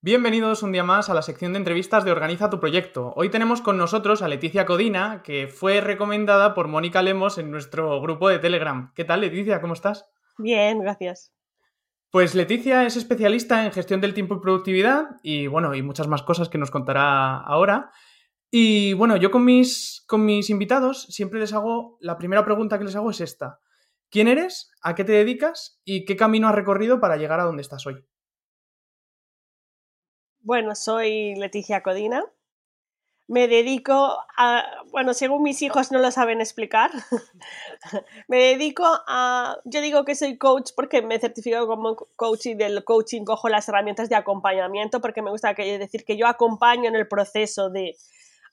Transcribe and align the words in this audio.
Bienvenidos 0.00 0.62
un 0.62 0.70
día 0.70 0.84
más 0.84 1.10
a 1.10 1.14
la 1.14 1.22
sección 1.22 1.52
de 1.52 1.58
entrevistas 1.58 2.04
de 2.04 2.12
Organiza 2.12 2.50
tu 2.50 2.60
Proyecto. 2.60 3.12
Hoy 3.16 3.30
tenemos 3.30 3.60
con 3.60 3.76
nosotros 3.76 4.22
a 4.22 4.28
Leticia 4.28 4.64
Codina, 4.64 5.24
que 5.24 5.48
fue 5.48 5.80
recomendada 5.80 6.54
por 6.54 6.68
Mónica 6.68 7.02
Lemos 7.02 7.36
en 7.36 7.50
nuestro 7.50 8.00
grupo 8.00 8.28
de 8.28 8.38
Telegram. 8.38 8.92
¿Qué 8.94 9.04
tal, 9.04 9.22
Leticia? 9.22 9.60
¿Cómo 9.60 9.72
estás? 9.72 10.08
Bien, 10.38 10.78
gracias. 10.78 11.34
Pues 12.12 12.36
Leticia 12.36 12.86
es 12.86 12.94
especialista 12.94 13.64
en 13.64 13.72
gestión 13.72 14.00
del 14.00 14.14
tiempo 14.14 14.36
y 14.36 14.40
productividad 14.40 15.16
y 15.24 15.48
bueno, 15.48 15.74
y 15.74 15.82
muchas 15.82 16.06
más 16.06 16.22
cosas 16.22 16.48
que 16.48 16.58
nos 16.58 16.70
contará 16.70 17.36
ahora. 17.36 17.90
Y 18.52 18.92
bueno, 18.92 19.16
yo 19.16 19.32
con 19.32 19.44
mis, 19.44 20.04
con 20.06 20.24
mis 20.24 20.48
invitados 20.48 21.06
siempre 21.10 21.40
les 21.40 21.52
hago, 21.52 21.98
la 22.00 22.16
primera 22.18 22.44
pregunta 22.44 22.78
que 22.78 22.84
les 22.84 22.94
hago 22.94 23.10
es 23.10 23.20
esta. 23.20 23.58
¿Quién 24.10 24.28
eres? 24.28 24.70
¿A 24.80 24.94
qué 24.94 25.02
te 25.02 25.10
dedicas? 25.10 25.80
¿Y 25.84 26.04
qué 26.04 26.14
camino 26.14 26.46
has 26.46 26.54
recorrido 26.54 27.00
para 27.00 27.16
llegar 27.16 27.40
a 27.40 27.44
donde 27.44 27.62
estás 27.62 27.84
hoy? 27.84 28.06
Bueno, 30.48 30.74
soy 30.74 31.34
Leticia 31.34 31.82
Codina. 31.82 32.24
Me 33.26 33.48
dedico 33.48 34.16
a, 34.38 34.64
bueno, 34.90 35.12
según 35.12 35.42
mis 35.42 35.60
hijos 35.60 35.92
no 35.92 35.98
lo 35.98 36.10
saben 36.10 36.40
explicar, 36.40 36.90
me 38.28 38.38
dedico 38.38 38.82
a, 38.86 39.58
yo 39.66 39.82
digo 39.82 40.06
que 40.06 40.14
soy 40.14 40.38
coach 40.38 40.70
porque 40.74 41.02
me 41.02 41.18
certifico 41.18 41.66
como 41.66 41.96
coach 42.16 42.46
y 42.46 42.54
del 42.54 42.82
coaching 42.82 43.26
cojo 43.26 43.50
las 43.50 43.68
herramientas 43.68 44.08
de 44.08 44.16
acompañamiento 44.16 45.02
porque 45.02 45.20
me 45.20 45.30
gusta 45.30 45.52
decir 45.52 46.06
que 46.06 46.16
yo 46.16 46.26
acompaño 46.26 46.88
en 46.88 46.96
el 46.96 47.06
proceso 47.06 47.68
de 47.68 47.94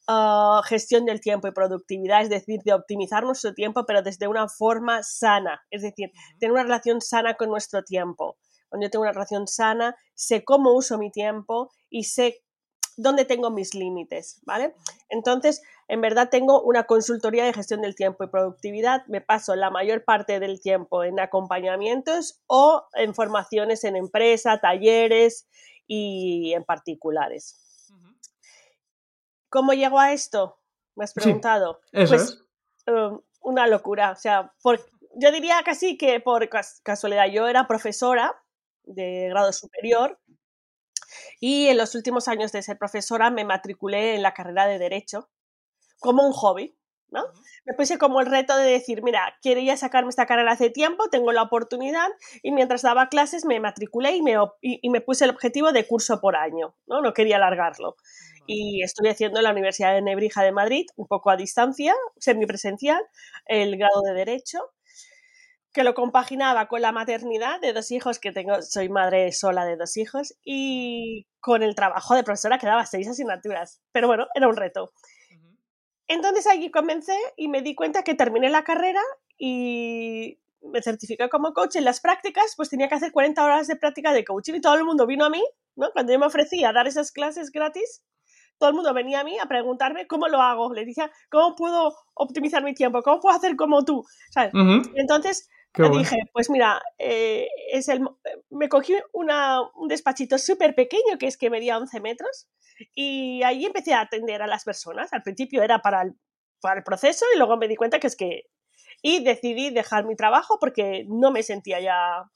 ah, 0.09 0.63
gestión 0.65 1.05
del 1.05 1.21
tiempo 1.21 1.47
y 1.47 1.53
productividad, 1.53 2.23
es 2.23 2.29
decir, 2.29 2.59
de 2.65 2.73
optimizar 2.73 3.23
nuestro 3.23 3.53
tiempo, 3.53 3.85
pero 3.85 4.01
desde 4.01 4.27
una 4.27 4.49
forma 4.49 5.01
sana, 5.01 5.63
es 5.71 5.81
decir, 5.81 6.11
tener 6.41 6.51
una 6.51 6.63
relación 6.63 6.99
sana 6.99 7.35
con 7.35 7.47
nuestro 7.47 7.85
tiempo 7.85 8.35
cuando 8.69 8.85
yo 8.85 8.91
tengo 8.91 9.03
una 9.03 9.11
relación 9.11 9.47
sana, 9.47 9.95
sé 10.13 10.43
cómo 10.43 10.73
uso 10.73 10.97
mi 10.97 11.11
tiempo 11.11 11.71
y 11.89 12.03
sé 12.05 12.43
dónde 12.97 13.25
tengo 13.25 13.51
mis 13.51 13.75
límites, 13.75 14.41
¿vale? 14.45 14.73
Entonces, 15.09 15.61
en 15.87 16.01
verdad 16.01 16.29
tengo 16.29 16.61
una 16.61 16.85
consultoría 16.85 17.45
de 17.45 17.53
gestión 17.53 17.81
del 17.81 17.95
tiempo 17.95 18.23
y 18.23 18.27
productividad, 18.27 19.05
me 19.07 19.21
paso 19.21 19.55
la 19.55 19.69
mayor 19.69 20.03
parte 20.03 20.39
del 20.39 20.61
tiempo 20.61 21.03
en 21.03 21.19
acompañamientos 21.19 22.41
o 22.47 22.87
en 22.93 23.13
formaciones 23.13 23.83
en 23.83 23.95
empresa, 23.95 24.59
talleres 24.59 25.47
y 25.87 26.53
en 26.53 26.63
particulares. 26.63 27.61
¿Cómo 29.49 29.73
llego 29.73 29.99
a 29.99 30.11
esto? 30.11 30.59
Me 30.95 31.03
has 31.03 31.13
preguntado. 31.13 31.79
pues 31.91 32.41
um, 32.87 33.21
una 33.41 33.67
locura, 33.67 34.11
o 34.11 34.15
sea, 34.15 34.53
yo 35.17 35.31
diría 35.31 35.61
casi 35.63 35.97
que 35.97 36.19
por 36.19 36.49
casualidad, 36.83 37.27
yo 37.27 37.47
era 37.47 37.67
profesora 37.67 38.35
de 38.85 39.27
grado 39.29 39.51
superior. 39.53 40.19
Y 41.39 41.67
en 41.67 41.77
los 41.77 41.95
últimos 41.95 42.27
años 42.27 42.51
de 42.51 42.61
ser 42.61 42.77
profesora 42.77 43.29
me 43.29 43.45
matriculé 43.45 44.15
en 44.15 44.21
la 44.21 44.33
carrera 44.33 44.67
de 44.67 44.79
Derecho 44.79 45.29
como 45.99 46.23
un 46.23 46.33
hobby. 46.33 46.75
¿no? 47.11 47.23
Me 47.65 47.73
puse 47.73 47.97
como 47.97 48.19
el 48.19 48.25
reto 48.25 48.55
de 48.57 48.65
decir, 48.65 49.01
mira, 49.03 49.37
quería 49.41 49.77
sacarme 49.77 50.09
esta 50.09 50.25
carrera 50.25 50.51
hace 50.51 50.69
tiempo, 50.69 51.09
tengo 51.09 51.31
la 51.31 51.43
oportunidad 51.43 52.09
y 52.41 52.51
mientras 52.51 52.81
daba 52.81 53.09
clases 53.09 53.45
me 53.45 53.59
matriculé 53.59 54.15
y 54.15 54.21
me, 54.21 54.35
y, 54.61 54.89
me 54.89 55.01
puse 55.01 55.25
el 55.25 55.31
objetivo 55.31 55.71
de 55.71 55.87
curso 55.87 56.19
por 56.19 56.35
año, 56.35 56.75
¿no? 56.87 57.01
No 57.01 57.13
quería 57.13 57.37
alargarlo. 57.37 57.95
Y 58.47 58.83
estuve 58.83 59.11
haciendo 59.11 59.39
en 59.39 59.45
la 59.45 59.51
Universidad 59.51 59.93
de 59.93 60.01
Nebrija 60.01 60.43
de 60.43 60.51
Madrid, 60.51 60.85
un 60.95 61.07
poco 61.07 61.29
a 61.31 61.37
distancia, 61.37 61.95
semipresencial, 62.17 63.01
el 63.45 63.77
grado 63.77 64.01
de 64.03 64.13
Derecho 64.13 64.74
que 65.75 65.83
lo 65.83 65.93
compaginaba 65.93 66.69
con 66.69 66.81
la 66.81 66.93
maternidad 66.93 67.59
de 67.59 67.73
dos 67.73 67.91
hijos, 67.91 68.17
que 68.17 68.31
tengo, 68.31 68.61
soy 68.61 68.87
madre 68.87 69.33
sola 69.33 69.65
de 69.65 69.75
dos 69.75 69.97
hijos, 69.97 70.33
y 70.41 71.27
con 71.41 71.63
el 71.63 71.75
trabajo 71.75 72.15
de 72.15 72.23
profesora 72.23 72.57
que 72.57 72.65
daba 72.65 72.85
seis 72.85 73.09
asignaturas. 73.09 73.81
Pero 73.91 74.07
bueno, 74.07 74.25
era 74.33 74.47
un 74.47 74.55
reto. 74.55 74.93
Entonces 76.07 76.47
allí 76.47 76.71
comencé 76.71 77.17
y 77.35 77.49
me 77.49 77.61
di 77.61 77.75
cuenta 77.75 78.03
que 78.03 78.15
terminé 78.15 78.49
la 78.49 78.63
carrera 78.63 79.01
y 79.37 80.39
me 80.61 80.81
certifiqué 80.81 81.27
como 81.27 81.51
coach 81.51 81.75
en 81.75 81.83
las 81.83 81.99
prácticas, 81.99 82.53
pues 82.55 82.69
tenía 82.69 82.87
que 82.87 82.95
hacer 82.95 83.11
40 83.11 83.43
horas 83.43 83.67
de 83.67 83.75
práctica 83.75 84.13
de 84.13 84.23
coaching 84.23 84.53
y 84.53 84.61
todo 84.61 84.75
el 84.75 84.85
mundo 84.85 85.05
vino 85.05 85.25
a 85.25 85.29
mí, 85.29 85.43
¿no? 85.75 85.91
Cuando 85.91 86.13
yo 86.13 86.19
me 86.19 86.25
ofrecía 86.25 86.69
a 86.69 86.73
dar 86.73 86.87
esas 86.87 87.11
clases 87.11 87.51
gratis, 87.51 88.01
todo 88.57 88.69
el 88.69 88.75
mundo 88.75 88.93
venía 88.93 89.19
a 89.19 89.23
mí 89.25 89.37
a 89.39 89.47
preguntarme 89.47 90.07
cómo 90.07 90.29
lo 90.29 90.41
hago. 90.41 90.73
Le 90.73 90.85
decía, 90.85 91.11
¿cómo 91.29 91.53
puedo 91.55 91.93
optimizar 92.13 92.63
mi 92.63 92.73
tiempo? 92.73 93.01
¿Cómo 93.01 93.19
puedo 93.19 93.35
hacer 93.35 93.57
como 93.57 93.83
tú? 93.83 94.05
¿Sabes? 94.31 94.53
Entonces, 94.95 95.49
dije, 95.77 96.17
pues 96.31 96.49
mira, 96.49 96.81
eh, 96.97 97.47
es 97.71 97.89
el, 97.89 98.01
me 98.49 98.69
cogí 98.69 98.93
una, 99.13 99.61
un 99.75 99.87
despachito 99.87 100.37
súper 100.37 100.75
pequeño, 100.75 101.17
que 101.19 101.27
es 101.27 101.37
que 101.37 101.49
medía 101.49 101.77
11 101.77 101.99
metros, 101.99 102.47
y 102.93 103.43
ahí 103.43 103.65
empecé 103.65 103.93
a 103.93 104.01
atender 104.01 104.41
a 104.41 104.47
las 104.47 104.63
personas. 104.63 105.11
Al 105.13 105.23
principio 105.23 105.63
era 105.63 105.79
para 105.79 106.03
el, 106.03 106.15
para 106.61 106.77
el 106.77 106.83
proceso 106.83 107.25
y 107.33 107.37
luego 107.37 107.57
me 107.57 107.67
di 107.67 107.75
cuenta 107.75 107.99
que 107.99 108.07
es 108.07 108.15
que... 108.15 108.43
Y 109.01 109.23
decidí 109.23 109.69
dejar 109.69 110.05
mi 110.05 110.15
trabajo 110.15 110.57
porque 110.59 111.05
no 111.07 111.31
me 111.31 111.43
sentía 111.43 111.79
ya... 111.79 112.31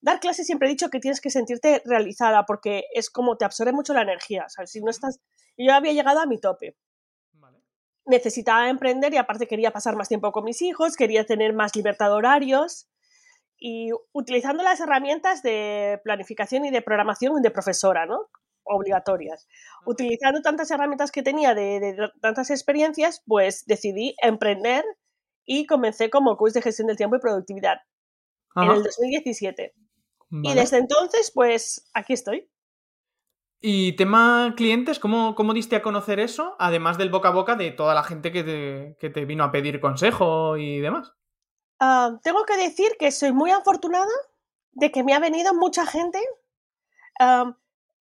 Dar 0.00 0.20
clases 0.20 0.46
siempre 0.46 0.68
he 0.68 0.70
dicho 0.70 0.88
que 0.88 1.00
tienes 1.00 1.20
que 1.20 1.30
sentirte 1.30 1.82
realizada 1.84 2.44
porque 2.44 2.84
es 2.94 3.10
como 3.10 3.36
te 3.36 3.44
absorbe 3.44 3.72
mucho 3.72 3.94
la 3.94 4.02
energía. 4.02 4.46
¿sabes? 4.48 4.70
Si 4.70 4.80
no 4.80 4.90
estás... 4.90 5.20
Yo 5.56 5.74
había 5.74 5.92
llegado 5.92 6.20
a 6.20 6.26
mi 6.26 6.38
tope 6.38 6.76
necesitaba 8.04 8.68
emprender 8.68 9.14
y 9.14 9.16
aparte 9.16 9.46
quería 9.46 9.72
pasar 9.72 9.96
más 9.96 10.08
tiempo 10.08 10.32
con 10.32 10.44
mis 10.44 10.62
hijos, 10.62 10.96
quería 10.96 11.24
tener 11.24 11.52
más 11.52 11.76
libertad 11.76 12.06
de 12.06 12.14
horarios 12.14 12.88
y 13.58 13.90
utilizando 14.12 14.62
las 14.62 14.80
herramientas 14.80 15.42
de 15.42 16.00
planificación 16.02 16.64
y 16.64 16.70
de 16.70 16.82
programación 16.82 17.40
de 17.42 17.50
profesora, 17.50 18.06
¿no? 18.06 18.28
obligatorias. 18.64 19.48
Utilizando 19.86 20.40
tantas 20.42 20.70
herramientas 20.70 21.10
que 21.10 21.22
tenía 21.22 21.54
de, 21.54 21.96
tantas 22.20 22.50
experiencias, 22.50 23.22
pues 23.26 23.64
decidí 23.66 24.14
emprender 24.22 24.84
y 25.44 25.66
comencé 25.66 26.10
como 26.10 26.36
coach 26.36 26.52
de 26.52 26.62
gestión 26.62 26.88
del 26.88 26.96
tiempo 26.96 27.16
y 27.16 27.20
productividad 27.20 27.78
en 28.56 28.70
el 28.70 28.82
2017. 28.82 29.74
Y 30.44 30.54
desde 30.54 30.78
entonces, 30.78 31.30
pues 31.34 31.90
aquí 31.92 32.14
estoy. 32.14 32.48
Y 33.64 33.92
tema 33.92 34.54
clientes, 34.56 34.98
¿cómo, 34.98 35.36
¿cómo, 35.36 35.54
diste 35.54 35.76
a 35.76 35.82
conocer 35.82 36.18
eso? 36.18 36.56
Además 36.58 36.98
del 36.98 37.10
boca 37.10 37.28
a 37.28 37.32
boca 37.32 37.54
de 37.54 37.70
toda 37.70 37.94
la 37.94 38.02
gente 38.02 38.32
que 38.32 38.42
te, 38.42 38.96
que 38.98 39.08
te 39.08 39.24
vino 39.24 39.44
a 39.44 39.52
pedir 39.52 39.80
consejo 39.80 40.56
y 40.56 40.80
demás. 40.80 41.12
Ah, 41.78 42.18
tengo 42.24 42.44
que 42.44 42.56
decir 42.56 42.96
que 42.98 43.12
soy 43.12 43.32
muy 43.32 43.52
afortunada 43.52 44.10
de 44.72 44.90
que 44.90 45.04
me 45.04 45.14
ha 45.14 45.20
venido 45.20 45.54
mucha 45.54 45.86
gente. 45.86 46.18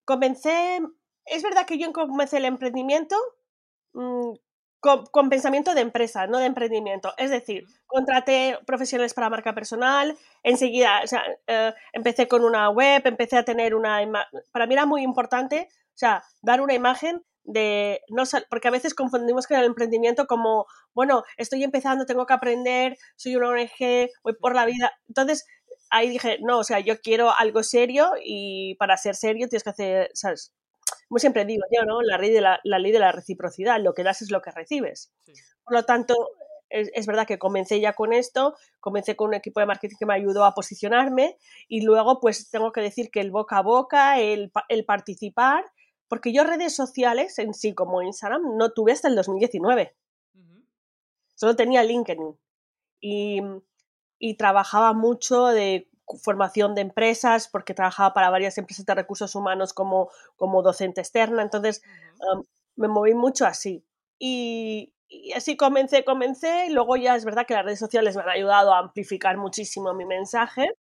comencé, 0.04 0.80
es 1.26 1.44
verdad 1.44 1.68
que 1.68 1.78
yo 1.78 1.94
comencé 1.94 2.38
el 2.38 2.46
emprendimiento 2.46 3.16
mm, 3.94 4.32
con, 4.82 5.30
pensamiento 5.30 5.76
de 5.76 5.82
empresa, 5.82 6.28
no 6.28 6.40
de 6.40 6.48
emprendimiento. 6.48 7.14
Es 7.18 7.30
decir, 7.30 7.66
contraté 7.86 8.58
profesionales 8.66 9.14
para 9.14 9.30
marca 9.30 9.54
personal, 9.54 10.18
enseguida, 10.44 11.02
o 11.04 11.08
sea, 11.08 11.24
eh, 11.48 11.74
empecé 11.94 12.28
con 12.28 12.44
una 12.44 12.70
web, 12.70 13.02
empecé 13.06 13.38
a 13.38 13.46
tener 13.46 13.76
una... 13.76 14.02
Para 14.52 14.66
mí 14.66 14.74
era 14.74 14.88
muy 14.88 15.04
importante, 15.04 15.70
o 15.72 15.98
sea, 15.98 16.24
dar 16.42 16.62
una 16.62 16.74
imagen 16.74 17.24
de... 17.44 18.02
No, 18.10 18.24
porque 18.50 18.68
a 18.68 18.72
veces 18.72 18.96
confundimos 18.96 19.46
con 19.46 19.58
el 19.58 19.66
emprendimiento 19.66 20.26
como, 20.26 20.66
bueno, 20.96 21.24
estoy 21.38 21.64
empezando, 21.64 22.06
tengo 22.06 22.26
que 22.26 22.34
aprender, 22.34 22.98
soy 23.16 23.36
una 23.36 23.50
ONG, 23.50 24.10
voy 24.24 24.34
por 24.40 24.56
la 24.56 24.66
vida. 24.66 24.94
Entonces, 25.08 25.46
ahí 25.92 26.10
dije, 26.10 26.40
no, 26.42 26.58
o 26.60 26.64
sea, 26.64 26.80
yo 26.80 27.00
quiero 27.02 27.32
algo 27.32 27.62
serio 27.62 28.14
y 28.24 28.76
para 28.80 28.98
ser 28.98 29.16
serio 29.16 29.48
tienes 29.48 29.64
que 29.64 29.70
hacer, 29.70 30.10
¿sabes? 30.16 30.52
Como 31.12 31.20
siempre 31.20 31.44
digo 31.44 31.64
yo, 31.70 31.84
¿no? 31.84 32.02
La 32.02 32.18
ley 32.18 32.32
de 32.32 32.40
la, 32.40 32.62
ley 32.64 32.94
de 32.94 33.00
la 33.00 33.12
reciprocidad, 33.12 33.82
lo 33.82 33.94
que 33.94 34.02
das 34.02 34.22
es 34.22 34.32
lo 34.32 34.42
que 34.42 34.50
recibes. 34.50 35.12
Por 35.62 35.74
lo 35.74 35.84
tanto, 35.84 36.16
es, 36.70 37.06
verdad 37.06 37.28
que 37.28 37.38
comencé 37.38 37.82
ya 37.82 37.92
con 37.92 38.14
esto, 38.14 38.56
comencé 38.80 39.18
con 39.18 39.28
un 39.28 39.34
equipo 39.34 39.60
de 39.60 39.66
marketing 39.66 39.98
que 40.00 40.06
me 40.06 40.14
ayudó 40.14 40.46
a 40.46 40.54
posicionarme 40.54 41.38
y 41.68 41.82
luego 41.82 42.22
pues 42.22 42.50
tengo 42.50 42.72
que 42.72 42.80
decir 42.80 43.12
que 43.12 43.20
el 43.20 43.30
boca 43.30 43.58
a 43.58 43.62
boca, 43.62 44.22
el, 44.22 44.54
participar, 44.88 45.66
porque 46.08 46.32
yo 46.32 46.46
redes 46.46 46.74
sociales 46.74 47.38
en 47.40 47.54
sí 47.54 47.76
como 47.76 48.02
Instagram 48.02 48.56
no 48.56 48.72
tuve 48.72 48.94
hasta 48.94 49.10
el 49.10 49.16
2019. 49.18 49.94
Solo 51.36 51.58
tenía 51.58 51.84
LinkedIn 51.84 52.40
y, 53.02 53.42
y 54.18 54.38
trabajaba 54.38 54.94
mucho 54.94 55.48
de 55.48 55.91
formación 56.18 56.76
de 56.76 56.82
empresas, 56.82 57.48
porque 57.48 57.74
trabajaba 57.74 58.14
para 58.14 58.30
varias 58.30 58.58
empresas 58.58 58.86
de 58.86 58.96
recursos 58.96 59.36
humanos 59.36 59.74
como, 59.74 60.10
como 60.36 60.62
docente 60.62 61.02
externa, 61.02 61.42
entonces 61.42 61.82
me 62.76 62.88
moví 62.88 63.14
mucho 63.14 63.46
así. 63.46 63.86
Y, 64.20 64.94
así 65.36 65.58
comencé, 65.58 66.04
comencé, 66.04 66.68
y 66.68 66.74
luego 66.74 66.96
ya 66.96 67.16
es 67.16 67.26
verdad 67.26 67.46
que 67.46 67.54
las 67.54 67.66
redes 67.66 67.80
sociales 67.80 68.16
me 68.16 68.22
han 68.22 68.30
ayudado 68.30 68.74
a 68.74 68.80
amplificar 68.80 69.38
muchísimo 69.38 69.94
mi 69.94 70.06
mensaje. 70.06 70.74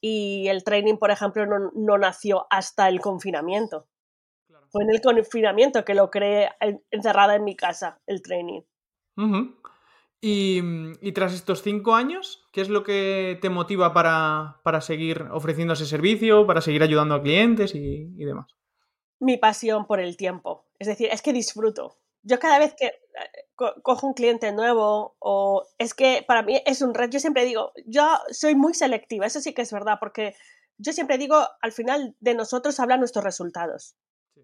Y 0.00 0.46
el 0.48 0.62
training, 0.62 0.96
por 0.96 1.10
ejemplo, 1.10 1.44
no, 1.46 1.98
nació 1.98 2.46
hasta 2.50 2.88
el 2.88 3.00
confinamiento. 3.00 3.86
Fue 4.70 4.84
en 4.84 4.90
el 4.90 5.00
confinamiento 5.00 5.84
que 5.84 5.94
lo 5.94 6.10
creé 6.10 6.50
encerrada 6.90 7.34
en 7.34 7.44
mi 7.44 7.56
casa, 7.56 8.00
el 8.06 8.22
training. 8.22 8.62
Y, 10.20 11.12
tras 11.12 11.32
estos 11.32 11.62
cinco 11.62 11.94
años, 11.94 12.48
¿qué 12.52 12.60
es 12.60 12.68
lo 12.68 12.82
que 12.82 13.38
te 13.40 13.50
motiva 13.50 13.92
para, 13.92 14.60
para 14.64 14.80
seguir 14.80 15.22
ofreciendo 15.30 15.74
ese 15.74 15.86
servicio, 15.86 16.46
para 16.46 16.60
seguir 16.60 16.82
ayudando 16.82 17.14
a 17.14 17.22
clientes 17.22 17.74
y, 17.74 18.12
y 18.16 18.24
demás? 18.24 18.46
Mi 19.20 19.36
pasión 19.36 19.86
por 19.86 20.00
el 20.00 20.16
tiempo. 20.16 20.66
Es 20.78 20.88
decir, 20.88 21.08
es 21.12 21.22
que 21.22 21.32
disfruto. 21.32 21.98
Yo 22.22 22.38
cada 22.38 22.58
vez 22.58 22.74
que 22.74 22.86
eh, 22.86 22.92
cojo 23.82 24.06
un 24.06 24.14
cliente 24.14 24.52
nuevo 24.52 25.16
o 25.18 25.64
es 25.78 25.94
que 25.94 26.24
para 26.26 26.42
mí 26.42 26.60
es 26.66 26.82
un 26.82 26.94
reto, 26.94 27.12
yo 27.12 27.20
siempre 27.20 27.44
digo, 27.44 27.72
yo 27.86 28.18
soy 28.30 28.54
muy 28.54 28.74
selectiva, 28.74 29.26
eso 29.26 29.40
sí 29.40 29.54
que 29.54 29.62
es 29.62 29.72
verdad, 29.72 29.98
porque 30.00 30.34
yo 30.78 30.92
siempre 30.92 31.18
digo, 31.18 31.46
al 31.60 31.72
final 31.72 32.16
de 32.20 32.34
nosotros 32.34 32.78
hablan 32.80 33.00
nuestros 33.00 33.24
resultados. 33.24 33.96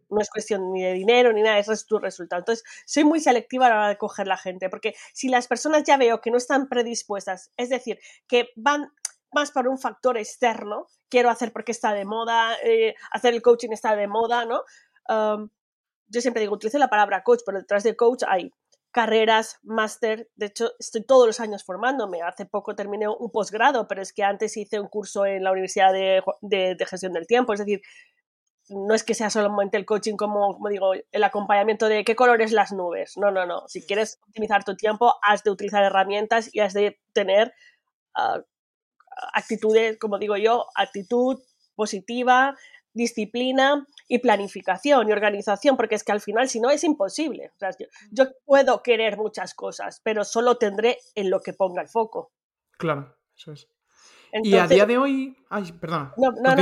No 0.08 0.20
es 0.20 0.30
cuestión 0.30 0.72
ni 0.72 0.82
de 0.82 0.92
dinero 0.92 1.32
ni 1.32 1.42
nada, 1.42 1.58
es 1.58 1.86
tu 1.86 1.98
resultado. 1.98 2.40
Entonces, 2.40 2.64
soy 2.86 3.04
muy 3.04 3.20
selectiva 3.20 3.66
a 3.66 3.68
la 3.70 3.76
hora 3.76 3.88
de 3.88 3.98
coger 3.98 4.26
la 4.26 4.36
gente, 4.36 4.68
porque 4.68 4.94
si 5.12 5.28
las 5.28 5.48
personas 5.48 5.84
ya 5.84 5.96
veo 5.96 6.20
que 6.20 6.30
no 6.30 6.36
están 6.36 6.68
predispuestas, 6.68 7.52
es 7.56 7.68
decir, 7.68 7.98
que 8.26 8.50
van 8.56 8.92
más 9.32 9.50
por 9.50 9.68
un 9.68 9.78
factor 9.78 10.16
externo, 10.16 10.86
quiero 11.08 11.30
hacer 11.30 11.52
porque 11.52 11.72
está 11.72 11.92
de 11.92 12.04
moda, 12.04 12.56
eh, 12.62 12.94
hacer 13.10 13.34
el 13.34 13.42
coaching 13.42 13.70
está 13.70 13.96
de 13.96 14.06
moda, 14.06 14.44
¿no? 14.44 14.62
yo 16.06 16.20
siempre 16.20 16.40
digo, 16.40 16.54
utilizo 16.54 16.78
la 16.78 16.88
palabra 16.88 17.22
coach, 17.22 17.40
pero 17.44 17.58
detrás 17.58 17.82
de 17.82 17.96
coach 17.96 18.22
hay 18.28 18.50
carreras, 18.94 19.58
máster. 19.64 20.30
De 20.36 20.46
hecho, 20.46 20.70
estoy 20.78 21.02
todos 21.02 21.26
los 21.26 21.40
años 21.40 21.64
formándome. 21.64 22.22
Hace 22.22 22.46
poco 22.46 22.76
terminé 22.76 23.08
un 23.08 23.30
posgrado, 23.30 23.88
pero 23.88 24.00
es 24.00 24.12
que 24.12 24.22
antes 24.22 24.56
hice 24.56 24.78
un 24.78 24.88
curso 24.88 25.26
en 25.26 25.42
la 25.42 25.50
Universidad 25.50 25.92
de, 25.92 26.76
Gestión 26.88 27.12
del 27.12 27.26
Tiempo. 27.26 27.52
Es 27.52 27.58
decir, 27.58 27.82
no 28.68 28.94
es 28.94 29.04
que 29.04 29.14
sea 29.14 29.30
solamente 29.30 29.76
el 29.76 29.84
coaching 29.84 30.16
como, 30.16 30.54
como 30.54 30.68
digo, 30.68 30.92
el 30.94 31.24
acompañamiento 31.24 31.88
de 31.88 32.04
qué 32.04 32.16
colores 32.16 32.52
las 32.52 32.72
nubes. 32.72 33.16
No, 33.16 33.30
no, 33.30 33.46
no. 33.46 33.68
Si 33.68 33.82
quieres 33.82 34.18
optimizar 34.26 34.64
tu 34.64 34.76
tiempo, 34.76 35.14
has 35.22 35.42
de 35.42 35.50
utilizar 35.50 35.84
herramientas 35.84 36.48
y 36.52 36.60
has 36.60 36.72
de 36.72 36.98
tener 37.12 37.52
uh, 38.16 38.40
actitudes, 39.32 39.98
como 39.98 40.18
digo 40.18 40.36
yo, 40.36 40.66
actitud 40.74 41.40
positiva, 41.74 42.56
disciplina 42.94 43.86
y 44.08 44.18
planificación 44.20 45.08
y 45.08 45.12
organización, 45.12 45.76
porque 45.76 45.96
es 45.96 46.04
que 46.04 46.12
al 46.12 46.20
final, 46.20 46.48
si 46.48 46.60
no, 46.60 46.70
es 46.70 46.84
imposible. 46.84 47.50
yo, 48.10 48.24
puedo 48.44 48.82
querer 48.82 49.16
muchas 49.16 49.54
cosas, 49.54 50.00
pero 50.02 50.24
solo 50.24 50.56
tendré 50.56 50.98
en 51.14 51.30
lo 51.30 51.40
que 51.40 51.52
ponga 51.52 51.82
el 51.82 51.88
foco. 51.88 52.32
Claro, 52.78 53.16
eso 53.36 53.52
es. 53.52 53.68
Y 54.42 54.56
a 54.56 54.66
día 54.66 54.86
de 54.86 54.98
hoy. 54.98 55.36
Ay, 55.48 55.72
perdona. 55.72 56.12
No, 56.16 56.32
no, 56.32 56.54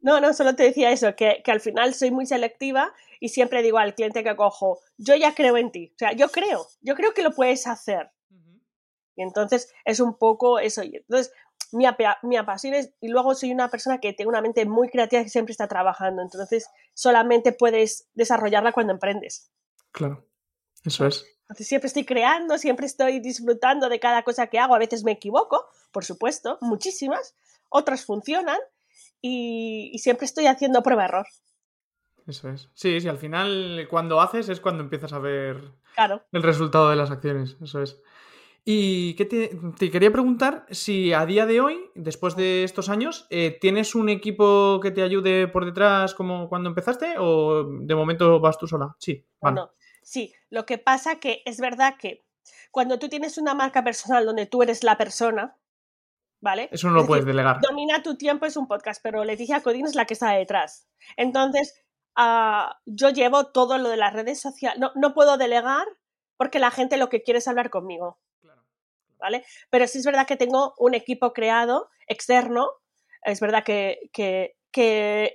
no, 0.00 0.20
no, 0.20 0.34
solo 0.34 0.56
te 0.56 0.62
decía 0.62 0.90
eso, 0.90 1.14
que, 1.14 1.42
que, 1.44 1.52
al 1.52 1.60
final 1.60 1.94
soy 1.94 2.10
muy 2.10 2.26
selectiva 2.26 2.92
y 3.20 3.28
siempre 3.28 3.62
digo 3.62 3.78
al 3.78 3.94
cliente 3.94 4.24
que 4.24 4.36
cojo, 4.36 4.80
yo 4.96 5.14
ya 5.14 5.34
creo 5.34 5.56
en 5.56 5.70
ti. 5.70 5.92
O 5.94 5.98
sea, 5.98 6.12
yo 6.12 6.28
creo, 6.28 6.66
yo 6.80 6.94
creo 6.94 7.12
que 7.12 7.22
lo 7.22 7.32
puedes 7.32 7.66
hacer. 7.66 8.10
Y 9.16 9.22
entonces 9.22 9.72
es 9.84 10.00
un 10.00 10.16
poco 10.16 10.58
eso. 10.58 10.82
Entonces, 10.82 11.32
mi, 11.72 11.86
mi 12.22 12.36
apasión 12.36 12.74
es, 12.74 12.92
y 13.00 13.08
luego 13.08 13.34
soy 13.34 13.52
una 13.52 13.68
persona 13.68 13.98
que 13.98 14.12
tiene 14.12 14.28
una 14.28 14.40
mente 14.40 14.64
muy 14.64 14.88
creativa 14.88 15.22
que 15.22 15.28
siempre 15.28 15.52
está 15.52 15.68
trabajando, 15.68 16.22
entonces 16.22 16.68
solamente 16.94 17.52
puedes 17.52 18.08
desarrollarla 18.14 18.72
cuando 18.72 18.92
emprendes. 18.92 19.50
Claro, 19.92 20.26
eso 20.84 21.06
es. 21.06 21.24
Entonces 21.42 21.68
siempre 21.68 21.88
estoy 21.88 22.04
creando, 22.04 22.58
siempre 22.58 22.86
estoy 22.86 23.20
disfrutando 23.20 23.88
de 23.88 24.00
cada 24.00 24.22
cosa 24.22 24.46
que 24.46 24.58
hago, 24.58 24.74
a 24.74 24.78
veces 24.78 25.04
me 25.04 25.12
equivoco, 25.12 25.66
por 25.94 26.04
supuesto, 26.04 26.58
muchísimas, 26.60 27.34
otras 27.70 28.04
funcionan 28.04 28.58
y, 29.22 29.90
y 29.94 29.98
siempre 30.00 30.26
estoy 30.26 30.46
haciendo 30.46 30.82
prueba-error. 30.82 31.26
Eso 32.26 32.48
es. 32.50 32.70
Sí, 32.74 33.00
sí, 33.00 33.08
al 33.08 33.18
final 33.18 33.86
cuando 33.90 34.20
haces 34.20 34.48
es 34.48 34.60
cuando 34.60 34.82
empiezas 34.82 35.12
a 35.12 35.18
ver 35.18 35.72
claro. 35.94 36.22
el 36.32 36.42
resultado 36.42 36.90
de 36.90 36.96
las 36.96 37.10
acciones, 37.10 37.56
eso 37.62 37.82
es. 37.82 38.00
Y 38.66 39.14
que 39.14 39.26
te, 39.26 39.90
quería 39.90 40.10
preguntar 40.10 40.64
si 40.70 41.12
a 41.12 41.26
día 41.26 41.44
de 41.44 41.60
hoy, 41.60 41.78
después 41.94 42.34
de 42.34 42.64
estos 42.64 42.88
años, 42.88 43.26
eh, 43.28 43.58
¿tienes 43.60 43.94
un 43.94 44.08
equipo 44.08 44.80
que 44.82 44.90
te 44.90 45.02
ayude 45.02 45.48
por 45.48 45.66
detrás 45.66 46.14
como 46.14 46.48
cuando 46.48 46.70
empezaste 46.70 47.16
o 47.18 47.64
de 47.64 47.94
momento 47.94 48.40
vas 48.40 48.56
tú 48.56 48.66
sola? 48.66 48.96
Sí. 48.98 49.22
Bueno, 49.38 49.72
sí, 50.02 50.32
lo 50.48 50.64
que 50.64 50.78
pasa 50.78 51.16
que 51.16 51.42
es 51.44 51.60
verdad 51.60 51.96
que 51.98 52.24
cuando 52.70 52.98
tú 52.98 53.10
tienes 53.10 53.36
una 53.36 53.54
marca 53.54 53.84
personal 53.84 54.24
donde 54.24 54.46
tú 54.46 54.62
eres 54.62 54.82
la 54.82 54.96
persona, 54.96 55.58
¿vale? 56.44 56.68
Eso 56.70 56.88
no 56.88 56.94
lo 56.94 57.06
puedes 57.06 57.24
delegar. 57.24 57.60
Domina 57.60 58.02
tu 58.02 58.16
tiempo 58.16 58.44
es 58.44 58.56
un 58.56 58.68
podcast, 58.68 59.02
pero 59.02 59.24
Leticia 59.24 59.62
Codín 59.62 59.86
es 59.86 59.94
la 59.94 60.04
que 60.04 60.12
está 60.12 60.30
detrás. 60.32 60.86
Entonces, 61.16 61.74
ah, 62.14 62.78
yo 62.84 63.08
llevo 63.08 63.46
todo 63.46 63.78
lo 63.78 63.88
de 63.88 63.96
las 63.96 64.12
redes 64.12 64.40
sociales. 64.40 64.78
No, 64.78 64.92
no 64.94 65.14
puedo 65.14 65.38
delegar 65.38 65.86
porque 66.36 66.58
la 66.58 66.70
gente 66.70 66.98
lo 66.98 67.08
que 67.08 67.22
quiere 67.22 67.38
es 67.38 67.48
hablar 67.48 67.70
conmigo. 67.70 68.18
¿vale? 69.18 69.42
Pero 69.70 69.86
sí 69.86 69.98
es 69.98 70.04
verdad 70.04 70.26
que 70.26 70.36
tengo 70.36 70.74
un 70.76 70.92
equipo 70.92 71.32
creado 71.32 71.88
externo, 72.06 72.68
es 73.22 73.40
verdad 73.40 73.64
que, 73.64 74.10
que, 74.12 74.54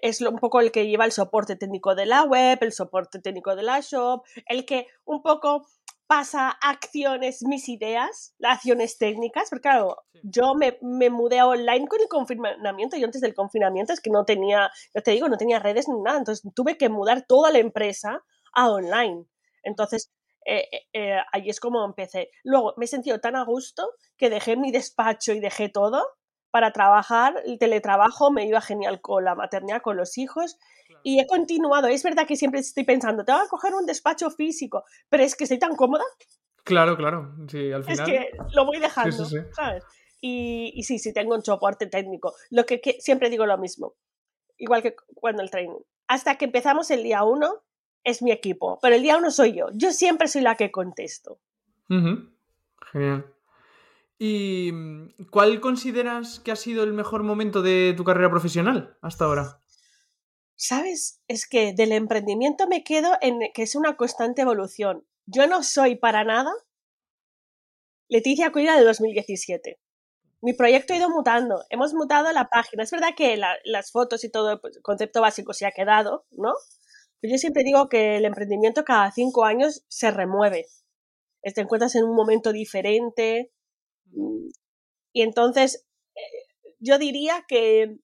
es 0.04 0.22
un 0.22 0.38
poco 0.38 0.60
el 0.60 0.72
que 0.72 0.86
lleva 0.86 1.06
el 1.06 1.12
soporte 1.12 1.56
técnico 1.56 1.96
de 1.96 2.06
la 2.06 2.24
web, 2.24 2.60
el 2.62 2.72
soporte 2.72 3.20
técnico 3.20 3.56
de 3.56 3.64
la 3.64 3.80
shop, 3.80 4.24
el 4.46 4.66
que 4.66 4.86
un 5.06 5.24
poco 5.24 5.66
pasa 6.10 6.50
acciones, 6.50 7.44
mis 7.44 7.70
ideas, 7.70 8.34
acciones 8.42 8.98
técnicas, 8.98 9.48
porque 9.52 9.62
claro, 9.62 9.96
yo 10.24 10.56
me, 10.56 10.80
me, 10.82 11.12
mudé 11.12 11.38
a 11.38 11.46
online 11.46 11.88
con 11.88 12.02
el 12.02 12.08
confinamiento 12.08 12.98
y 12.98 13.04
antes 13.04 13.22
del 13.22 13.36
confinamiento 13.36 13.94
es 13.94 14.02
que 14.02 14.10
no 14.10 14.26
tenía, 14.26 14.72
yo 14.96 15.04
te 15.04 15.12
digo, 15.12 15.30
no 15.30 15.38
tenía 15.38 15.60
redes 15.60 15.88
ni 15.88 16.02
nada, 16.02 16.18
entonces 16.18 16.52
tuve 16.56 16.80
que 16.80 16.90
mudar 16.90 17.28
toda 17.28 17.52
la 17.52 17.60
empresa 17.60 18.24
a 18.54 18.72
online. 18.72 19.26
Entonces, 19.62 20.12
eh, 20.48 20.68
eh, 20.72 20.88
eh, 20.94 21.18
ahí 21.32 21.48
es 21.48 21.60
como 21.60 21.86
empecé. 21.86 22.32
Luego 22.44 22.74
me 22.76 22.86
he 22.86 22.88
sentido 22.88 23.20
tan 23.20 23.36
a 23.36 23.46
gusto 23.46 23.88
que 24.18 24.32
dejé 24.32 24.58
mi 24.58 24.72
despacho 24.72 25.34
y 25.34 25.40
dejé 25.40 25.70
todo 25.70 26.04
para 26.50 26.72
trabajar, 26.72 27.36
el 27.46 27.60
teletrabajo 27.60 28.32
me 28.32 28.48
iba 28.48 28.62
genial 28.62 29.00
con 29.00 29.26
la 29.26 29.36
maternidad, 29.36 29.84
con 29.84 29.96
los 29.96 30.18
hijos 30.18 30.58
y 31.04 31.20
he 31.20 31.28
continuado. 31.28 31.88
Es 31.88 32.04
verdad 32.04 32.28
que 32.28 32.36
siempre 32.36 32.60
estoy 32.60 32.84
pensando, 32.84 33.24
tengo 33.26 33.42
que 33.44 33.50
coger 33.50 33.74
un 33.74 33.86
despacho 33.86 34.30
físico, 34.30 34.84
pero 35.10 35.24
es 35.24 35.36
que 35.36 35.46
estoy 35.46 35.60
tan 35.60 35.76
cómoda. 35.76 36.04
Claro, 36.64 36.98
claro, 36.98 37.36
sí, 37.48 37.72
al 37.72 37.84
final. 37.84 38.00
Es 38.00 38.02
que 38.06 38.32
lo 38.54 38.66
voy 38.66 38.80
dejando, 38.80 39.26
¿sabes? 39.54 39.84
Y, 40.22 40.74
y, 40.76 40.84
sí, 40.84 41.00
sí, 41.00 41.14
tengo 41.14 41.34
un 41.34 41.44
soporte 41.44 41.88
técnico. 41.88 42.34
Lo 42.50 42.66
que, 42.66 42.82
que, 42.82 42.98
siempre 43.00 43.30
digo 43.30 43.46
lo 43.46 43.58
mismo, 43.58 43.96
igual 44.58 44.82
que 44.82 44.96
cuando 45.16 45.42
el 45.42 45.50
training. 45.50 45.80
Hasta 46.08 46.36
que 46.36 46.46
empezamos 46.46 46.92
el 46.92 47.04
día 47.04 47.24
uno, 47.24 47.64
es 48.04 48.22
mi 48.22 48.32
equipo, 48.32 48.80
pero 48.82 48.96
el 48.96 49.02
día 49.02 49.18
uno 49.18 49.32
soy 49.32 49.54
yo. 49.54 49.68
Yo 49.74 49.92
siempre 49.92 50.28
soy 50.28 50.42
la 50.42 50.56
que 50.56 50.72
contesto. 50.72 51.40
Genial. 51.88 53.26
¿Y 54.18 54.72
mm, 54.74 55.28
cuál 55.32 55.62
consideras 55.62 56.40
que 56.40 56.52
ha 56.52 56.56
sido 56.56 56.84
el 56.84 56.94
mejor 56.94 57.24
momento 57.24 57.62
de 57.62 57.94
tu 57.96 58.04
carrera 58.04 58.30
profesional 58.30 58.98
hasta 59.02 59.26
ahora? 59.26 59.59
Sabes, 60.62 61.22
es 61.30 61.48
que 61.48 61.72
del 61.72 61.94
emprendimiento 61.94 62.68
me 62.68 62.84
quedo 62.84 63.18
en 63.22 63.40
que 63.54 63.64
es 63.64 63.76
una 63.76 63.96
constante 63.96 64.42
evolución. 64.42 65.08
Yo 65.26 65.48
no 65.48 65.64
soy 65.64 65.96
para 65.96 66.26
nada 66.26 66.52
Leticia 68.10 68.52
Cuida 68.52 68.78
de 68.78 68.84
2017. 68.84 69.80
Mi 70.42 70.52
proyecto 70.54 70.94
ha 70.94 70.98
ido 70.98 71.10
mutando, 71.10 71.64
hemos 71.70 71.94
mutado 71.94 72.30
la 72.34 72.50
página. 72.50 72.84
Es 72.84 72.92
verdad 72.92 73.16
que 73.16 73.38
las 73.38 73.92
fotos 73.94 74.26
y 74.26 74.30
todo 74.30 74.52
el 74.52 74.60
pues, 74.60 74.80
concepto 74.82 75.22
básico 75.22 75.54
se 75.54 75.66
ha 75.66 75.72
quedado, 75.72 76.26
¿no? 76.32 76.54
yo 77.22 77.38
siempre 77.38 77.64
digo 77.64 77.88
que 77.88 78.18
el 78.18 78.26
emprendimiento 78.26 78.84
cada 78.84 79.12
cinco 79.12 79.46
años 79.46 79.86
se 79.88 80.12
remueve. 80.12 80.66
Te 81.42 81.62
encuentras 81.62 81.96
en 81.96 82.04
un 82.04 82.16
momento 82.16 82.52
diferente. 82.52 83.54
Y 85.14 85.22
entonces, 85.22 85.86
eh, 86.16 86.22
yo 86.80 86.98
diría 86.98 87.46
que 87.48 87.98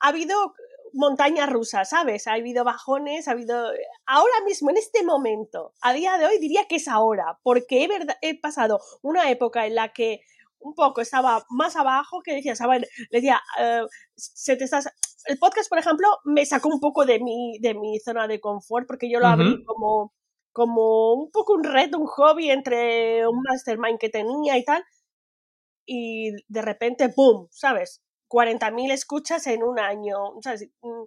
ha 0.00 0.08
habido 0.08 0.54
montañas 0.92 1.50
rusas, 1.50 1.90
¿sabes? 1.90 2.26
Ha 2.26 2.34
habido 2.34 2.64
bajones, 2.64 3.28
ha 3.28 3.32
habido... 3.32 3.70
Ahora 4.06 4.44
mismo, 4.44 4.70
en 4.70 4.76
este 4.76 5.04
momento, 5.04 5.72
a 5.80 5.92
día 5.92 6.18
de 6.18 6.26
hoy 6.26 6.38
diría 6.38 6.66
que 6.68 6.76
es 6.76 6.88
ahora, 6.88 7.38
porque 7.42 7.84
he, 7.84 7.88
he 8.22 8.40
pasado 8.40 8.80
una 9.02 9.30
época 9.30 9.66
en 9.66 9.74
la 9.74 9.92
que 9.92 10.20
un 10.60 10.74
poco 10.74 11.00
estaba 11.00 11.44
más 11.50 11.76
abajo, 11.76 12.20
que 12.22 12.34
decía, 12.34 12.56
¿sabes? 12.56 12.82
Le 13.10 13.18
decía, 13.18 13.40
eh, 13.60 13.82
se 14.16 14.56
te 14.56 14.64
estás 14.64 14.88
el 15.28 15.38
podcast, 15.38 15.68
por 15.68 15.78
ejemplo, 15.78 16.08
me 16.24 16.46
sacó 16.46 16.68
un 16.68 16.80
poco 16.80 17.04
de 17.04 17.20
mi, 17.20 17.58
de 17.60 17.74
mi 17.74 17.98
zona 17.98 18.26
de 18.26 18.40
confort 18.40 18.86
porque 18.86 19.10
yo 19.10 19.20
lo 19.20 19.26
abrí 19.26 19.62
como, 19.64 20.12
como 20.52 21.14
un 21.14 21.30
poco 21.30 21.52
un 21.54 21.64
reto, 21.64 21.98
un 21.98 22.06
hobby 22.06 22.50
entre 22.50 23.26
un 23.26 23.42
mastermind 23.42 23.98
que 23.98 24.08
tenía 24.08 24.56
y 24.56 24.64
tal. 24.64 24.82
Y 25.86 26.32
de 26.48 26.62
repente, 26.62 27.12
¡boom! 27.14 27.48
¿Sabes? 27.50 28.02
40.000 28.28 28.92
escuchas 28.92 29.46
en 29.46 29.62
un 29.62 29.78
año, 29.78 30.16
¿sabes? 30.42 30.68
Mm, 30.82 31.04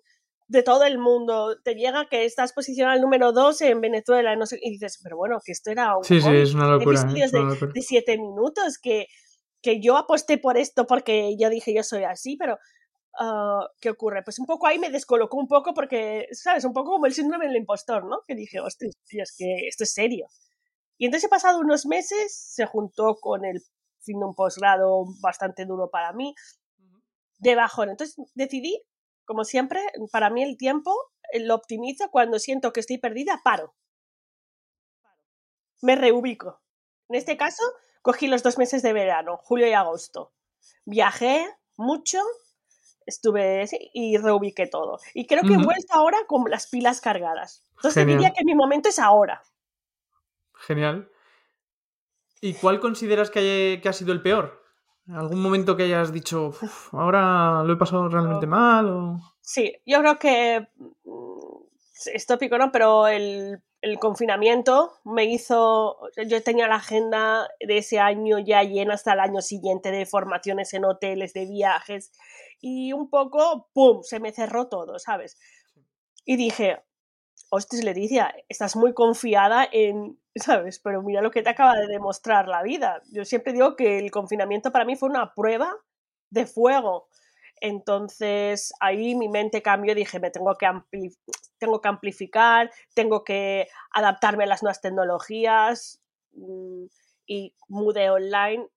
de 0.47 0.63
todo 0.63 0.83
el 0.83 0.97
mundo. 0.97 1.57
Te 1.63 1.75
llega 1.75 2.07
que 2.09 2.25
estás 2.25 2.53
posicionado 2.53 2.95
al 2.95 3.01
número 3.01 3.31
2 3.31 3.61
en 3.61 3.81
Venezuela, 3.81 4.35
no 4.35 4.45
sé, 4.45 4.59
y 4.61 4.71
dices, 4.71 4.99
pero 5.01 5.17
bueno, 5.17 5.39
que 5.43 5.51
esto 5.51 5.71
era 5.71 5.97
un. 5.97 6.03
Sí, 6.03 6.19
sí, 6.21 6.29
es 6.29 6.53
una 6.53 6.67
locura. 6.67 7.01
¿eh? 7.01 7.71
de 7.73 7.81
7 7.81 8.17
minutos, 8.17 8.77
que, 8.77 9.07
que 9.61 9.79
yo 9.81 9.97
aposté 9.97 10.37
por 10.37 10.57
esto 10.57 10.85
porque 10.85 11.35
yo 11.39 11.49
dije, 11.49 11.73
yo 11.73 11.83
soy 11.83 12.03
así, 12.03 12.35
pero 12.37 12.57
Ah, 13.19 13.67
¿qué 13.79 13.89
ocurre? 13.89 14.23
Pues 14.23 14.39
un 14.39 14.45
poco 14.45 14.67
ahí 14.67 14.79
me 14.79 14.89
descolocó 14.89 15.37
un 15.37 15.47
poco 15.47 15.73
porque, 15.73 16.27
¿sabes? 16.31 16.63
Un 16.65 16.73
poco 16.73 16.91
como 16.91 17.05
el 17.05 17.13
síndrome 17.13 17.47
del 17.47 17.57
impostor, 17.57 18.05
¿no? 18.05 18.21
Que 18.27 18.35
dije, 18.35 18.59
hostia, 18.59 18.89
es 19.09 19.35
que 19.37 19.67
esto 19.67 19.83
es 19.83 19.93
serio. 19.93 20.27
Y 20.97 21.05
entonces 21.05 21.27
he 21.27 21.29
pasado 21.29 21.59
unos 21.59 21.85
meses, 21.85 22.33
se 22.33 22.65
juntó 22.65 23.15
con 23.19 23.43
el 23.45 23.61
fin 24.01 24.19
de 24.19 24.25
un 24.25 24.35
posgrado 24.35 25.05
bastante 25.21 25.65
duro 25.65 25.89
para 25.91 26.13
mí, 26.13 26.33
de 27.41 27.55
bajón. 27.55 27.89
Entonces 27.89 28.15
decidí, 28.35 28.81
como 29.25 29.43
siempre, 29.43 29.81
para 30.11 30.29
mí 30.29 30.43
el 30.43 30.57
tiempo 30.57 30.95
lo 31.41 31.55
optimizo 31.55 32.09
cuando 32.09 32.39
siento 32.39 32.71
que 32.71 32.79
estoy 32.79 32.97
perdida, 32.97 33.41
paro. 33.43 33.75
Me 35.81 35.95
reubico. 35.95 36.61
En 37.09 37.15
este 37.15 37.35
caso, 37.37 37.63
cogí 38.01 38.27
los 38.27 38.43
dos 38.43 38.57
meses 38.57 38.81
de 38.83 38.93
verano, 38.93 39.37
julio 39.37 39.67
y 39.67 39.73
agosto. 39.73 40.33
Viajé 40.85 41.47
mucho, 41.75 42.19
estuve 43.05 43.65
y 43.93 44.17
reubiqué 44.17 44.67
todo. 44.67 44.99
Y 45.13 45.25
creo 45.25 45.41
que 45.41 45.53
he 45.53 45.63
vuelto 45.63 45.93
ahora 45.93 46.19
con 46.27 46.49
las 46.49 46.67
pilas 46.67 47.01
cargadas. 47.01 47.65
Entonces 47.77 48.05
diría 48.05 48.31
que 48.31 48.45
mi 48.45 48.53
momento 48.53 48.89
es 48.89 48.99
ahora. 48.99 49.41
Genial. 50.53 51.09
¿Y 52.39 52.53
cuál 52.53 52.79
consideras 52.79 53.31
que, 53.31 53.79
que 53.81 53.89
ha 53.89 53.93
sido 53.93 54.13
el 54.13 54.21
peor? 54.21 54.60
¿Algún 55.07 55.41
momento 55.41 55.75
que 55.75 55.83
hayas 55.83 56.13
dicho, 56.13 56.53
ahora 56.91 57.63
lo 57.63 57.73
he 57.73 57.77
pasado 57.77 58.07
realmente 58.07 58.47
mal? 58.47 58.87
O... 58.87 59.19
Sí, 59.41 59.75
yo 59.85 59.99
creo 59.99 60.19
que 60.19 60.67
mm, 61.03 62.11
es 62.13 62.25
tópico, 62.25 62.57
¿no? 62.57 62.71
Pero 62.71 63.07
el, 63.07 63.61
el, 63.81 63.99
confinamiento 63.99 64.91
me 65.03 65.25
hizo, 65.25 65.97
yo 66.27 66.43
tenía 66.43 66.67
la 66.67 66.75
agenda 66.75 67.49
de 67.59 67.79
ese 67.79 67.99
año 67.99 68.39
ya 68.39 68.63
llena 68.63 68.93
hasta 68.93 69.13
el 69.13 69.19
año 69.19 69.41
siguiente 69.41 69.91
de 69.91 70.05
formaciones 70.05 70.73
en 70.73 70.85
hoteles, 70.85 71.33
de 71.33 71.45
viajes, 71.45 72.11
y 72.61 72.93
un 72.93 73.09
poco, 73.09 73.69
¡pum!, 73.73 74.03
se 74.03 74.19
me 74.19 74.31
cerró 74.31 74.67
todo, 74.67 74.99
¿sabes? 74.99 75.37
Y 76.25 76.37
dije, 76.37 76.83
hostia, 77.51 77.83
Leticia, 77.83 78.33
estás 78.47 78.75
muy 78.75 78.93
confiada 78.93 79.67
en, 79.71 80.17
¿sabes? 80.35 80.79
Pero 80.79 81.03
mira 81.03 81.21
lo 81.21 81.31
que 81.31 81.43
te 81.43 81.49
acaba 81.49 81.75
de 81.75 81.87
demostrar 81.87 82.47
la 82.47 82.63
vida. 82.63 83.01
Yo 83.11 83.25
siempre 83.25 83.53
digo 83.53 83.75
que 83.75 83.99
el 83.99 84.09
confinamiento 84.09 84.71
para 84.71 84.85
mí 84.85 84.95
fue 84.95 85.09
una 85.09 85.33
prueba 85.33 85.75
de 86.29 86.45
fuego. 86.45 87.09
Entonces 87.57 88.73
ahí 88.79 89.15
mi 89.15 89.27
mente 89.27 89.61
cambió, 89.61 89.93
dije, 89.93 90.19
me 90.19 90.31
tengo 90.31 90.55
que, 90.55 90.67
tengo 91.59 91.81
que 91.81 91.89
amplificar, 91.89 92.71
tengo 92.95 93.23
que 93.23 93.67
adaptarme 93.91 94.45
a 94.45 94.47
las 94.47 94.63
nuevas 94.63 94.81
tecnologías 94.81 96.01
mm, 96.31 96.85
y 97.27 97.53
mudé 97.67 98.09
online. 98.09 98.67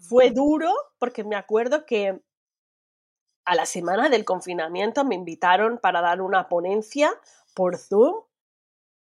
Fue 0.00 0.32
duro 0.32 0.74
porque 0.98 1.22
me 1.22 1.36
acuerdo 1.36 1.86
que 1.86 2.20
a 3.44 3.54
la 3.54 3.64
semana 3.66 4.08
del 4.08 4.24
confinamiento 4.24 5.04
me 5.04 5.14
invitaron 5.14 5.78
para 5.78 6.00
dar 6.00 6.20
una 6.20 6.48
ponencia 6.48 7.12
por 7.56 7.78
Zoom. 7.78 8.22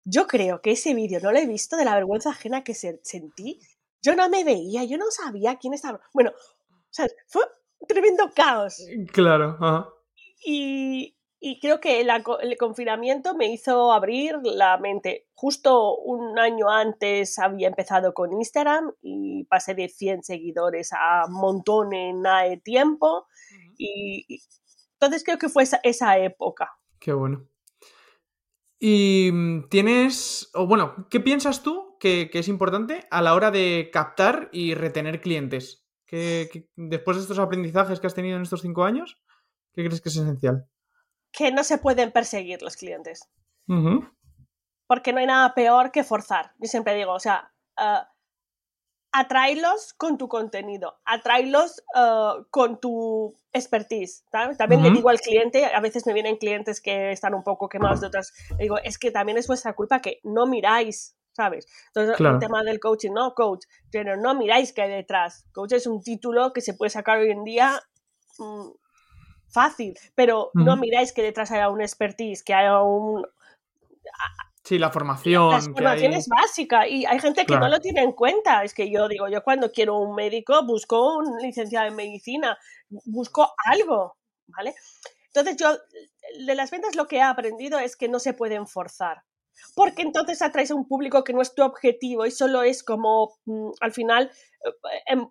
Yo 0.05 0.27
creo 0.27 0.61
que 0.61 0.73
ese 0.73 0.95
vídeo 0.95 1.19
no 1.21 1.33
lo 1.33 1.39
he 1.39 1.47
visto 1.47 1.77
de 1.77 1.85
la 1.85 1.95
vergüenza 1.95 2.31
ajena 2.31 2.63
que 2.63 2.75
sentí. 2.75 3.61
Yo 4.03 4.15
no 4.15 4.29
me 4.29 4.45
veía, 4.45 4.85
yo 4.85 4.99
no 4.99 5.07
sabía 5.11 5.57
quién 5.57 5.75
estaba. 5.75 6.01
Bueno, 6.13 6.31
o 6.31 6.89
sea, 6.91 7.07
fue 7.27 7.43
un 7.79 7.87
tremendo 7.89 8.31
caos. 8.35 8.85
Claro. 9.13 9.95
Y, 10.45 11.17
y, 11.39 11.61
creo 11.61 11.81
que 11.81 12.01
el 12.01 12.57
confinamiento 12.59 13.35
me 13.37 13.47
hizo 13.53 13.93
abrir 13.93 14.39
la 14.43 14.77
mente. 14.77 15.29
Justo 15.35 15.97
un 15.97 16.37
año 16.39 16.69
antes 16.69 17.39
había 17.39 17.69
empezado 17.69 18.13
con 18.13 18.33
Instagram 18.33 18.93
y 19.01 19.45
pasé 19.45 19.75
de 19.75 19.89
100 19.89 20.25
seguidores 20.25 20.91
a 20.93 21.27
montón 21.29 21.95
en 21.95 22.23
nada 22.23 22.43
de 22.43 22.57
tiempo. 22.57 23.29
y, 23.79 24.43
entonces 24.95 25.25
creo 25.25 25.39
que 25.39 25.49
fue 25.49 25.63
esa, 25.63 25.81
esa 25.85 26.19
época. 26.19 26.73
Qué 26.99 27.13
bueno. 27.13 27.49
Y 28.85 29.31
mm, 29.33 29.69
tienes, 29.69 30.51
o 30.55 30.67
bueno, 30.67 31.07
¿qué 31.09 31.21
piensas 31.21 31.63
tú 31.63 31.97
que, 32.01 32.29
es 32.33 32.49
importante 32.49 33.07
a 33.13 33.23
la 33.23 33.35
hora 33.35 33.53
de 33.53 33.91
captar 33.93 34.49
y 34.51 34.75
retener 34.75 35.21
clientes? 35.21 35.87
¿Qué, 36.05 36.69
después 36.75 37.17
de 37.17 37.23
estos 37.23 37.39
aprendizajes 37.39 38.01
que 38.01 38.09
has 38.09 38.15
tenido 38.17 38.37
en 38.37 38.43
estos 38.43 38.63
cinco 38.63 38.83
años, 38.83 39.23
¿qué 39.73 39.85
crees 39.85 40.01
que 40.01 40.09
es 40.09 40.17
esencial? 40.17 40.67
Que 41.31 41.53
no 41.53 41.63
se 41.63 41.79
pueden 41.79 42.11
perseguir 42.11 42.61
los 42.61 42.77
clientes. 42.77 43.31
Porque 44.89 45.13
no 45.13 45.21
hay 45.21 45.27
nada 45.27 45.55
peor 45.55 45.93
que 45.93 46.03
forzar. 46.03 46.53
Yo 46.59 46.67
siempre 46.67 46.97
digo, 46.97 47.13
o 47.13 47.21
sea, 47.21 47.55
uh, 47.79 48.05
atraílos 49.13 49.93
con 49.93 50.17
tu 50.17 50.27
contenido, 50.29 50.99
atraílos 51.05 51.83
uh, 51.95 52.45
con 52.51 52.81
tu 52.81 53.39
expertise. 53.53 54.25
También 54.31 54.83
le 54.83 54.91
digo 54.91 55.11
al 55.11 55.21
cliente, 55.21 55.67
a 55.67 55.81
veces 55.81 56.07
me 56.07 56.15
vienen 56.15 56.39
clientes 56.39 56.81
que 56.81 57.13
están 57.13 57.35
un 57.35 57.45
poco 57.45 57.69
quemados 57.69 58.01
de 58.01 58.07
otras, 58.07 58.33
digo, 58.59 58.79
es 58.79 58.99
que 58.99 59.11
también 59.11 59.37
es 59.37 59.47
vuestra 59.47 59.75
culpa 59.75 60.01
que 60.01 60.21
no 60.25 60.47
miráis, 60.47 61.15
¿sabes? 61.33 61.67
Entonces, 61.89 62.19
el 62.19 62.39
tema 62.39 62.63
del 62.63 62.81
coaching, 62.81 63.13
no, 63.13 63.35
coach, 63.35 63.67
pero 63.91 64.17
no 64.17 64.35
miráis 64.35 64.73
qué 64.73 64.83
hay 64.83 64.91
detrás. 64.91 65.45
Coach 65.53 65.73
es 65.73 65.87
un 65.87 66.03
título 66.03 66.55
que 66.55 66.63
se 66.63 66.73
puede 66.73 66.91
sacar 66.91 67.19
hoy 67.19 67.31
en 67.31 67.45
día 67.45 67.83
mm, 68.39 68.71
fácil, 69.51 69.95
pero 70.15 70.51
no 70.55 70.79
miráis 70.79 71.13
que 71.13 71.23
detrás 71.23 71.51
haya 71.51 71.69
un 71.69 71.83
expertise, 71.83 72.43
que 72.43 72.55
haya 72.55 72.81
un 72.81 73.27
Sí, 74.65 74.79
la 74.79 74.91
formación. 74.91 75.51
La 75.51 75.61
formación 75.61 76.13
es 76.13 76.29
básica 76.29 76.87
y 76.87 77.05
hay 77.05 77.19
gente 77.19 77.45
que 77.45 77.57
no 77.57 77.69
lo 77.69 77.81
tiene 77.81 78.03
en 78.03 78.13
cuenta. 78.13 78.63
Es 78.63 78.75
que 78.75 78.91
yo 78.91 79.09
digo, 79.09 79.29
yo 79.29 79.43
cuando 79.43 79.73
quiero 79.73 79.99
un 79.99 80.15
médico 80.15 80.65
busco 80.65 81.17
un 81.17 81.39
licenciado 81.39 81.89
en 81.89 81.97
medicina, 81.97 82.57
busco 82.89 83.55
algo, 83.65 84.17
¿vale? 84.47 84.75
Entonces 85.27 85.57
yo, 85.57 85.77
de 86.47 86.55
las 86.55 86.71
ventas 86.71 86.95
lo 86.95 87.09
que 87.09 87.17
he 87.17 87.23
aprendido 87.23 87.81
es 87.81 87.97
que 87.97 88.09
no 88.09 88.21
se 88.21 88.35
pueden 88.35 88.69
forzar. 88.69 89.25
Porque 89.75 90.03
entonces 90.03 90.43
atraes 90.43 90.71
a 90.71 90.75
un 90.75 90.87
público 90.87 91.25
que 91.25 91.33
no 91.33 91.43
es 91.43 91.55
tu 91.55 91.63
objetivo 91.63 92.25
y 92.27 92.31
solo 92.31 92.63
es 92.63 92.83
como, 92.83 93.35
mm, 93.47 93.71
al 93.81 93.93
final, 93.93 94.31
em, 95.07 95.29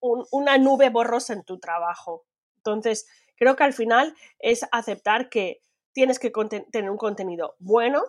una 0.00 0.58
nube 0.58 0.90
borrosa 0.90 1.32
en 1.32 1.44
tu 1.44 1.58
trabajo. 1.58 2.24
Entonces, 2.58 3.06
creo 3.36 3.56
que 3.56 3.64
al 3.64 3.72
final 3.72 4.14
es 4.38 4.66
aceptar 4.70 5.28
que 5.28 5.60
tienes 5.92 6.18
que 6.18 6.32
tener 6.70 6.90
un 6.90 6.96
contenido 6.96 7.56
bueno, 7.58 8.02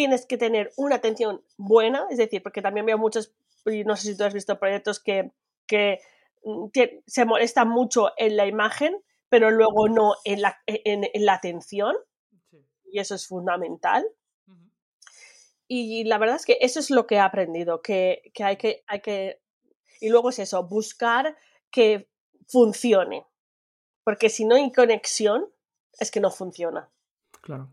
tienes 0.00 0.24
que 0.24 0.38
tener 0.38 0.72
una 0.78 0.94
atención 0.94 1.44
buena, 1.58 2.06
es 2.08 2.16
decir, 2.16 2.42
porque 2.42 2.62
también 2.62 2.86
veo 2.86 2.96
muchos, 2.96 3.34
no 3.66 3.96
sé 3.96 4.08
si 4.08 4.16
tú 4.16 4.24
has 4.24 4.32
visto 4.32 4.58
proyectos 4.58 4.98
que, 4.98 5.30
que 5.66 6.00
mm, 6.42 6.68
se 7.06 7.26
molestan 7.26 7.68
mucho 7.68 8.12
en 8.16 8.38
la 8.38 8.46
imagen, 8.46 8.96
pero 9.28 9.50
luego 9.50 9.90
no 9.90 10.14
en 10.24 10.40
la, 10.40 10.58
e, 10.66 10.80
en, 10.86 11.26
la 11.26 11.34
atención, 11.34 11.96
y 12.90 12.98
eso 12.98 13.14
es 13.14 13.26
fundamental. 13.26 14.06
Y 15.68 16.04
la 16.04 16.16
verdad 16.16 16.36
es 16.36 16.46
que 16.46 16.56
eso 16.62 16.80
es 16.80 16.88
lo 16.88 17.06
que 17.06 17.16
he 17.16 17.20
aprendido, 17.20 17.82
que, 17.82 18.32
que, 18.32 18.42
hay 18.42 18.56
que 18.56 18.82
hay 18.86 19.00
que... 19.02 19.42
Y 20.00 20.08
luego 20.08 20.30
es 20.30 20.38
eso, 20.38 20.66
buscar 20.66 21.36
que 21.70 22.08
funcione, 22.48 23.26
porque 24.02 24.30
si 24.30 24.46
no 24.46 24.54
hay 24.54 24.72
conexión, 24.72 25.52
es 25.98 26.10
que 26.10 26.20
no 26.20 26.30
funciona. 26.30 26.88
Claro. 27.42 27.68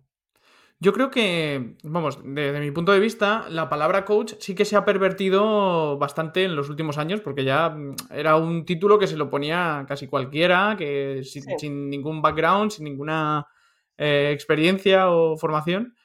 Yo 0.79 0.93
creo 0.93 1.10
que, 1.10 1.75
vamos, 1.81 2.19
desde 2.24 2.60
mi 2.60 2.69
punto 2.69 2.91
de 2.91 3.00
vista, 3.00 3.48
la 3.50 3.67
palabra 3.67 4.05
coach 4.05 4.36
sí 4.39 4.53
que 4.53 4.63
se 4.63 4.75
ha 4.75 4.86
pervertido 4.86 5.98
bastante 5.98 6.43
en 6.43 6.55
los 6.55 6.69
últimos 6.69 7.00
años, 7.00 7.19
porque 7.22 7.43
ya 7.43 7.69
mm, 7.69 7.96
era 8.12 8.36
un 8.36 8.63
título 8.63 9.00
que 9.00 9.07
se 9.07 9.17
lo 9.17 9.27
ponía 9.31 9.86
casi 9.88 10.05
cualquiera, 10.07 10.75
que 10.77 11.24
sin, 11.24 11.89
ningún 11.89 12.22
background, 12.22 12.69
sin 12.69 12.84
ninguna 12.84 13.48
eh, 13.98 14.29
experiencia 14.31 15.10
o 15.10 15.36
formación. 15.36 15.96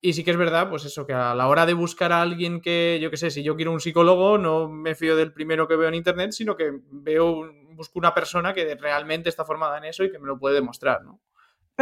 Y 0.00 0.14
sí 0.14 0.24
que 0.24 0.30
es 0.30 0.38
verdad, 0.38 0.70
pues 0.70 0.86
eso, 0.86 1.06
que 1.06 1.12
a 1.12 1.34
la 1.34 1.46
hora 1.46 1.66
de 1.66 1.74
buscar 1.74 2.12
a 2.12 2.22
alguien 2.22 2.62
que, 2.62 2.98
yo 3.02 3.10
qué 3.10 3.18
sé, 3.18 3.30
si 3.30 3.42
yo 3.42 3.54
quiero 3.54 3.70
un 3.70 3.80
psicólogo, 3.80 4.38
no 4.38 4.66
me 4.66 4.94
fío 4.94 5.14
del 5.14 5.34
primero 5.34 5.68
que 5.68 5.76
veo 5.76 5.88
en 5.88 5.94
internet, 5.94 6.32
sino 6.32 6.56
que 6.56 6.72
veo, 6.90 7.52
busco 7.74 7.98
una 7.98 8.14
persona 8.14 8.54
que 8.54 8.74
realmente 8.76 9.28
está 9.28 9.44
formada 9.44 9.76
en 9.76 9.84
eso 9.84 10.04
y 10.04 10.10
que 10.10 10.18
me 10.18 10.26
lo 10.26 10.38
puede 10.38 10.54
demostrar, 10.54 11.04
¿no? 11.04 11.20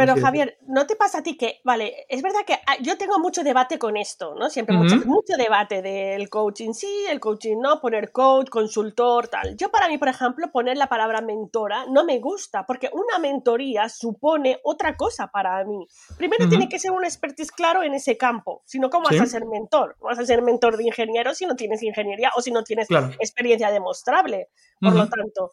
Pero 0.05 0.21
Javier, 0.21 0.57
¿no 0.67 0.87
te 0.87 0.95
pasa 0.95 1.19
a 1.19 1.23
ti 1.23 1.37
que, 1.37 1.61
vale, 1.63 2.05
es 2.09 2.21
verdad 2.21 2.41
que 2.45 2.53
ah, 2.53 2.77
yo 2.81 2.97
tengo 2.97 3.19
mucho 3.19 3.43
debate 3.43 3.77
con 3.77 3.97
esto, 3.97 4.35
¿no? 4.35 4.49
Siempre 4.49 4.75
mucho, 4.75 4.97
mucho, 5.05 5.37
debate 5.37 5.81
del 5.81 6.29
coaching 6.29 6.73
sí, 6.73 7.05
el 7.09 7.19
coaching 7.19 7.57
no, 7.59 7.79
poner 7.79 8.11
coach, 8.11 8.49
consultor, 8.49 9.27
tal. 9.27 9.55
Yo 9.55 9.69
para 9.69 9.87
mí, 9.87 9.97
por 9.97 10.07
ejemplo, 10.07 10.51
poner 10.51 10.77
la 10.77 10.87
palabra 10.87 11.21
mentora 11.21 11.85
no 11.87 12.03
me 12.03 12.19
gusta, 12.19 12.65
porque 12.65 12.89
una 12.93 13.19
mentoría 13.19 13.89
supone 13.89 14.59
otra 14.63 14.97
cosa 14.97 15.27
para 15.27 15.63
mí. 15.63 15.87
Primero 16.17 16.49
tiene 16.49 16.67
que 16.67 16.79
ser 16.79 16.91
un 16.91 17.05
expertise 17.05 17.51
claro 17.51 17.83
en 17.83 17.93
ese 17.93 18.17
campo, 18.17 18.63
sino 18.65 18.89
cómo 18.89 19.05
vas 19.09 19.21
a 19.21 19.25
ser 19.25 19.45
mentor. 19.45 19.97
No 20.01 20.07
vas 20.07 20.19
a 20.19 20.25
ser 20.25 20.41
mentor 20.41 20.77
de 20.77 20.85
ingeniero 20.85 21.33
si 21.33 21.45
no 21.45 21.55
tienes 21.55 21.83
ingeniería 21.83 22.31
o 22.35 22.41
si 22.41 22.51
no 22.51 22.63
tienes 22.63 22.87
experiencia 23.19 23.71
demostrable. 23.71 24.49
Por 24.79 24.93
lo 24.93 25.07
tanto, 25.07 25.51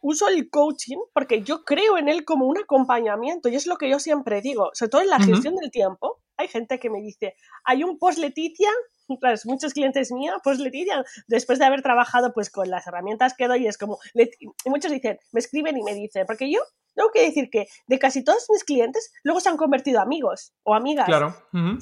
uso 0.00 0.28
el 0.28 0.48
coaching 0.50 0.98
porque 1.12 1.42
yo 1.42 1.64
creo 1.64 1.98
en 1.98 2.08
él 2.08 2.24
como 2.24 2.46
un 2.46 2.58
acompañamiento 2.58 3.48
y 3.48 3.54
es 3.54 3.66
lo 3.66 3.76
que 3.76 3.88
yo 3.88 3.98
siempre 3.98 4.40
digo, 4.40 4.70
sobre 4.72 4.90
todo 4.90 5.02
en 5.02 5.10
la 5.10 5.20
gestión 5.20 5.56
del 5.56 5.70
tiempo. 5.70 6.20
Hay 6.38 6.48
gente 6.48 6.80
que 6.80 6.90
me 6.90 7.00
dice, 7.00 7.36
hay 7.64 7.84
un 7.84 7.98
post 7.98 8.18
Leticia, 8.18 8.70
muchos 9.44 9.74
clientes 9.74 10.10
míos, 10.10 10.40
post 10.42 10.60
Leticia, 10.60 11.04
después 11.26 11.58
de 11.58 11.66
haber 11.66 11.82
trabajado 11.82 12.32
pues 12.32 12.50
con 12.50 12.70
las 12.70 12.86
herramientas 12.86 13.34
que 13.36 13.48
doy, 13.48 13.66
es 13.66 13.76
como, 13.76 13.98
y 14.14 14.70
muchos 14.70 14.90
dicen, 14.90 15.18
me 15.32 15.40
escriben 15.40 15.76
y 15.76 15.82
me 15.82 15.94
dicen, 15.94 16.24
porque 16.26 16.50
yo 16.50 16.60
tengo 16.94 17.10
que 17.10 17.22
decir 17.22 17.50
que 17.50 17.66
de 17.86 17.98
casi 17.98 18.24
todos 18.24 18.46
mis 18.50 18.64
clientes 18.64 19.12
luego 19.22 19.40
se 19.40 19.50
han 19.50 19.56
convertido 19.56 20.00
amigos 20.00 20.54
o 20.62 20.74
amigas. 20.74 21.06
Claro. 21.06 21.36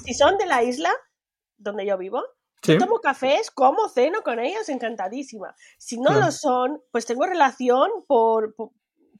Si 0.05 0.13
son 0.13 0.37
de 0.37 0.45
la 0.45 0.63
isla 0.63 0.91
donde 1.57 1.85
yo 1.85 1.97
vivo, 1.97 2.21
Yo 2.63 2.77
tomo 2.77 2.99
cafés, 2.99 3.49
como, 3.49 3.89
ceno 3.89 4.21
con 4.21 4.39
ellos, 4.39 4.69
encantadísima. 4.69 5.55
Si 5.77 5.99
no 5.99 6.13
lo 6.13 6.31
son, 6.31 6.81
pues 6.91 7.05
tengo 7.05 7.25
relación 7.25 7.89
por, 8.07 8.55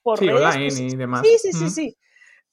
por, 0.04 0.20
sí, 0.20 0.30
redes. 0.30 0.76
Online 0.76 0.94
y 0.94 0.96
demás. 0.96 1.22
Sí, 1.26 1.38
sí, 1.40 1.54
sí, 1.54 1.70
sí. 1.70 1.98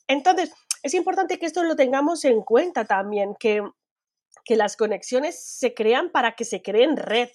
Entonces, 0.06 0.50
es 0.82 0.94
importante 0.94 1.38
que 1.38 1.46
esto 1.46 1.62
lo 1.62 1.76
tengamos 1.76 2.24
en 2.24 2.40
cuenta 2.40 2.86
también, 2.86 3.34
que, 3.38 3.62
que 4.44 4.56
las 4.56 4.76
conexiones 4.76 5.44
se 5.44 5.74
crean 5.74 6.10
para 6.10 6.34
que 6.34 6.44
se 6.44 6.62
creen 6.62 6.96
red. 6.96 7.28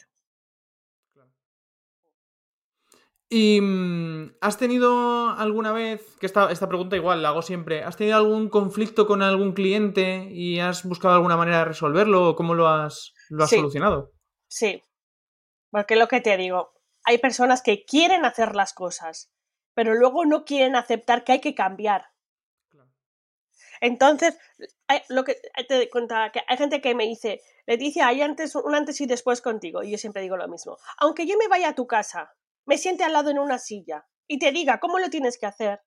¿Y 3.36 3.62
mm, 3.62 4.36
has 4.41 4.60
tenido 4.60 5.29
alguna 5.29 5.72
vez, 5.72 6.17
que 6.19 6.27
esta, 6.27 6.51
esta 6.51 6.67
pregunta 6.67 6.95
igual 6.95 7.24
la 7.24 7.29
hago 7.29 7.41
siempre, 7.41 7.83
¿has 7.83 7.98
tenido 7.98 8.15
algún 8.17 8.48
conflicto 8.48 9.07
con 9.07 9.24
algún 9.24 9.53
cliente 9.53 10.29
y 10.31 10.60
has 10.60 10.83
buscado 10.83 11.15
alguna 11.15 11.36
manera 11.36 11.57
de 11.60 11.65
resolverlo 11.65 12.29
o 12.29 12.36
cómo 12.36 12.53
lo 12.53 12.67
has, 12.67 13.15
lo 13.37 13.43
has 13.43 13.49
solucionado? 13.49 14.11
Sí, 14.47 14.83
porque 15.71 15.95
lo 15.95 16.07
que 16.07 16.21
te 16.21 16.37
digo, 16.37 16.73
hay 17.03 17.17
personas 17.17 17.61
que 17.61 17.85
quieren 17.85 18.25
hacer 18.25 18.55
las 18.55 18.73
cosas, 18.73 19.31
pero 19.73 19.93
luego 19.93 20.25
no 20.25 20.45
quieren 20.45 20.75
aceptar 20.75 21.23
que 21.23 21.33
hay 21.33 21.41
que 21.41 21.55
cambiar. 21.55 22.05
Entonces, 23.81 24.37
hay, 24.87 25.01
lo 25.09 25.25
que 25.25 25.37
te 25.67 25.89
contaba, 25.89 26.31
que 26.31 26.41
hay 26.47 26.57
gente 26.57 26.79
que 26.79 26.95
me 26.95 27.05
dice, 27.05 27.41
Leticia, 27.65 28.07
hay 28.07 28.21
antes, 28.21 28.55
un 28.55 28.75
antes 28.75 29.01
y 29.01 29.07
después 29.07 29.41
contigo. 29.41 29.83
Y 29.83 29.91
yo 29.91 29.97
siempre 29.97 30.21
digo 30.21 30.37
lo 30.37 30.47
mismo. 30.47 30.77
Aunque 30.99 31.25
yo 31.25 31.37
me 31.37 31.49
vaya 31.49 31.69
a 31.69 31.75
tu 31.75 31.85
casa 31.85 32.33
me 32.65 32.77
siente 32.77 33.03
al 33.03 33.13
lado 33.13 33.29
en 33.29 33.39
una 33.39 33.59
silla 33.59 34.07
y 34.27 34.39
te 34.39 34.51
diga 34.51 34.79
cómo 34.79 34.99
lo 34.99 35.09
tienes 35.09 35.37
que 35.37 35.45
hacer, 35.45 35.81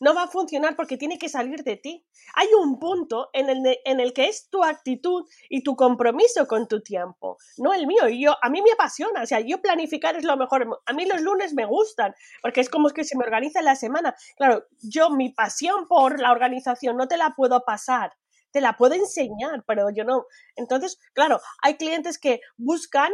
no 0.00 0.14
va 0.14 0.24
a 0.24 0.28
funcionar 0.28 0.76
porque 0.76 0.96
tiene 0.96 1.18
que 1.18 1.28
salir 1.28 1.62
de 1.64 1.76
ti. 1.76 2.04
Hay 2.34 2.48
un 2.60 2.78
punto 2.78 3.30
en 3.32 3.50
el, 3.50 3.78
en 3.84 4.00
el 4.00 4.12
que 4.12 4.28
es 4.28 4.48
tu 4.48 4.62
actitud 4.64 5.24
y 5.48 5.62
tu 5.62 5.76
compromiso 5.76 6.46
con 6.46 6.68
tu 6.68 6.82
tiempo, 6.82 7.38
no 7.58 7.74
el 7.74 7.86
mío. 7.86 8.08
Y 8.08 8.24
yo, 8.24 8.34
a 8.42 8.48
mí 8.48 8.62
me 8.62 8.72
apasiona, 8.72 9.22
o 9.22 9.26
sea, 9.26 9.40
yo 9.40 9.60
planificar 9.60 10.16
es 10.16 10.24
lo 10.24 10.36
mejor. 10.36 10.80
A 10.86 10.92
mí 10.92 11.06
los 11.06 11.20
lunes 11.20 11.54
me 11.54 11.66
gustan, 11.66 12.14
porque 12.42 12.60
es 12.60 12.68
como 12.68 12.90
que 12.90 13.04
se 13.04 13.16
me 13.16 13.24
organiza 13.24 13.62
la 13.62 13.76
semana. 13.76 14.14
Claro, 14.36 14.64
yo 14.80 15.10
mi 15.10 15.30
pasión 15.30 15.86
por 15.88 16.20
la 16.20 16.32
organización 16.32 16.96
no 16.96 17.08
te 17.08 17.16
la 17.16 17.34
puedo 17.36 17.64
pasar, 17.64 18.12
te 18.50 18.60
la 18.60 18.76
puedo 18.76 18.94
enseñar, 18.94 19.64
pero 19.66 19.90
yo 19.90 20.04
no. 20.04 20.26
Entonces, 20.56 20.98
claro, 21.12 21.40
hay 21.62 21.76
clientes 21.76 22.18
que 22.18 22.40
buscan 22.56 23.12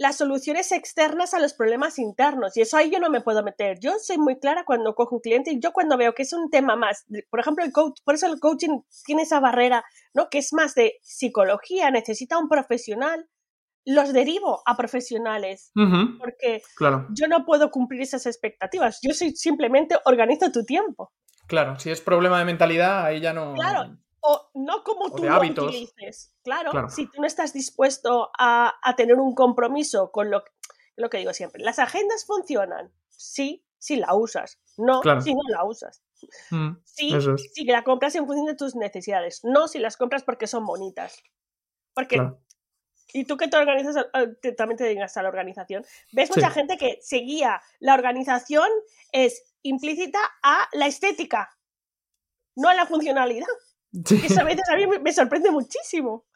las 0.00 0.16
soluciones 0.16 0.72
externas 0.72 1.34
a 1.34 1.38
los 1.40 1.52
problemas 1.52 1.98
internos. 1.98 2.56
Y 2.56 2.62
eso 2.62 2.78
ahí 2.78 2.90
yo 2.90 2.98
no 3.00 3.10
me 3.10 3.20
puedo 3.20 3.42
meter. 3.42 3.78
Yo 3.80 3.92
soy 4.02 4.16
muy 4.16 4.38
clara 4.38 4.64
cuando 4.64 4.94
cojo 4.94 5.16
un 5.16 5.20
cliente 5.20 5.52
y 5.52 5.60
yo 5.60 5.72
cuando 5.72 5.98
veo 5.98 6.14
que 6.14 6.22
es 6.22 6.32
un 6.32 6.48
tema 6.48 6.74
más, 6.74 7.04
por 7.28 7.38
ejemplo, 7.38 7.62
el 7.66 7.70
coach, 7.70 8.00
por 8.02 8.14
eso 8.14 8.26
el 8.26 8.40
coaching 8.40 8.80
tiene 9.04 9.22
esa 9.22 9.40
barrera, 9.40 9.84
¿no? 10.14 10.30
Que 10.30 10.38
es 10.38 10.54
más 10.54 10.74
de 10.74 10.94
psicología, 11.02 11.90
necesita 11.90 12.38
un 12.38 12.48
profesional. 12.48 13.28
Los 13.84 14.14
derivo 14.14 14.62
a 14.64 14.74
profesionales 14.74 15.70
porque 16.18 16.62
yo 17.10 17.28
no 17.28 17.44
puedo 17.44 17.70
cumplir 17.70 18.00
esas 18.00 18.24
expectativas. 18.24 19.00
Yo 19.02 19.12
soy 19.12 19.36
simplemente 19.36 19.96
organizo 20.06 20.50
tu 20.50 20.64
tiempo. 20.64 21.12
Claro, 21.46 21.78
si 21.78 21.90
es 21.90 22.00
problema 22.00 22.38
de 22.38 22.46
mentalidad, 22.46 23.04
ahí 23.04 23.20
ya 23.20 23.34
no. 23.34 23.52
Claro, 23.52 23.98
o 24.20 24.50
no 24.54 24.84
como 24.84 25.10
tú 25.10 25.24
lo 25.24 25.40
utilices. 25.40 26.32
Claro, 26.42 26.88
si 26.88 27.06
tú 27.06 27.20
no 27.20 27.26
estás 27.26 27.52
dispuesto 27.52 28.30
a, 28.38 28.74
tener 28.96 29.16
un 29.16 29.34
compromiso 29.34 30.10
con 30.12 30.30
lo, 30.30 30.44
lo 30.96 31.10
que 31.10 31.18
digo 31.18 31.32
siempre. 31.32 31.62
Las 31.62 31.78
agendas 31.78 32.24
funcionan, 32.24 32.92
sí, 33.08 33.64
si 33.78 33.96
la 33.96 34.14
usas. 34.14 34.60
No, 34.76 35.02
si 35.20 35.34
no 35.34 35.42
la 35.48 35.64
usas. 35.64 36.02
Mm, 36.50 36.72
sí, 36.84 37.12
si 37.52 37.64
la 37.64 37.82
compras 37.82 38.14
en 38.14 38.26
función 38.26 38.46
de 38.46 38.54
tus 38.54 38.74
necesidades. 38.76 39.44
No 39.44 39.68
si 39.68 39.78
las 39.78 39.96
compras 39.96 40.22
porque 40.22 40.46
son 40.46 40.64
bonitas. 40.64 41.22
Porque 41.94 42.20
y 43.12 43.24
tú 43.24 43.36
que 43.36 43.48
te 43.48 43.56
organizas, 43.56 44.06
eh, 44.14 44.52
también 44.52 44.78
te 44.78 44.84
dedicas 44.84 45.16
a 45.16 45.22
la 45.22 45.28
organización, 45.28 45.84
ves 46.12 46.30
mucha 46.30 46.50
gente 46.50 46.76
que 46.76 46.98
seguía 47.02 47.60
la 47.78 47.94
organización 47.94 48.68
es 49.12 49.42
implícita 49.62 50.20
a 50.42 50.68
la 50.72 50.86
estética, 50.86 51.50
no 52.56 52.68
a 52.68 52.74
la 52.74 52.86
funcionalidad. 52.86 53.46
Eso 53.92 54.40
a 54.40 54.44
veces 54.44 54.64
a 54.70 54.76
mí 54.76 54.86
me 55.02 55.12
sorprende 55.12 55.50
muchísimo. 55.50 56.26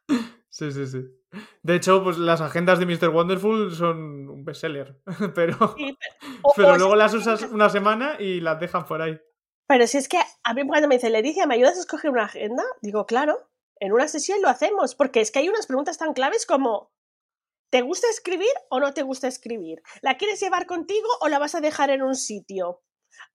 Sí, 0.48 0.70
sí, 0.70 0.87
sí. 0.87 1.05
De 1.62 1.74
hecho, 1.74 2.02
pues 2.05 2.16
las 2.16 2.40
agendas 2.40 2.79
de 2.79 2.87
Mr. 2.87 3.09
Wonderful 3.09 3.74
son 3.74 4.29
un 4.29 4.44
bestseller, 4.44 5.00
pero, 5.35 5.74
pero, 6.57 6.76
luego 6.79 6.94
las 6.94 7.12
usas 7.12 7.42
una 7.42 7.68
semana 7.68 8.16
y 8.20 8.40
las 8.40 8.61
dejan 8.61 8.87
por 8.87 9.02
ahí. 9.02 9.18
Pero 9.66 9.87
si 9.87 9.98
es 9.98 10.09
que 10.09 10.18
a 10.44 10.55
mí 10.55 10.66
cuando 10.66 10.88
me 10.88 10.96
dice, 10.96 11.11
Leticia, 11.11 11.46
¿me 11.46 11.55
ayudas 11.55 11.76
a 11.76 11.81
escoger 11.81 12.11
una 12.11 12.24
agenda? 12.24 12.62
Digo, 12.83 13.07
claro, 13.07 13.50
en 13.81 13.92
una 13.92 14.09
sesión 14.09 14.42
lo 14.42 14.48
hacemos, 14.48 14.94
porque 14.94 15.20
es 15.20 15.31
que 15.31 15.40
hay 15.40 15.48
unas 15.48 15.66
preguntas 15.66 15.98
tan 15.98 16.12
claves 16.12 16.46
como, 16.46 16.92
¿te 17.70 17.83
gusta 17.83 18.09
escribir 18.09 18.52
o 18.68 18.79
no 18.79 18.92
te 18.94 19.02
gusta 19.02 19.26
escribir? 19.26 19.83
¿La 20.02 20.16
quieres 20.16 20.40
llevar 20.40 20.66
contigo 20.66 21.09
o 21.20 21.29
la 21.29 21.38
vas 21.38 21.55
a 21.55 21.61
dejar 21.61 21.90
en 21.90 22.02
un 22.02 22.14
sitio? 22.14 22.83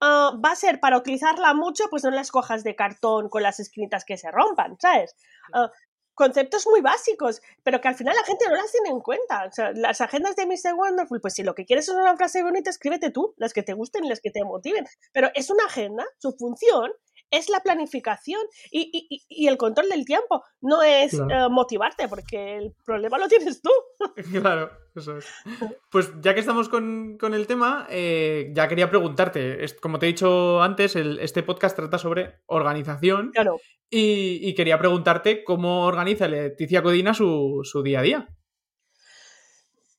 Ah, 0.02 0.34
va 0.44 0.52
a 0.52 0.56
ser 0.56 0.80
para 0.80 0.98
utilizarla 0.98 1.54
mucho, 1.54 1.86
pues 1.90 2.04
no 2.04 2.12
las 2.12 2.32
cojas 2.32 2.64
de 2.64 2.76
cartón 2.76 3.30
con 3.30 3.44
las 3.44 3.60
escritas 3.60 4.06
que 4.06 4.18
se 4.18 4.32
rompan, 4.32 4.78
¿sabes? 4.80 5.16
Ah, 5.54 5.72
conceptos 6.20 6.68
muy 6.68 6.82
básicos, 6.82 7.42
pero 7.64 7.80
que 7.80 7.88
al 7.88 7.96
final 7.96 8.14
la 8.14 8.26
gente 8.26 8.46
no 8.50 8.56
las 8.56 8.72
tiene 8.72 8.90
en 8.90 9.00
cuenta. 9.00 9.46
O 9.46 9.52
sea, 9.54 9.72
las 9.72 10.02
agendas 10.02 10.36
de 10.36 10.46
Mr. 10.46 10.74
Wonderful, 10.76 11.22
pues 11.22 11.34
si 11.34 11.44
lo 11.44 11.56
que 11.56 11.66
quieres 11.66 11.88
es 11.88 11.96
una 11.96 12.18
frase 12.18 12.44
bonita, 12.44 12.70
escríbete 12.70 13.10
tú, 13.10 13.34
las 13.38 13.54
que 13.54 13.64
te 13.64 13.72
gusten 13.72 14.04
y 14.04 14.10
las 14.10 14.20
que 14.20 14.30
te 14.30 14.44
motiven. 14.44 14.86
Pero 15.14 15.30
es 15.34 15.50
una 15.50 15.64
agenda, 15.64 16.06
su 16.18 16.34
función 16.34 16.92
es 17.32 17.50
la 17.50 17.60
planificación 17.60 18.42
y, 18.72 19.48
el 19.48 19.58
control 19.58 19.90
del 19.90 20.06
tiempo, 20.06 20.44
no 20.62 20.82
es 20.82 21.14
eh, 21.14 21.48
motivarte, 21.50 22.08
porque 22.08 22.58
el 22.58 22.74
problema 22.86 23.18
lo 23.18 23.28
tienes 23.28 23.62
tú. 23.62 23.72
Claro, 24.40 24.72
eso 24.96 25.18
es. 25.18 25.26
Pues 25.92 26.12
ya 26.22 26.34
que 26.34 26.40
estamos 26.40 26.70
con, 26.70 27.18
el 27.22 27.48
tema, 27.48 27.88
eh, 27.90 28.52
ya 28.54 28.68
quería 28.68 28.90
preguntarte, 28.90 29.66
como 29.82 30.00
te 30.00 30.06
he 30.06 30.10
dicho 30.10 30.62
antes, 30.62 30.96
este 30.96 31.44
podcast 31.44 31.76
trata 31.76 31.98
sobre 31.98 32.42
organización. 32.46 33.32
Claro. 33.32 33.60
Y, 33.90 34.54
quería 34.54 34.78
preguntarte 34.78 35.44
cómo 35.44 35.86
organiza 35.86 36.28
Leticia 36.28 36.84
Codina 36.84 37.14
su, 37.14 37.64
día 37.84 38.00
a 38.00 38.04
día. 38.04 38.30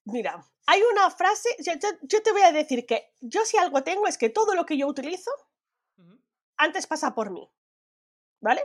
Mira, 0.04 0.44
hay 0.66 0.80
una 0.92 1.10
frase, 1.10 1.48
yo 1.58 2.22
te 2.22 2.32
voy 2.32 2.42
a 2.42 2.52
decir 2.52 2.86
que 2.86 3.12
yo 3.20 3.44
si 3.44 3.56
algo 3.56 3.82
tengo 3.82 4.06
es 4.06 4.16
que 4.16 4.30
todo 4.30 4.54
lo 4.54 4.64
que 4.64 4.78
yo 4.78 4.86
utilizo 4.86 5.30
antes 6.60 6.86
pasa 6.86 7.14
por 7.14 7.30
mí. 7.30 7.48
¿Vale? 8.40 8.62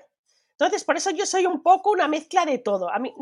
Entonces, 0.58 0.86
por 0.86 0.96
eso 0.96 1.10
yo 1.12 1.26
soy 1.26 1.46
un 1.46 1.62
poco 1.62 1.92
una 1.92 2.08
mezcla 2.08 2.46
de 2.46 2.60
todo. 2.60 2.90
A 2.90 2.98
mí, 2.98 3.14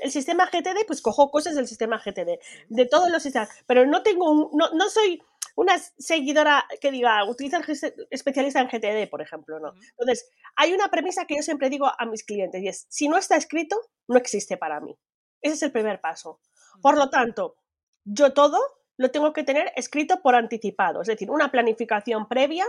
el 0.00 0.10
sistema 0.10 0.46
GTD, 0.46 0.86
pues 0.86 1.02
cojo 1.02 1.30
cosas 1.30 1.56
del 1.56 1.68
sistema 1.68 1.98
GTD, 1.98 2.38
de 2.68 2.86
todos 2.86 3.10
los 3.10 3.22
sistemas, 3.22 3.50
pero 3.66 3.84
no 3.84 4.02
tengo 4.02 4.30
un, 4.30 4.48
no, 4.56 4.70
no 4.70 4.88
soy 4.88 5.22
una 5.56 5.78
seguidora 5.78 6.64
que 6.80 6.90
diga, 6.90 7.24
utiliza 7.28 7.58
el 7.58 8.06
especialista 8.10 8.60
en 8.60 8.68
GTD, 8.68 9.10
por 9.10 9.20
ejemplo, 9.20 9.60
¿no? 9.60 9.74
Entonces, 9.90 10.30
hay 10.56 10.72
una 10.72 10.88
premisa 10.88 11.26
que 11.26 11.36
yo 11.36 11.42
siempre 11.42 11.68
digo 11.68 11.86
a 11.86 12.06
mis 12.06 12.24
clientes 12.24 12.62
y 12.62 12.68
es, 12.68 12.86
si 12.88 13.08
no 13.08 13.18
está 13.18 13.36
escrito, 13.36 13.78
no 14.08 14.16
existe 14.16 14.56
para 14.56 14.80
mí. 14.80 14.96
Ese 15.42 15.54
es 15.54 15.62
el 15.62 15.72
primer 15.72 16.00
paso. 16.00 16.40
Por 16.80 16.96
lo 16.96 17.10
tanto, 17.10 17.56
yo 18.04 18.32
todo 18.32 18.58
lo 18.96 19.10
tengo 19.10 19.32
que 19.32 19.44
tener 19.44 19.72
escrito 19.76 20.22
por 20.22 20.34
anticipado, 20.34 21.02
es 21.02 21.08
decir, 21.08 21.30
una 21.30 21.50
planificación 21.50 22.26
previa 22.26 22.64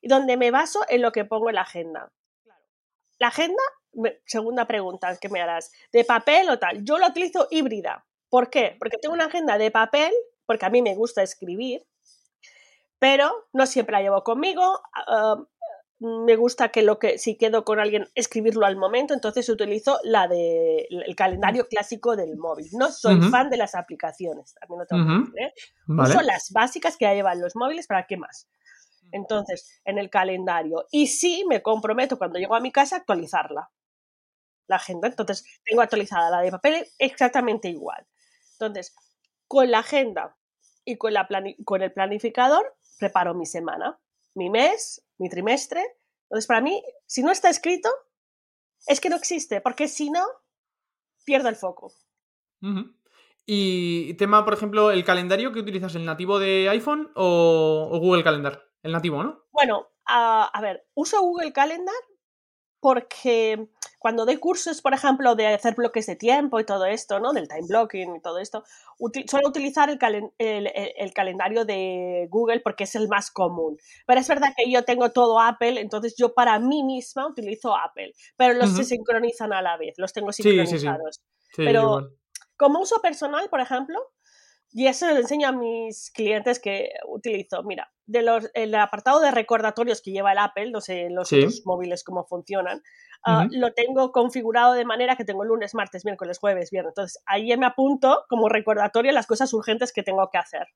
y 0.00 0.08
donde 0.08 0.36
me 0.36 0.50
baso 0.50 0.84
en 0.88 1.02
lo 1.02 1.12
que 1.12 1.24
pongo 1.24 1.48
en 1.48 1.56
la 1.56 1.62
agenda. 1.62 2.12
La 3.18 3.28
agenda, 3.28 3.62
segunda 4.24 4.66
pregunta 4.66 5.16
que 5.18 5.28
me 5.28 5.40
harás, 5.40 5.72
¿de 5.92 6.04
papel 6.04 6.48
o 6.48 6.58
tal? 6.58 6.84
Yo 6.84 6.98
la 6.98 7.08
utilizo 7.08 7.48
híbrida. 7.50 8.06
¿Por 8.28 8.48
qué? 8.48 8.76
Porque 8.78 8.98
tengo 8.98 9.14
una 9.14 9.26
agenda 9.26 9.58
de 9.58 9.70
papel, 9.70 10.12
porque 10.46 10.66
a 10.66 10.70
mí 10.70 10.82
me 10.82 10.94
gusta 10.94 11.22
escribir, 11.22 11.86
pero 12.98 13.48
no 13.52 13.66
siempre 13.66 13.92
la 13.92 14.02
llevo 14.02 14.22
conmigo. 14.22 14.80
Ah, 14.94 15.36
me 16.00 16.34
gusta 16.36 16.70
que 16.70 16.82
lo 16.82 16.98
que 16.98 17.18
si 17.18 17.36
quedo 17.36 17.62
con 17.64 17.78
alguien 17.78 18.08
escribirlo 18.14 18.64
al 18.64 18.76
momento, 18.76 19.12
entonces 19.12 19.48
utilizo 19.50 19.98
la 20.02 20.28
de 20.28 20.86
el 20.88 21.14
calendario 21.14 21.68
clásico 21.68 22.16
del 22.16 22.38
móvil. 22.38 22.68
No 22.72 22.90
soy 22.90 23.20
fan 23.30 23.50
de 23.50 23.58
las 23.58 23.74
aplicaciones, 23.74 24.54
también 24.54 24.80
lo 24.80 24.86
tengo 24.86 25.06
que 25.06 25.18
decir, 25.18 25.40
¿eh? 25.40 25.52
Uso 25.88 26.22
las 26.22 26.52
básicas 26.52 26.96
que 26.96 27.04
ya 27.04 27.12
llevan 27.12 27.42
los 27.42 27.54
móviles, 27.54 27.86
¿para 27.86 28.06
qué 28.06 28.16
más? 28.16 28.48
Entonces, 29.12 29.80
en 29.84 29.98
el 29.98 30.10
calendario. 30.10 30.86
Y 30.90 31.06
sí, 31.06 31.44
me 31.48 31.62
comprometo 31.62 32.18
cuando 32.18 32.38
llego 32.38 32.54
a 32.54 32.60
mi 32.60 32.72
casa 32.72 32.96
a 32.96 32.98
actualizarla. 33.00 33.70
La 34.66 34.76
agenda. 34.76 35.08
Entonces, 35.08 35.44
tengo 35.64 35.82
actualizada 35.82 36.30
la 36.30 36.40
de 36.40 36.50
papel 36.50 36.86
exactamente 36.98 37.68
igual. 37.68 38.06
Entonces, 38.52 38.94
con 39.46 39.70
la 39.70 39.80
agenda 39.80 40.36
y 40.84 40.96
con, 40.96 41.12
la 41.12 41.28
con 41.64 41.82
el 41.82 41.92
planificador, 41.92 42.76
preparo 42.98 43.34
mi 43.34 43.46
semana, 43.46 43.98
mi 44.34 44.50
mes, 44.50 45.04
mi 45.18 45.28
trimestre. 45.28 45.84
Entonces, 46.24 46.46
para 46.46 46.60
mí, 46.60 46.82
si 47.06 47.22
no 47.22 47.32
está 47.32 47.50
escrito, 47.50 47.90
es 48.86 49.00
que 49.00 49.08
no 49.08 49.16
existe, 49.16 49.60
porque 49.60 49.88
si 49.88 50.10
no, 50.10 50.24
pierdo 51.24 51.48
el 51.48 51.56
foco. 51.56 51.92
Y 53.52 54.14
tema, 54.14 54.44
por 54.44 54.54
ejemplo, 54.54 54.92
el 54.92 55.02
calendario 55.02 55.50
que 55.50 55.58
utilizas, 55.58 55.96
¿el 55.96 56.04
nativo 56.04 56.38
de 56.38 56.68
iPhone 56.68 57.10
o 57.16 57.98
Google 58.00 58.22
Calendar? 58.22 58.62
El 58.80 58.92
nativo, 58.92 59.24
¿no? 59.24 59.42
Bueno, 59.50 59.88
a 60.06 60.60
ver, 60.62 60.86
uso 60.94 61.20
Google 61.20 61.52
Calendar 61.52 61.92
porque 62.78 63.68
cuando 63.98 64.24
doy 64.24 64.36
cursos, 64.36 64.80
por 64.80 64.94
ejemplo, 64.94 65.34
de 65.34 65.48
hacer 65.48 65.74
bloques 65.74 66.06
de 66.06 66.14
tiempo 66.14 66.60
y 66.60 66.64
todo 66.64 66.86
esto, 66.86 67.18
¿no? 67.18 67.32
Del 67.32 67.48
time 67.48 67.66
blocking 67.68 68.14
y 68.14 68.20
todo 68.20 68.38
esto, 68.38 68.62
suelo 69.26 69.48
utilizar 69.48 69.90
el, 69.90 69.98
el, 70.38 71.12
calendario 71.12 71.64
de 71.64 72.28
Google 72.30 72.60
porque 72.60 72.84
es 72.84 72.94
el 72.94 73.08
más 73.08 73.32
común. 73.32 73.78
Pero 74.06 74.20
es 74.20 74.28
verdad 74.28 74.54
que 74.56 74.70
yo 74.70 74.84
tengo 74.84 75.10
todo 75.10 75.40
Apple, 75.40 75.80
entonces 75.80 76.14
yo 76.16 76.34
para 76.34 76.58
mí 76.60 76.84
misma 76.84 77.26
utilizo 77.26 77.76
Apple, 77.76 78.12
pero 78.36 78.54
los 78.54 78.70
se 78.70 78.84
sincronizan 78.84 79.52
a 79.52 79.60
la 79.60 79.76
vez, 79.76 79.94
los 79.98 80.12
tengo 80.12 80.32
sincronizados. 80.32 81.20
pero 81.56 82.12
como 82.60 82.80
uso 82.80 83.00
personal, 83.00 83.48
por 83.48 83.62
ejemplo, 83.62 83.98
y 84.70 84.86
eso 84.86 85.08
lo 85.08 85.16
enseño 85.16 85.48
a 85.48 85.52
mis 85.52 86.10
clientes 86.10 86.60
que 86.60 86.90
utilizo. 87.08 87.62
Mira, 87.62 87.90
de 88.04 88.20
los, 88.20 88.50
el 88.52 88.74
apartado 88.74 89.18
de 89.20 89.30
recordatorios 89.30 90.02
que 90.02 90.10
lleva 90.10 90.32
el 90.32 90.38
Apple, 90.38 90.70
no 90.70 90.82
sé 90.82 91.08
los 91.08 91.32
otros 91.32 91.62
móviles 91.64 92.04
cómo 92.04 92.26
funcionan, 92.26 92.82
ah, 93.24 93.46
lo 93.50 93.72
tengo 93.72 94.12
configurado 94.12 94.74
de 94.74 94.84
manera 94.84 95.16
que 95.16 95.24
tengo 95.24 95.42
lunes, 95.42 95.74
martes, 95.74 96.04
miércoles, 96.04 96.38
jueves, 96.38 96.70
viernes. 96.70 96.90
Entonces 96.90 97.22
ahí 97.24 97.56
me 97.56 97.64
apunto 97.64 98.26
como 98.28 98.50
recordatorio 98.50 99.10
las 99.12 99.26
cosas 99.26 99.50
urgentes 99.54 99.90
que 99.90 100.02
tengo 100.02 100.28
que 100.30 100.36
hacer. 100.36 100.66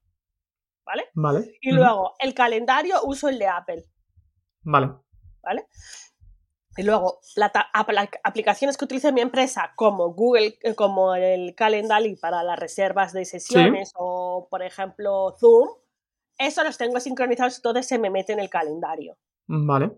¿Vale? 0.86 1.04
Vale. 1.12 1.58
Y 1.60 1.72
luego 1.72 2.14
el 2.18 2.32
calendario 2.32 2.96
uso 3.04 3.28
el 3.28 3.38
de 3.38 3.48
Apple. 3.48 3.84
Vale. 4.62 4.88
¿Vale? 5.42 5.66
Y 6.76 6.82
luego, 6.82 7.20
aplicaciones 8.22 8.76
que 8.76 8.84
utilice 8.84 9.12
mi 9.12 9.20
empresa 9.20 9.72
como 9.76 10.12
Google, 10.12 10.58
eh, 10.62 10.74
como 10.74 11.14
el 11.14 11.54
Calendly 11.54 12.16
para 12.16 12.42
las 12.42 12.58
reservas 12.58 13.12
de 13.12 13.24
sesiones 13.24 13.92
o, 13.94 14.48
por 14.50 14.62
ejemplo, 14.62 15.36
Zoom, 15.38 15.68
eso 16.38 16.64
los 16.64 16.76
tengo 16.76 16.98
sincronizados, 16.98 17.56
entonces 17.56 17.86
se 17.86 17.98
me 17.98 18.10
mete 18.10 18.32
en 18.32 18.40
el 18.40 18.50
calendario. 18.50 19.16
Vale. 19.46 19.92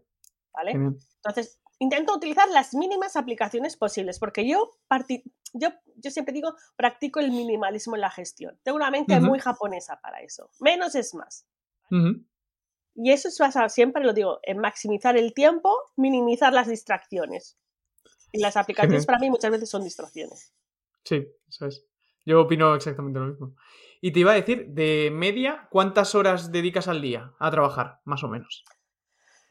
¿Vale? 0.52 0.72
Entonces, 0.72 1.60
intento 1.78 2.14
utilizar 2.14 2.48
las 2.50 2.74
mínimas 2.74 3.16
aplicaciones 3.16 3.76
posibles, 3.76 4.18
porque 4.18 4.46
yo, 4.48 4.70
yo, 5.54 5.68
yo 5.96 6.10
siempre 6.10 6.34
digo, 6.34 6.54
practico 6.76 7.20
el 7.20 7.30
minimalismo 7.30 7.94
en 7.94 8.02
la 8.02 8.10
gestión. 8.10 8.58
Tengo 8.62 8.76
una 8.76 8.90
mente 8.90 9.18
muy 9.20 9.38
japonesa 9.38 9.98
para 10.00 10.20
eso. 10.20 10.50
Menos 10.60 10.94
es 10.94 11.14
más. 11.14 11.46
Y 12.96 13.12
eso 13.12 13.28
es 13.28 13.38
basado, 13.38 13.68
siempre 13.68 14.02
lo 14.02 14.12
digo, 14.12 14.40
en 14.42 14.58
maximizar 14.58 15.16
el 15.16 15.34
tiempo, 15.34 15.70
minimizar 15.96 16.52
las 16.52 16.68
distracciones. 16.68 17.58
Y 18.32 18.40
las 18.40 18.56
aplicaciones 18.56 19.06
para 19.06 19.18
mí 19.18 19.30
muchas 19.30 19.50
veces 19.50 19.70
son 19.70 19.84
distracciones. 19.84 20.52
Sí, 21.04 21.26
eso 21.48 21.66
es. 21.66 21.86
Yo 22.24 22.40
opino 22.40 22.74
exactamente 22.74 23.20
lo 23.20 23.26
mismo. 23.26 23.54
Y 24.00 24.12
te 24.12 24.20
iba 24.20 24.32
a 24.32 24.34
decir, 24.34 24.68
de 24.68 25.10
media, 25.12 25.68
¿cuántas 25.70 26.14
horas 26.14 26.50
dedicas 26.50 26.88
al 26.88 27.00
día 27.00 27.32
a 27.38 27.50
trabajar, 27.50 28.00
más 28.04 28.24
o 28.24 28.28
menos? 28.28 28.64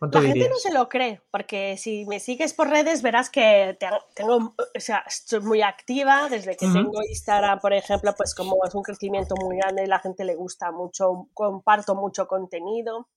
La 0.02 0.22
gente 0.22 0.50
no 0.50 0.58
se 0.58 0.74
lo 0.74 0.90
cree, 0.90 1.22
porque 1.32 1.78
si 1.78 2.06
me 2.06 2.20
sigues 2.20 2.54
por 2.54 2.70
redes 2.70 3.02
verás 3.02 3.30
que 3.30 3.78
tengo, 4.14 4.54
o 4.58 4.80
sea, 4.80 5.04
estoy 5.08 5.40
muy 5.40 5.62
activa 5.62 6.28
desde 6.30 6.58
que 6.58 6.68
tengo 6.68 7.02
Instagram, 7.08 7.60
por 7.60 7.74
ejemplo, 7.74 8.14
pues 8.16 8.36
como 8.36 8.58
es 8.66 8.76
un 8.76 8.84
crecimiento 8.84 9.36
muy 9.42 9.58
grande, 9.58 9.88
la 9.88 10.00
gente 10.00 10.26
le 10.26 10.36
gusta 10.36 10.72
mucho, 10.72 11.30
comparto 11.34 11.96
mucho 11.96 12.28
contenido. 12.28 13.08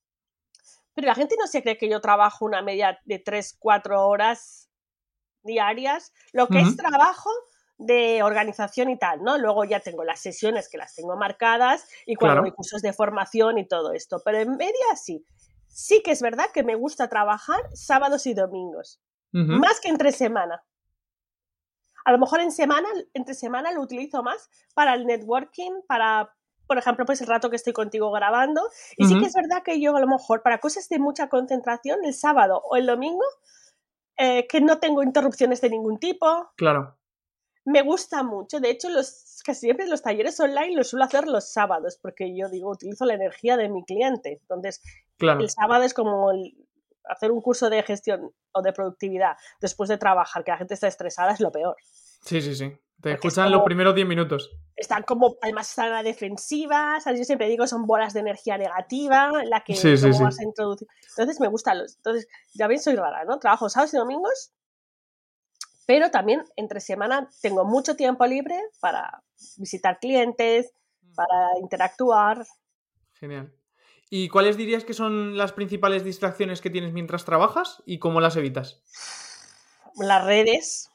Pero 0.99 1.07
la 1.07 1.15
gente 1.15 1.37
no 1.39 1.47
se 1.47 1.63
cree 1.63 1.79
que 1.79 1.89
yo 1.89 2.01
trabajo 2.01 2.45
una 2.45 2.61
media 2.61 2.99
de 3.05 3.21
3, 3.21 3.59
4 3.61 4.05
horas 4.09 4.69
diarias, 5.45 6.13
lo 6.33 6.49
que 6.49 6.59
es 6.59 6.77
trabajo 6.77 7.31
de 7.77 8.25
organización 8.25 8.91
y 8.91 8.99
tal, 8.99 9.23
¿no? 9.23 9.39
Luego 9.39 9.65
ya 9.65 9.79
tengo 9.79 10.03
las 10.03 10.19
sesiones 10.19 10.69
que 10.69 10.77
las 10.77 10.97
tengo 10.97 11.17
marcadas 11.17 11.87
y 12.05 12.17
cuando 12.17 12.43
hay 12.43 12.51
cursos 12.51 12.83
de 12.83 12.93
formación 12.93 13.59
y 13.59 13.69
todo 13.69 13.93
esto, 13.93 14.23
pero 14.25 14.39
en 14.39 14.57
media 14.57 14.97
sí. 14.97 15.25
Sí 15.69 16.03
que 16.03 16.11
es 16.11 16.21
verdad 16.21 16.47
que 16.53 16.65
me 16.65 16.75
gusta 16.75 17.09
trabajar 17.09 17.61
sábados 17.75 18.27
y 18.27 18.35
domingos, 18.35 19.01
más 19.31 19.79
que 19.79 19.91
entre 19.91 20.11
semana. 20.11 20.65
A 22.05 22.11
lo 22.11 22.19
mejor 22.19 22.41
en 22.41 22.51
semana, 22.51 22.89
entre 23.15 23.35
semana 23.35 23.71
lo 23.71 23.83
utilizo 23.83 24.25
más 24.25 24.51
para 24.75 24.95
el 24.95 25.07
networking, 25.07 25.83
para 25.87 26.35
por 26.69 26.79
ejemplo, 26.79 27.07
pues 27.07 27.21
el 27.23 27.27
rato 27.27 27.51
que 27.51 27.57
estoy 27.57 27.73
contigo 27.73 28.13
grabando. 28.13 28.63
Y 28.97 29.07
sí 29.07 29.19
que 29.19 29.27
es 29.27 29.35
verdad 29.35 29.63
que 29.65 29.81
yo 29.81 29.97
a 29.97 30.01
lo 30.01 30.07
mejor 30.07 30.43
para 30.43 30.59
cosas 30.59 30.89
de 30.89 30.99
mucha 30.99 31.29
concentración, 31.29 32.05
el 32.05 32.15
sábado 32.15 32.63
o 32.63 32.77
el 32.77 32.87
domingo, 32.87 33.25
eh, 34.19 34.47
que 34.47 34.61
no 34.61 34.79
tengo 34.79 35.03
interrupciones 35.03 35.61
de 35.63 35.71
ningún 35.71 35.99
tipo. 35.99 36.51
Claro. 36.57 36.97
Me 37.65 37.83
gusta 37.83 38.23
mucho. 38.23 38.61
De 38.61 38.71
hecho, 38.71 38.91
los, 38.91 39.41
casi 39.45 39.61
siempre 39.61 39.87
los 39.89 40.03
talleres 40.03 40.39
online 40.41 40.77
los 40.77 40.91
suelo 40.91 41.07
hacer 41.07 41.27
los 41.27 41.51
sábados, 41.51 41.99
porque 42.01 42.37
yo 42.37 42.49
digo, 42.49 42.71
utilizo 42.71 43.07
la 43.07 43.15
energía 43.15 43.57
de 43.57 43.71
mi 43.71 43.83
cliente. 43.85 44.39
Entonces, 44.43 44.83
el 45.19 45.51
sábado 45.51 45.85
es 45.85 45.95
como 45.95 46.31
hacer 47.05 47.33
un 47.33 47.41
curso 47.41 47.71
de 47.71 47.83
gestión 47.83 48.31
o 48.53 48.63
de 48.63 48.73
productividad 48.75 49.37
después 49.61 49.89
de 49.89 49.97
trabajar, 49.97 50.45
que 50.45 50.51
la 50.51 50.59
gente 50.59 50.75
está 50.75 50.87
estresada, 50.87 51.33
es 51.33 51.41
lo 51.41 51.51
peor. 51.51 51.77
Sí, 52.23 52.43
sí, 52.43 52.55
sí. 52.55 52.79
Te 53.01 53.13
escuchan 53.13 53.53
los 53.53 53.63
primeros 53.63 53.95
10 53.95 54.09
minutos. 54.09 54.51
Están 54.75 55.05
como, 55.05 55.37
además 55.41 55.69
están 55.69 55.87
a 55.87 55.97
la 55.97 56.03
defensiva, 56.03 56.99
yo 57.05 57.25
siempre 57.25 57.49
digo 57.49 57.67
son 57.67 57.87
bolas 57.87 58.13
de 58.13 58.21
energía 58.21 58.59
negativa, 58.59 59.31
la 59.45 59.63
que 59.63 59.75
vas 59.75 60.39
a 60.39 60.43
introducir. 60.43 60.89
Entonces 61.11 61.41
me 61.41 61.49
gustan 61.49 61.79
los. 61.79 61.97
Entonces, 61.97 62.29
ya 62.55 62.67
ven, 62.67 62.81
soy 62.81 62.97
rara, 62.97 63.25
¿no? 63.25 63.39
Trabajo 63.39 63.69
sábados 63.69 63.95
y 63.95 63.99
domingos, 63.99 64.53
pero 65.87 66.11
también 66.11 66.45
entre 66.57 66.81
semana 66.81 67.29
tengo 67.41 67.65
mucho 67.65 67.95
tiempo 67.95 68.27
libre 68.27 68.61
para 68.81 69.23
visitar 69.57 70.01
clientes, 70.01 70.73
mm. 71.03 71.15
para 71.15 71.59
interactuar. 71.61 72.45
Genial. 73.15 73.55
¿Y 74.11 74.29
cuáles 74.29 74.57
dirías 74.57 74.85
que 74.85 74.95
son 74.95 75.37
las 75.37 75.53
principales 75.53 76.03
distracciones 76.03 76.61
que 76.61 76.71
tienes 76.71 76.93
mientras 76.93 77.25
trabajas 77.25 77.83
y 77.87 77.99
cómo 77.99 78.21
las 78.21 78.37
evitas? 78.37 78.83
Las 79.97 80.25
redes 80.25 80.91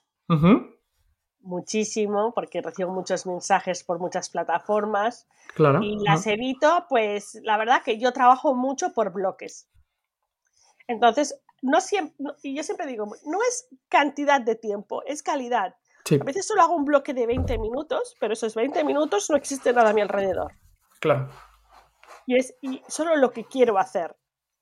muchísimo 1.43 2.33
porque 2.33 2.61
recibo 2.61 2.91
muchos 2.91 3.25
mensajes 3.25 3.83
por 3.83 3.99
muchas 3.99 4.29
plataformas 4.29 5.27
claro, 5.53 5.81
y 5.83 5.99
las 6.03 6.25
evito, 6.25 6.85
pues 6.89 7.39
la 7.43 7.57
verdad 7.57 7.83
que 7.83 7.99
yo 7.99 8.11
trabajo 8.13 8.55
mucho 8.55 8.93
por 8.93 9.11
bloques. 9.13 9.69
Entonces, 10.87 11.39
no 11.61 11.79
siempre, 11.79 12.15
y 12.43 12.55
yo 12.55 12.63
siempre 12.63 12.87
digo, 12.87 13.05
no 13.25 13.39
es 13.47 13.67
cantidad 13.87 14.41
de 14.41 14.55
tiempo, 14.55 15.03
es 15.05 15.23
calidad. 15.23 15.75
A 16.19 16.23
veces 16.25 16.45
solo 16.45 16.61
hago 16.61 16.75
un 16.75 16.83
bloque 16.83 17.13
de 17.13 17.25
20 17.25 17.57
minutos, 17.59 18.15
pero 18.19 18.33
esos 18.33 18.55
20 18.55 18.83
minutos 18.83 19.29
no 19.29 19.37
existe 19.37 19.71
nada 19.71 19.91
a 19.91 19.93
mi 19.93 20.01
alrededor. 20.01 20.51
Claro. 20.99 21.29
Y 22.25 22.35
es 22.35 22.55
y 22.61 22.81
solo 22.87 23.15
lo 23.15 23.31
que 23.31 23.45
quiero 23.45 23.77
hacer, 23.77 24.15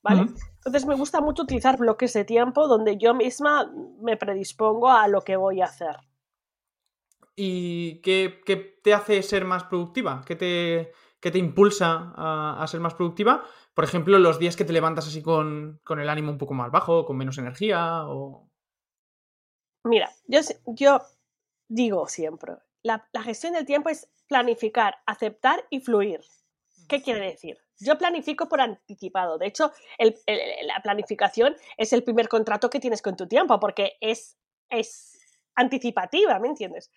¿vale? 0.04 0.28
Entonces 0.58 0.86
me 0.86 0.96
gusta 0.96 1.20
mucho 1.20 1.44
utilizar 1.44 1.78
bloques 1.78 2.14
de 2.14 2.26
tiempo 2.26 2.68
donde 2.68 2.98
yo 2.98 3.16
misma 3.16 3.72
me 4.02 4.18
predispongo 4.18 4.92
a 4.92 5.08
lo 5.08 5.22
que 5.22 5.36
voy 5.36 5.62
a 5.62 5.66
hacer. 5.66 5.96
¿Y 7.36 8.02
qué, 8.02 8.42
te 8.84 8.94
hace 8.94 9.22
ser 9.24 9.46
más 9.46 9.64
productiva? 9.64 10.24
¿Qué 10.26 10.36
te, 10.36 10.92
te 11.20 11.38
impulsa 11.38 12.14
a, 12.16 12.66
ser 12.68 12.80
más 12.80 12.94
productiva? 12.94 13.44
Por 13.74 13.84
ejemplo, 13.84 14.20
los 14.20 14.40
días 14.40 14.56
que 14.56 14.66
te 14.66 14.74
levantas 14.74 15.08
así 15.08 15.22
con, 15.22 15.80
el 15.90 16.10
ánimo 16.10 16.32
un 16.32 16.38
poco 16.38 16.54
más 16.54 16.72
bajo, 16.72 17.06
con 17.06 17.18
menos 17.18 17.38
energía 17.38 18.06
o... 18.08 18.50
Mira, 19.84 20.12
yo, 20.28 20.42
yo 20.68 21.02
digo 21.68 22.08
siempre, 22.08 22.54
la, 22.84 23.08
gestión 23.24 23.54
del 23.54 23.66
tiempo 23.66 23.90
es 23.90 24.10
planificar, 24.28 24.98
aceptar 25.06 25.66
y 25.70 25.80
fluir. 25.80 26.22
¿Qué 26.88 27.02
quiere 27.02 27.22
decir? 27.22 27.58
Yo 27.80 27.98
planifico 27.98 28.50
por 28.50 28.62
anticipado. 28.62 29.38
De 29.38 29.48
hecho, 29.48 29.72
la 29.98 30.82
planificación 30.84 31.56
es 31.78 31.94
el 31.94 32.04
primer 32.04 32.28
contrato 32.28 32.70
que 32.70 32.80
tienes 32.80 33.02
con 33.02 33.16
tu 33.16 33.28
tiempo 33.28 33.60
porque 33.60 33.94
es, 34.02 34.38
es 34.70 35.20
anticipativa, 35.56 36.38
¿me 36.40 36.50
entiendes? 36.50 36.92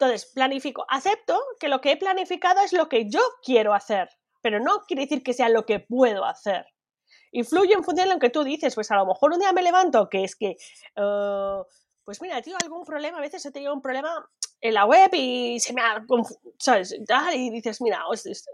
Entonces, 0.00 0.30
planifico, 0.32 0.86
acepto 0.88 1.36
que 1.58 1.66
lo 1.66 1.80
que 1.80 1.90
he 1.90 1.96
planificado 1.96 2.60
es 2.60 2.72
lo 2.72 2.88
que 2.88 3.10
yo 3.10 3.20
quiero 3.42 3.74
hacer, 3.74 4.08
pero 4.40 4.60
no 4.60 4.84
quiere 4.86 5.02
decir 5.02 5.24
que 5.24 5.32
sea 5.32 5.48
lo 5.48 5.66
que 5.66 5.80
puedo 5.80 6.24
hacer. 6.24 6.66
Influye 7.32 7.74
en 7.74 7.82
función 7.82 8.08
de 8.08 8.14
lo 8.14 8.20
que 8.20 8.30
tú 8.30 8.44
dices, 8.44 8.76
pues 8.76 8.92
a 8.92 8.96
lo 8.96 9.06
mejor 9.06 9.32
un 9.32 9.40
día 9.40 9.52
me 9.52 9.62
levanto 9.62 10.08
que 10.08 10.22
es 10.22 10.36
que, 10.36 10.56
uh, 10.96 11.64
pues 12.04 12.22
mira, 12.22 12.40
tengo 12.42 12.56
algún 12.62 12.84
problema, 12.84 13.18
a 13.18 13.20
veces 13.20 13.44
he 13.44 13.50
tenido 13.50 13.74
un 13.74 13.82
problema 13.82 14.24
en 14.60 14.74
la 14.74 14.84
web 14.84 15.10
y 15.14 15.58
se 15.58 15.72
me 15.72 15.82
ha, 15.82 16.00
¿sabes? 16.60 16.96
Y 17.34 17.50
dices, 17.50 17.80
mira, 17.80 18.04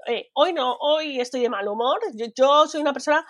eh, 0.07 0.31
hoy 0.33 0.55
no, 0.55 0.77
hoy 0.81 1.21
estoy 1.21 1.43
de 1.43 1.51
mal 1.51 1.69
humor, 1.69 2.01
yo, 2.35 2.67
soy 2.67 2.81
una 2.81 2.95
persona 2.95 3.27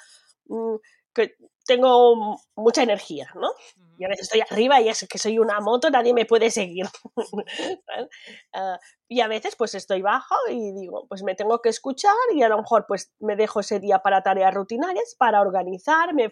mm, 0.47 0.77
que 1.13 1.37
tengo 1.65 2.39
mucha 2.57 2.83
energía, 2.83 3.29
¿no? 3.35 3.51
Y 3.99 4.05
a 4.05 4.09
veces 4.09 4.25
estoy 4.25 4.43
arriba 4.49 4.81
y 4.81 4.89
es 4.89 5.07
que 5.09 5.19
soy 5.19 5.39
una 5.39 5.61
moto, 5.61 5.89
nadie 5.91 6.15
me 6.15 6.27
puede 6.27 6.51
seguir. 6.51 6.87
Ah, 8.57 8.79
y 9.09 9.21
a 9.21 9.27
veces 9.27 9.57
pues 9.57 9.75
estoy 9.75 10.01
bajo 10.01 10.37
y 10.49 10.73
digo, 10.73 11.07
pues 11.09 11.25
me 11.25 11.35
tengo 11.35 11.61
que 11.61 11.69
escuchar 11.69 12.15
y 12.33 12.43
a 12.43 12.49
lo 12.49 12.59
mejor 12.59 12.85
pues 12.87 13.13
me 13.19 13.35
dejo 13.35 13.61
ese 13.61 13.81
día 13.81 13.99
para 13.99 14.23
tareas 14.23 14.55
rutinarias, 14.55 15.17
para 15.19 15.41
organizar, 15.41 16.15
me, 16.15 16.31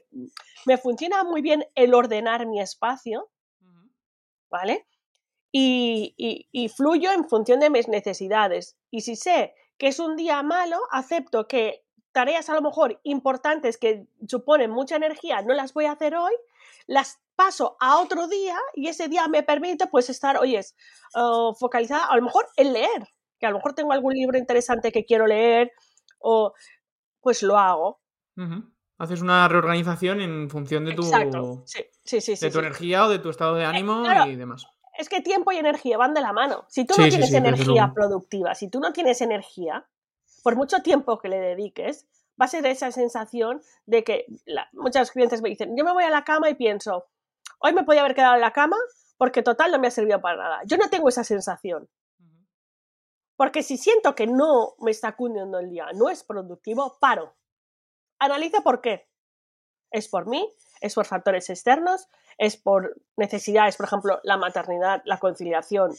funciona 0.78 1.24
muy 1.24 1.42
bien 1.42 1.66
el 1.74 1.94
ordenar 1.94 2.46
mi 2.46 2.60
espacio, 2.60 3.30
¿vale? 4.50 4.86
Y, 5.50 6.14
y 6.52 6.68
fluyo 6.68 7.10
en 7.10 7.28
función 7.28 7.58
de 7.58 7.70
mis 7.70 7.88
necesidades. 7.88 8.76
Y 8.90 9.00
si 9.00 9.16
sé 9.16 9.54
que 9.78 9.88
es 9.88 9.98
un 9.98 10.16
día 10.16 10.42
malo, 10.44 10.78
acepto 10.92 11.48
que 11.48 11.81
tareas 12.12 12.48
a 12.48 12.54
lo 12.54 12.62
mejor 12.62 13.00
importantes 13.02 13.78
que 13.78 14.06
suponen 14.26 14.70
mucha 14.70 14.96
energía 14.96 15.42
no 15.42 15.54
las 15.54 15.72
voy 15.72 15.86
a 15.86 15.92
hacer 15.92 16.14
hoy, 16.14 16.32
las 16.86 17.20
paso 17.34 17.76
a 17.80 17.98
otro 18.00 18.28
día 18.28 18.56
y 18.74 18.88
ese 18.88 19.08
día 19.08 19.26
me 19.28 19.42
permite 19.42 19.86
pues 19.86 20.10
estar, 20.10 20.36
oyes, 20.36 20.76
uh, 21.14 21.54
focalizada 21.54 22.06
a 22.06 22.16
lo 22.16 22.22
mejor 22.22 22.46
en 22.56 22.72
leer, 22.72 23.08
que 23.38 23.46
a 23.46 23.50
lo 23.50 23.56
mejor 23.56 23.74
tengo 23.74 23.92
algún 23.92 24.14
libro 24.14 24.38
interesante 24.38 24.92
que 24.92 25.04
quiero 25.04 25.26
leer 25.26 25.72
o 26.18 26.52
pues 27.20 27.42
lo 27.42 27.58
hago. 27.58 28.00
Haces 28.98 29.20
una 29.20 29.48
reorganización 29.48 30.20
en 30.20 30.48
función 30.48 30.84
de 30.84 30.94
tu, 30.94 31.02
de 31.02 32.50
tu 32.50 32.58
energía 32.58 33.06
o 33.06 33.08
de 33.08 33.18
tu 33.18 33.30
estado 33.30 33.54
de 33.54 33.62
eh, 33.62 33.66
ánimo 33.66 34.04
y 34.26 34.36
demás. 34.36 34.66
Es 34.96 35.08
que 35.08 35.20
tiempo 35.20 35.52
y 35.52 35.56
energía 35.56 35.96
van 35.96 36.14
de 36.14 36.20
la 36.20 36.32
mano. 36.32 36.66
Si 36.68 36.84
tú 36.84 36.94
no 36.98 37.08
tienes 37.08 37.32
energía 37.32 37.92
productiva, 37.94 38.54
si 38.54 38.68
tú 38.68 38.78
no 38.78 38.92
tienes 38.92 39.20
energía, 39.22 39.86
por 40.42 40.56
mucho 40.56 40.82
tiempo 40.82 41.18
que 41.18 41.28
le 41.28 41.40
dediques, 41.40 42.06
va 42.40 42.46
a 42.46 42.48
ser 42.48 42.66
esa 42.66 42.90
sensación 42.92 43.62
de 43.86 44.04
que 44.04 44.26
muchos 44.72 45.10
clientes 45.10 45.42
me 45.42 45.50
dicen, 45.50 45.76
yo 45.76 45.84
me 45.84 45.92
voy 45.92 46.04
a 46.04 46.10
la 46.10 46.24
cama 46.24 46.50
y 46.50 46.54
pienso, 46.54 47.06
hoy 47.58 47.72
me 47.72 47.84
podía 47.84 48.00
haber 48.00 48.14
quedado 48.14 48.34
en 48.34 48.40
la 48.40 48.52
cama 48.52 48.76
porque 49.16 49.42
total 49.42 49.70
no 49.70 49.78
me 49.78 49.86
ha 49.86 49.92
servido 49.92 50.20
para 50.20 50.36
nada. 50.36 50.60
Yo 50.66 50.76
no 50.76 50.90
tengo 50.90 51.08
esa 51.08 51.24
sensación. 51.24 51.88
Porque 53.36 53.62
si 53.62 53.76
siento 53.76 54.14
que 54.14 54.26
no 54.26 54.74
me 54.78 54.90
está 54.90 55.16
cundiendo 55.16 55.58
el 55.58 55.70
día, 55.70 55.86
no 55.94 56.08
es 56.08 56.22
productivo, 56.24 56.98
paro. 57.00 57.34
Analiza 58.18 58.62
por 58.62 58.80
qué. 58.80 59.08
¿Es 59.90 60.08
por 60.08 60.26
mí? 60.26 60.48
¿Es 60.80 60.94
por 60.94 61.06
factores 61.06 61.50
externos? 61.50 62.08
¿Es 62.38 62.56
por 62.56 63.00
necesidades, 63.16 63.76
por 63.76 63.86
ejemplo, 63.86 64.20
la 64.24 64.36
maternidad, 64.36 65.02
la 65.04 65.18
conciliación? 65.18 65.92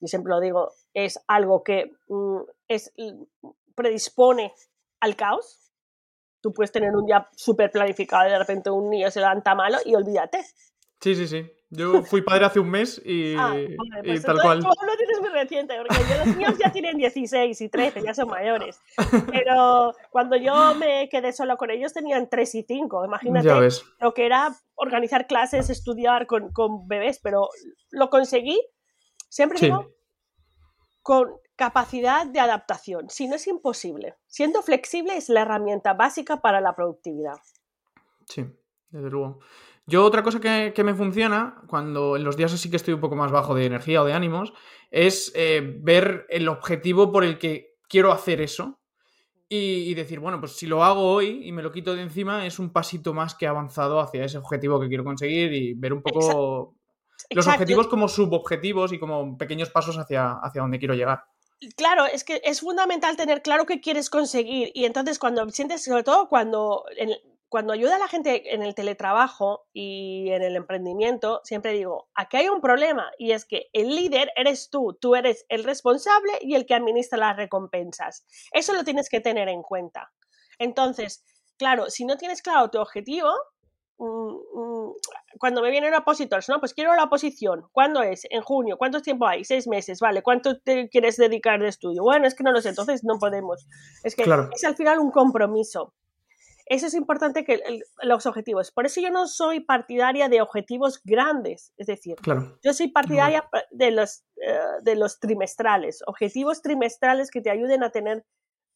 Yo 0.00 0.08
siempre 0.08 0.30
lo 0.30 0.40
digo, 0.40 0.72
es 0.96 1.20
algo 1.26 1.62
que 1.62 1.92
mm, 2.08 2.38
es, 2.68 2.92
predispone 3.74 4.54
al 5.00 5.14
caos. 5.14 5.70
Tú 6.40 6.54
puedes 6.54 6.72
tener 6.72 6.96
un 6.96 7.04
día 7.04 7.28
súper 7.36 7.70
planificado 7.70 8.26
y 8.26 8.32
de 8.32 8.38
repente 8.38 8.70
un 8.70 8.88
niño 8.88 9.10
se 9.10 9.20
levanta 9.20 9.54
malo 9.54 9.76
y 9.84 9.94
olvídate. 9.94 10.42
Sí, 11.00 11.14
sí, 11.14 11.28
sí. 11.28 11.52
Yo 11.68 12.02
fui 12.02 12.22
padre 12.22 12.46
hace 12.46 12.60
un 12.60 12.70
mes 12.70 13.02
y, 13.04 13.34
ah, 13.38 13.54
pues 14.04 14.22
tal 14.22 14.40
cual. 14.40 14.60
Tú 14.60 14.68
lo 14.68 14.96
tienes 14.96 15.20
muy 15.20 15.28
reciente, 15.28 15.74
porque 15.76 16.16
los 16.24 16.36
míos 16.36 16.54
ya 16.58 16.72
tienen 16.72 16.96
16 16.96 17.60
y 17.60 17.68
13, 17.68 18.02
ya 18.02 18.14
son 18.14 18.28
mayores. 18.28 18.80
Pero 19.30 19.92
cuando 20.10 20.36
yo 20.36 20.74
me 20.76 21.10
quedé 21.10 21.32
solo 21.32 21.58
con 21.58 21.70
ellos 21.70 21.92
tenían 21.92 22.30
3 22.30 22.54
y 22.54 22.62
5. 22.62 23.04
Imagínate 23.04 23.68
lo 24.00 24.14
que 24.14 24.24
era 24.24 24.56
organizar 24.76 25.26
clases, 25.26 25.68
estudiar 25.68 26.26
con, 26.26 26.52
con 26.52 26.88
bebés, 26.88 27.18
pero 27.22 27.48
lo 27.90 28.10
conseguí, 28.10 28.60
siempre 29.28 29.58
digo, 29.58 29.95
con 31.06 31.36
capacidad 31.54 32.26
de 32.26 32.40
adaptación. 32.40 33.08
Si 33.10 33.28
no 33.28 33.36
es 33.36 33.46
imposible. 33.46 34.16
Siendo 34.26 34.60
flexible 34.60 35.16
es 35.16 35.28
la 35.28 35.42
herramienta 35.42 35.94
básica 35.94 36.40
para 36.40 36.60
la 36.60 36.74
productividad. 36.74 37.36
Sí, 38.28 38.44
desde 38.90 39.08
luego. 39.08 39.38
Yo 39.86 40.04
otra 40.04 40.24
cosa 40.24 40.40
que, 40.40 40.82
me 40.82 40.94
funciona, 40.96 41.62
cuando 41.68 42.16
en 42.16 42.24
los 42.24 42.36
días 42.36 42.52
así 42.52 42.70
que 42.70 42.76
estoy 42.76 42.94
un 42.94 43.00
poco 43.00 43.14
más 43.14 43.30
bajo 43.30 43.54
de 43.54 43.66
energía 43.66 44.02
o 44.02 44.04
de 44.04 44.14
ánimos, 44.14 44.52
es 44.90 45.30
eh, 45.36 45.78
ver 45.78 46.26
el 46.28 46.48
objetivo 46.48 47.12
por 47.12 47.22
el 47.22 47.38
que 47.38 47.76
quiero 47.88 48.10
hacer 48.10 48.40
eso 48.40 48.80
y, 49.48 49.94
decir, 49.94 50.18
bueno, 50.18 50.40
pues 50.40 50.56
si 50.56 50.66
lo 50.66 50.82
hago 50.82 51.02
hoy 51.02 51.46
y 51.46 51.52
me 51.52 51.62
lo 51.62 51.70
quito 51.70 51.94
de 51.94 52.02
encima, 52.02 52.46
es 52.46 52.58
un 52.58 52.72
pasito 52.72 53.14
más 53.14 53.36
que 53.36 53.44
he 53.44 53.48
avanzado 53.48 54.00
hacia 54.00 54.24
ese 54.24 54.38
objetivo 54.38 54.80
que 54.80 54.88
quiero 54.88 55.04
conseguir 55.04 55.52
y 55.52 55.74
ver 55.74 55.92
un 55.92 56.02
poco 56.02 56.75
los 57.30 57.46
objetivos 57.46 57.88
como 57.88 58.08
subobjetivos 58.08 58.92
y 58.92 58.98
como 58.98 59.36
pequeños 59.36 59.70
pasos 59.70 59.96
hacia, 59.98 60.32
hacia 60.32 60.62
donde 60.62 60.78
quiero 60.78 60.94
llegar. 60.94 61.24
Claro, 61.76 62.04
es 62.04 62.22
que 62.22 62.40
es 62.44 62.60
fundamental 62.60 63.16
tener 63.16 63.40
claro 63.40 63.64
qué 63.64 63.80
quieres 63.80 64.10
conseguir 64.10 64.70
y 64.74 64.84
entonces 64.84 65.18
cuando 65.18 65.48
sientes, 65.48 65.82
sobre 65.84 66.02
todo 66.02 66.28
cuando 66.28 66.84
cuando 67.48 67.72
ayuda 67.72 67.96
a 67.96 67.98
la 67.98 68.08
gente 68.08 68.54
en 68.54 68.62
el 68.62 68.74
teletrabajo 68.74 69.66
y 69.72 70.30
en 70.30 70.42
el 70.42 70.56
emprendimiento, 70.56 71.40
siempre 71.44 71.72
digo, 71.72 72.08
aquí 72.14 72.38
hay 72.38 72.48
un 72.48 72.60
problema 72.60 73.10
y 73.18 73.32
es 73.32 73.44
que 73.44 73.68
el 73.72 73.94
líder 73.94 74.32
eres 74.36 74.68
tú, 74.68 74.98
tú 75.00 75.14
eres 75.14 75.46
el 75.48 75.64
responsable 75.64 76.32
y 76.40 76.54
el 76.54 76.66
que 76.66 76.74
administra 76.74 77.18
las 77.18 77.36
recompensas. 77.36 78.26
Eso 78.50 78.74
lo 78.74 78.84
tienes 78.84 79.08
que 79.08 79.20
tener 79.20 79.48
en 79.48 79.62
cuenta. 79.62 80.12
Entonces, 80.58 81.24
claro, 81.56 81.88
si 81.88 82.04
no 82.04 82.16
tienes 82.16 82.42
claro 82.42 82.68
tu 82.68 82.78
objetivo, 82.78 83.30
cuando 83.98 85.62
me 85.62 85.70
vienen 85.70 85.94
opositores, 85.94 86.48
no, 86.48 86.60
pues 86.60 86.74
quiero 86.74 86.94
la 86.94 87.04
oposición. 87.04 87.66
¿Cuándo 87.72 88.02
es? 88.02 88.26
En 88.30 88.42
junio. 88.42 88.76
¿Cuánto 88.76 89.00
tiempo 89.02 89.26
hay? 89.26 89.44
Seis 89.44 89.66
meses, 89.66 90.00
vale. 90.00 90.22
¿Cuánto 90.22 90.58
te 90.58 90.88
quieres 90.88 91.16
dedicar 91.16 91.60
de 91.60 91.68
estudio? 91.68 92.02
Bueno, 92.02 92.26
es 92.26 92.34
que 92.34 92.44
no 92.44 92.52
lo 92.52 92.60
sé, 92.60 92.70
entonces 92.70 93.04
no 93.04 93.18
podemos. 93.18 93.66
Es 94.02 94.14
que 94.14 94.24
es 94.52 94.64
al 94.64 94.76
final 94.76 94.98
un 94.98 95.10
compromiso. 95.10 95.94
Eso 96.68 96.88
es 96.88 96.94
importante 96.94 97.44
que 97.44 97.62
los 98.02 98.26
objetivos. 98.26 98.72
Por 98.72 98.86
eso 98.86 99.00
yo 99.00 99.10
no 99.10 99.28
soy 99.28 99.60
partidaria 99.60 100.28
de 100.28 100.42
objetivos 100.42 101.00
grandes. 101.04 101.72
Es 101.76 101.86
decir, 101.86 102.16
yo 102.62 102.72
soy 102.72 102.88
partidaria 102.88 103.48
de 103.70 103.92
los, 103.92 104.24
eh, 104.44 104.58
de 104.82 104.96
los 104.96 105.20
trimestrales. 105.20 106.02
Objetivos 106.06 106.62
trimestrales 106.62 107.30
que 107.30 107.40
te 107.40 107.50
ayuden 107.50 107.84
a 107.84 107.90
tener 107.90 108.26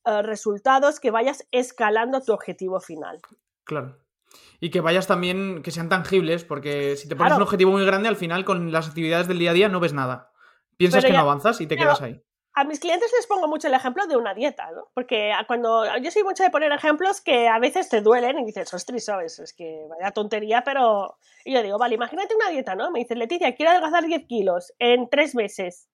eh, 0.07 0.23
resultados 0.23 1.01
que 1.01 1.11
vayas 1.11 1.49
escalando 1.51 2.23
tu 2.23 2.33
objetivo 2.33 2.79
final. 2.79 3.21
Claro. 3.65 3.99
Y 4.61 4.71
que 4.71 4.81
vayas 4.81 5.07
también, 5.07 5.63
que 5.63 5.71
sean 5.71 5.89
tangibles, 5.89 6.45
porque 6.45 6.97
si 6.97 7.09
te 7.09 7.17
pones 7.17 7.35
un 7.35 7.43
objetivo 7.43 7.73
muy 7.73 7.85
grande, 7.85 8.09
al 8.09 8.17
final 8.17 8.45
con 8.45 8.73
las 8.73 8.89
actividades 8.89 9.27
del 9.27 9.39
día 9.39 9.51
a 9.51 9.55
día 9.55 9.69
no 9.69 9.81
ves 9.81 9.93
nada. 9.93 10.33
Piensas 10.77 11.05
que 11.05 11.13
no 11.13 11.21
avanzas 11.21 11.61
y 11.61 11.67
te 11.67 11.77
quedas 11.77 12.01
ahí 12.03 12.23
a 12.55 12.65
mis 12.65 12.81
clientes 12.81 13.11
les 13.17 13.27
pongo 13.27 13.47
mucho 13.47 13.69
el 13.69 13.75
ejemplo 13.75 14.07
de 14.07 14.17
una 14.17 14.35
dieta, 14.35 14.71
¿no? 14.73 14.91
Porque 14.93 15.33
cuando 15.47 15.85
yo 15.99 16.11
soy 16.11 16.25
mucho 16.25 16.43
de 16.43 16.51
poner 16.51 16.73
ejemplos 16.73 17.21
que 17.21 17.49
a 17.49 17.59
veces 17.59 17.89
te 17.89 18.01
duelen 18.01 18.39
y 18.39 18.45
dices, 18.45 18.73
ostras, 18.75 19.05
¿sabes? 19.05 19.39
Es 19.39 19.53
que 19.53 19.87
vaya 19.89 20.11
tontería, 20.11 20.63
pero... 20.65 21.17
Y 21.45 21.55
yo 21.55 21.63
digo, 21.63 21.79
vale, 21.79 21.95
imagínate 21.95 22.35
una 22.35 22.51
dieta, 22.51 22.75
¿no? 22.75 22.91
Me 22.91 23.01
dice, 23.01 23.15
Leticia, 23.15 23.55
quiero 23.55 23.71
adelgazar 23.71 24.05
10 24.05 24.27
kilos 24.27 24.75
en 24.79 25.09
3 25.09 25.35
meses, 25.37 25.89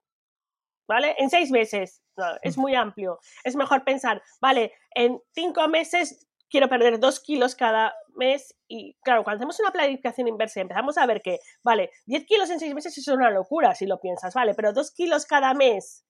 ¿vale? 0.88 1.14
En 1.18 1.30
6 1.30 1.50
meses. 1.50 2.02
No, 2.16 2.24
es 2.42 2.56
muy 2.56 2.74
amplio. 2.74 3.20
Es 3.44 3.54
mejor 3.54 3.84
pensar, 3.84 4.22
vale, 4.40 4.72
en 4.94 5.20
5 5.34 5.68
meses 5.68 6.26
quiero 6.50 6.68
perder 6.68 6.98
2 7.00 7.20
kilos 7.20 7.54
cada 7.54 7.94
mes 8.14 8.56
y 8.68 8.96
claro, 9.02 9.24
cuando 9.24 9.38
hacemos 9.38 9.60
una 9.60 9.70
planificación 9.70 10.28
inversa 10.28 10.60
y 10.60 10.62
empezamos 10.62 10.98
a 10.98 11.06
ver 11.06 11.22
que, 11.22 11.38
vale, 11.62 11.90
10 12.06 12.24
kilos 12.26 12.50
en 12.50 12.60
6 12.60 12.74
meses 12.74 12.96
es 12.96 13.08
una 13.08 13.30
locura 13.30 13.74
si 13.74 13.86
lo 13.86 14.00
piensas, 14.00 14.34
vale, 14.34 14.54
pero 14.54 14.72
2 14.72 14.90
kilos 14.92 15.26
cada 15.26 15.54
mes 15.54 16.04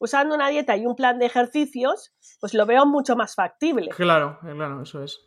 usando 0.00 0.34
una 0.34 0.48
dieta 0.48 0.76
y 0.76 0.86
un 0.86 0.94
plan 0.94 1.18
de 1.18 1.26
ejercicios, 1.26 2.14
pues 2.40 2.54
lo 2.54 2.66
veo 2.66 2.86
mucho 2.86 3.16
más 3.16 3.34
factible. 3.34 3.88
Claro, 3.88 4.38
claro, 4.40 4.82
eso 4.82 5.02
es. 5.02 5.20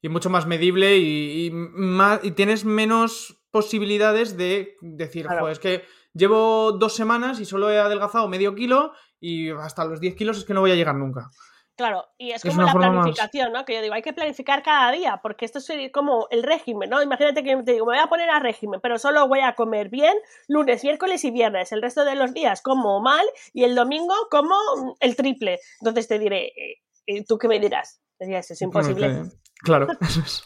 Y 0.00 0.08
mucho 0.08 0.30
más 0.30 0.46
medible 0.46 0.98
y, 0.98 1.50
más, 1.52 2.20
y 2.24 2.32
tienes 2.32 2.64
menos 2.64 3.40
posibilidades 3.50 4.36
de 4.36 4.76
decir, 4.80 5.28
es 5.50 5.58
que 5.58 5.84
llevo 6.12 6.72
dos 6.72 6.94
semanas 6.94 7.38
y 7.40 7.44
solo 7.44 7.70
he 7.70 7.78
adelgazado 7.78 8.28
medio 8.28 8.54
kilo 8.54 8.92
y 9.20 9.50
hasta 9.50 9.84
los 9.84 10.00
10 10.00 10.16
kilos 10.16 10.38
es 10.38 10.44
que 10.44 10.54
no 10.54 10.60
voy 10.60 10.72
a 10.72 10.76
llegar 10.76 10.96
nunca. 10.96 11.30
Claro, 11.76 12.04
y 12.18 12.32
es, 12.32 12.42
como 12.42 12.62
la 12.62 12.72
planificación, 12.74 13.52
¿no? 13.52 13.64
Que 13.64 13.74
yo 13.74 13.82
digo, 13.82 13.94
hay 13.94 14.02
que 14.02 14.12
planificar 14.12 14.62
cada 14.62 14.92
día, 14.92 15.20
porque 15.22 15.46
esto 15.46 15.58
es 15.58 15.90
como 15.90 16.26
el 16.30 16.42
régimen, 16.42 16.90
¿no? 16.90 17.02
Imagínate 17.02 17.42
que 17.42 17.56
te 17.62 17.72
digo, 17.72 17.86
me 17.86 17.94
voy 17.94 18.02
a 18.02 18.08
poner 18.08 18.28
a 18.28 18.40
régimen, 18.40 18.80
pero 18.82 18.98
solo 18.98 19.26
voy 19.26 19.40
a 19.40 19.54
comer 19.54 19.88
bien 19.88 20.14
lunes, 20.48 20.84
miércoles 20.84 21.24
y 21.24 21.30
viernes. 21.30 21.72
El 21.72 21.80
resto 21.80 22.04
de 22.04 22.14
los 22.14 22.34
días 22.34 22.60
como 22.60 23.00
mal 23.00 23.24
y 23.54 23.64
el 23.64 23.74
domingo 23.74 24.14
como 24.30 24.54
el 25.00 25.16
triple. 25.16 25.60
Entonces 25.80 26.08
te 26.08 26.18
diré, 26.18 26.48
eh, 26.48 26.82
eh, 27.06 27.24
¿tú 27.24 27.38
qué 27.38 27.48
me 27.48 27.58
dirás? 27.58 28.02
Es 28.18 28.62
imposible. 28.62 29.22
Claro, 29.62 29.88
eso 30.00 30.20
es. 30.20 30.44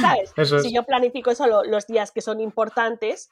¿Sabes? 0.00 0.62
Si 0.62 0.72
yo 0.72 0.84
planifico 0.84 1.34
solo 1.34 1.64
los 1.64 1.86
días 1.86 2.12
que 2.12 2.20
son 2.20 2.40
importantes, 2.40 3.28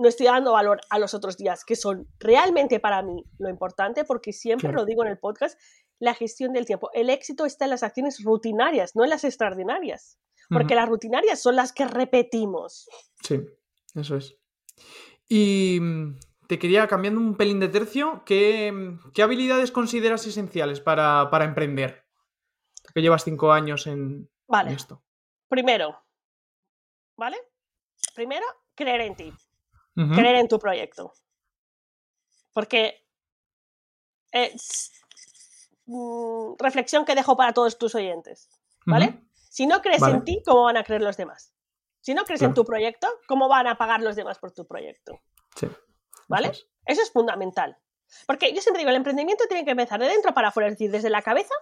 no 0.00 0.08
estoy 0.08 0.26
dando 0.26 0.52
valor 0.52 0.80
a 0.88 0.98
los 0.98 1.12
otros 1.12 1.36
días 1.36 1.64
que 1.64 1.76
son 1.76 2.08
realmente 2.18 2.80
para 2.80 3.02
mí 3.02 3.24
lo 3.38 3.50
importante, 3.50 4.04
porque 4.04 4.32
siempre 4.32 4.72
lo 4.72 4.86
digo 4.86 5.02
en 5.04 5.10
el 5.10 5.18
podcast, 5.18 5.58
la 6.00 6.14
gestión 6.14 6.52
del 6.52 6.66
tiempo. 6.66 6.90
El 6.92 7.10
éxito 7.10 7.46
está 7.46 7.66
en 7.66 7.70
las 7.70 7.84
acciones 7.84 8.24
rutinarias, 8.24 8.96
no 8.96 9.04
en 9.04 9.10
las 9.10 9.22
extraordinarias, 9.22 10.18
porque 10.48 10.74
las 10.74 10.88
rutinarias 10.88 11.40
son 11.40 11.54
las 11.54 11.72
que 11.72 11.86
repetimos. 11.86 12.88
Sí, 13.22 13.40
eso 13.94 14.16
es. 14.16 14.36
Y 15.28 15.78
mm, 15.80 16.18
te 16.48 16.58
quería, 16.58 16.88
cambiando 16.88 17.20
un 17.20 17.36
pelín 17.36 17.60
de 17.60 17.68
tercio, 17.68 18.24
¿qué, 18.26 18.72
mm, 18.72 19.20
habilidades 19.22 19.70
consideras 19.70 20.26
esenciales 20.26 20.80
para, 20.80 21.28
emprender? 21.44 22.04
Que 22.92 23.02
llevas 23.02 23.22
cinco 23.22 23.52
años 23.52 23.86
en, 23.86 24.28
vale. 24.48 24.72
esto. 24.72 25.04
Primero, 25.48 26.02
¿vale? 27.16 27.36
Primero, 28.16 28.46
creer 28.74 29.02
en 29.02 29.14
ti 29.14 29.32
creer 29.94 30.36
en 30.36 30.48
tu 30.48 30.58
proyecto. 30.58 31.12
Porque 32.52 33.06
mm, 35.90 36.56
reflexión 36.58 37.04
que 37.04 37.14
dejo 37.14 37.36
para 37.36 37.52
todos 37.52 37.78
tus 37.78 37.94
oyentes, 37.94 38.48
¿vale? 38.86 39.22
Si 39.48 39.66
no 39.66 39.82
crees 39.82 40.02
en 40.02 40.24
ti, 40.24 40.42
¿cómo 40.44 40.64
van 40.64 40.76
a 40.76 40.84
creer 40.84 41.02
los 41.02 41.16
demás? 41.16 41.52
Si 42.00 42.14
no 42.14 42.24
crees 42.24 42.42
en 42.42 42.54
tu 42.54 42.64
proyecto, 42.64 43.08
¿cómo 43.26 43.48
van 43.48 43.66
a 43.66 43.76
pagar 43.76 44.00
los 44.00 44.16
demás 44.16 44.38
por 44.38 44.52
tu 44.52 44.66
proyecto? 44.66 45.20
Sí. 45.56 45.68
¿Vale? 46.28 46.52
Eso 46.86 47.02
es 47.02 47.10
fundamental. 47.10 47.76
Porque 48.26 48.52
yo 48.54 48.60
siempre 48.62 48.80
digo, 48.80 48.90
el 48.90 48.96
emprendimiento 48.96 49.44
tiene 49.48 49.64
que 49.64 49.72
empezar 49.72 50.00
de 50.00 50.06
dentro 50.06 50.32
para 50.32 50.48
afuera, 50.48 50.68
es 50.68 50.74
decir, 50.74 50.90
desde 50.90 51.10
la 51.10 51.22
cabeza 51.22 51.54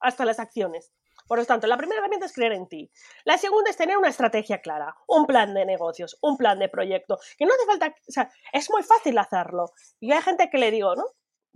hasta 0.00 0.24
las 0.24 0.38
acciones. 0.38 0.92
Por 1.26 1.38
lo 1.38 1.44
tanto, 1.44 1.66
la 1.66 1.76
primera 1.76 2.00
herramienta 2.00 2.26
es 2.26 2.32
creer 2.32 2.52
en 2.52 2.68
ti. 2.68 2.90
La 3.24 3.38
segunda 3.38 3.70
es 3.70 3.76
tener 3.76 3.96
una 3.96 4.08
estrategia 4.08 4.60
clara, 4.60 4.94
un 5.08 5.26
plan 5.26 5.54
de 5.54 5.64
negocios, 5.64 6.18
un 6.20 6.36
plan 6.36 6.58
de 6.58 6.68
proyecto, 6.68 7.18
que 7.36 7.46
no 7.46 7.54
hace 7.54 7.66
falta, 7.66 7.94
o 8.08 8.12
sea, 8.12 8.30
es 8.52 8.70
muy 8.70 8.82
fácil 8.82 9.18
hacerlo. 9.18 9.72
Y 9.98 10.12
hay 10.12 10.22
gente 10.22 10.48
que 10.50 10.58
le 10.58 10.70
digo, 10.70 10.94
¿no? 10.94 11.06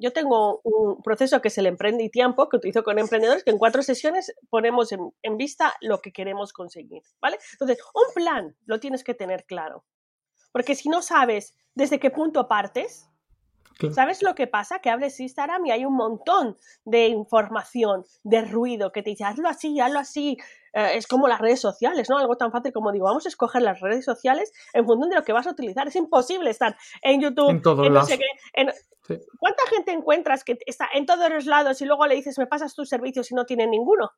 Yo 0.00 0.12
tengo 0.12 0.60
un 0.64 1.02
proceso 1.02 1.42
que 1.42 1.48
es 1.48 1.58
el 1.58 1.66
Emprende 1.66 2.04
y 2.04 2.10
Tiempo, 2.10 2.48
que 2.48 2.56
utilizo 2.56 2.82
con 2.82 2.98
emprendedores, 2.98 3.44
que 3.44 3.50
en 3.50 3.58
cuatro 3.58 3.82
sesiones 3.82 4.32
ponemos 4.48 4.92
en, 4.92 5.12
en 5.22 5.36
vista 5.36 5.74
lo 5.80 6.00
que 6.00 6.12
queremos 6.12 6.52
conseguir, 6.52 7.02
¿vale? 7.20 7.38
Entonces, 7.52 7.78
un 7.94 8.14
plan 8.14 8.56
lo 8.64 8.80
tienes 8.80 9.04
que 9.04 9.14
tener 9.14 9.44
claro. 9.44 9.84
Porque 10.52 10.74
si 10.74 10.88
no 10.88 11.02
sabes 11.02 11.54
desde 11.74 12.00
qué 12.00 12.10
punto 12.10 12.48
partes, 12.48 13.09
¿Sabes 13.92 14.22
lo 14.22 14.34
que 14.34 14.46
pasa? 14.46 14.80
Que 14.80 14.90
abres 14.90 15.18
Instagram 15.20 15.66
y 15.66 15.70
hay 15.70 15.84
un 15.84 15.94
montón 15.94 16.56
de 16.84 17.08
información, 17.08 18.04
de 18.22 18.42
ruido, 18.42 18.92
que 18.92 19.02
te 19.02 19.10
dice, 19.10 19.24
hazlo 19.24 19.48
así, 19.48 19.80
hazlo 19.80 19.98
así. 19.98 20.36
Eh, 20.72 20.96
es 20.96 21.06
como 21.06 21.26
las 21.26 21.40
redes 21.40 21.60
sociales, 21.60 22.08
¿no? 22.10 22.18
Algo 22.18 22.36
tan 22.36 22.52
fácil 22.52 22.72
como 22.72 22.92
digo, 22.92 23.06
vamos 23.06 23.26
a 23.26 23.28
escoger 23.28 23.62
las 23.62 23.80
redes 23.80 24.04
sociales 24.04 24.52
en 24.72 24.84
función 24.84 25.10
de 25.10 25.16
lo 25.16 25.24
que 25.24 25.32
vas 25.32 25.46
a 25.46 25.50
utilizar. 25.50 25.88
Es 25.88 25.96
imposible 25.96 26.50
estar 26.50 26.76
en 27.02 27.20
YouTube, 27.20 27.50
en 27.50 27.62
todos 27.62 27.90
no 27.90 28.04
sé 28.04 28.18
qué, 28.18 28.26
¿Cuánta 29.38 29.66
gente 29.68 29.90
encuentras 29.90 30.44
que 30.44 30.58
está 30.66 30.88
en 30.94 31.04
todos 31.04 31.28
los 31.30 31.46
lados 31.46 31.80
y 31.80 31.84
luego 31.84 32.06
le 32.06 32.14
dices, 32.14 32.38
me 32.38 32.46
pasas 32.46 32.74
tus 32.74 32.88
servicios 32.88 33.30
y 33.32 33.34
no 33.34 33.44
tiene 33.44 33.66
ninguno? 33.66 34.12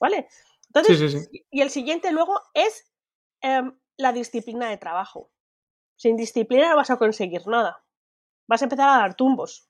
¿Vale? 0.00 0.28
Entonces, 0.68 1.28
y 1.50 1.60
el 1.60 1.70
siguiente 1.70 2.12
luego 2.12 2.40
es 2.54 2.90
em, 3.42 3.78
la 3.96 4.12
disciplina 4.12 4.68
de 4.68 4.76
trabajo. 4.78 5.30
Sin 5.96 6.16
disciplina 6.16 6.70
no 6.70 6.76
vas 6.76 6.90
a 6.90 6.96
conseguir 6.96 7.46
nada. 7.46 7.84
Vas 8.46 8.62
a 8.62 8.66
empezar 8.66 8.88
a 8.88 8.98
dar 8.98 9.14
tumbos. 9.14 9.68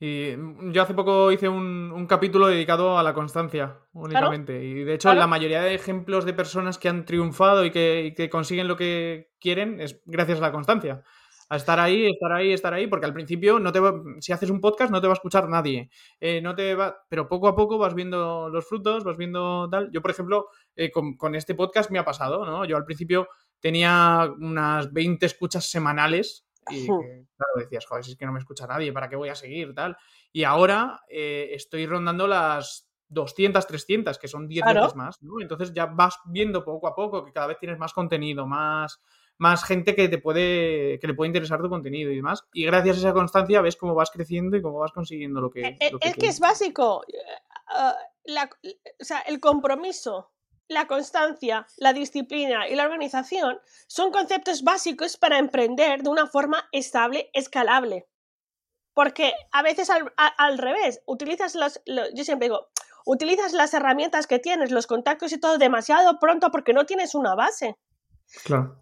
Y 0.00 0.36
mm, 0.36 0.72
yo 0.72 0.82
hace 0.82 0.92
poco 0.94 1.32
hice 1.32 1.48
un, 1.48 2.06
capítulo 2.06 2.48
dedicado 2.48 2.98
a 2.98 3.02
la 3.02 3.14
constancia, 3.14 3.78
únicamente. 3.94 4.62
Y 4.62 4.84
de 4.84 4.94
hecho, 4.94 5.14
la 5.14 5.26
mayoría 5.26 5.62
de 5.62 5.74
ejemplos 5.74 6.26
de 6.26 6.34
personas 6.34 6.76
que 6.76 6.90
han 6.90 7.06
triunfado 7.06 7.64
y 7.64 7.70
que, 7.70 8.28
consiguen 8.30 8.68
lo 8.68 8.76
que 8.76 9.30
quieren 9.40 9.80
es 9.80 10.02
gracias 10.04 10.38
a 10.38 10.42
la 10.42 10.52
constancia. 10.52 11.02
A 11.48 11.56
estar 11.56 11.78
ahí, 11.80 12.06
estar 12.06 12.32
ahí, 12.32 12.52
estar 12.52 12.74
ahí, 12.74 12.86
porque 12.86 13.06
al 13.06 13.14
principio 13.14 13.58
no 13.58 13.70
te 13.70 13.80
si 14.20 14.32
haces 14.32 14.50
un 14.50 14.60
podcast 14.60 14.90
no 14.90 15.00
te 15.00 15.06
va 15.06 15.12
a 15.12 15.16
escuchar 15.16 15.48
nadie. 15.48 15.90
Eh, 16.20 16.40
no 16.42 16.54
te 16.54 16.74
va, 16.74 16.96
pero 17.08 17.28
poco 17.28 17.48
a 17.48 17.54
poco 17.54 17.78
vas 17.78 17.94
viendo 17.94 18.48
los 18.50 18.66
frutos, 18.66 19.04
vas 19.04 19.16
viendo 19.16 19.68
tal. 19.70 19.90
Yo, 19.92 20.02
por 20.02 20.10
ejemplo, 20.10 20.48
eh, 20.74 20.90
con, 20.90 21.16
con, 21.16 21.34
este 21.34 21.54
podcast 21.54 21.90
me 21.90 21.98
ha 21.98 22.04
pasado, 22.04 22.44
¿no? 22.44 22.64
Yo 22.64 22.76
al 22.76 22.84
principio 22.84 23.28
tenía 23.64 24.30
unas 24.38 24.92
20 24.92 25.24
escuchas 25.24 25.70
semanales 25.70 26.46
y 26.68 26.84
claro, 26.84 27.54
decías, 27.56 27.86
joder, 27.86 28.04
si 28.04 28.10
es 28.10 28.18
que 28.18 28.26
no 28.26 28.32
me 28.32 28.38
escucha 28.38 28.66
nadie, 28.66 28.92
¿para 28.92 29.08
qué 29.08 29.16
voy 29.16 29.30
a 29.30 29.34
seguir? 29.34 29.74
Tal. 29.74 29.96
Y 30.34 30.44
ahora 30.44 31.00
eh, 31.08 31.48
estoy 31.52 31.86
rondando 31.86 32.26
las 32.26 32.90
200, 33.08 33.66
300, 33.66 34.18
que 34.18 34.28
son 34.28 34.48
10 34.48 34.66
veces 34.66 34.94
más, 34.96 35.22
¿no? 35.22 35.40
Entonces 35.40 35.72
ya 35.72 35.86
vas 35.86 36.18
viendo 36.26 36.62
poco 36.62 36.88
a 36.88 36.94
poco 36.94 37.24
que 37.24 37.32
cada 37.32 37.46
vez 37.46 37.58
tienes 37.58 37.78
más 37.78 37.94
contenido, 37.94 38.46
más, 38.46 39.00
más 39.38 39.64
gente 39.64 39.94
que 39.94 40.10
te 40.10 40.18
puede, 40.18 40.98
que 40.98 41.06
le 41.06 41.14
puede 41.14 41.28
interesar 41.28 41.62
tu 41.62 41.70
contenido 41.70 42.12
y 42.12 42.16
demás. 42.16 42.44
Y 42.52 42.66
gracias 42.66 42.96
a 42.96 43.00
esa 43.00 43.12
constancia 43.14 43.62
ves 43.62 43.76
cómo 43.76 43.94
vas 43.94 44.10
creciendo 44.10 44.58
y 44.58 44.60
cómo 44.60 44.78
vas 44.78 44.92
consiguiendo 44.92 45.40
lo 45.40 45.50
que... 45.50 45.62
Eh, 45.62 45.78
eh, 45.80 45.90
es 46.02 46.16
que 46.16 46.26
es 46.26 46.38
básico. 46.38 47.00
o 47.00 47.04
sea, 49.00 49.20
el 49.20 49.40
compromiso 49.40 50.33
la 50.68 50.86
constancia, 50.86 51.66
la 51.76 51.92
disciplina 51.92 52.68
y 52.68 52.74
la 52.74 52.84
organización 52.84 53.60
son 53.86 54.10
conceptos 54.10 54.62
básicos 54.62 55.16
para 55.16 55.38
emprender 55.38 56.02
de 56.02 56.08
una 56.08 56.26
forma 56.26 56.68
estable, 56.72 57.30
escalable. 57.32 58.06
Porque 58.94 59.34
a 59.52 59.62
veces 59.62 59.90
al, 59.90 60.58
revés, 60.58 61.02
utilizas 61.06 61.54
los, 61.54 61.80
yo 62.14 62.24
siempre 62.24 62.46
digo, 62.46 62.68
utilizas 63.04 63.52
las 63.52 63.74
herramientas 63.74 64.26
que 64.26 64.38
tienes, 64.38 64.70
los 64.70 64.86
contactos 64.86 65.32
y 65.32 65.40
todo 65.40 65.58
demasiado 65.58 66.18
pronto 66.20 66.50
porque 66.50 66.72
no 66.72 66.86
tienes 66.86 67.14
una 67.14 67.34
base. 67.34 67.76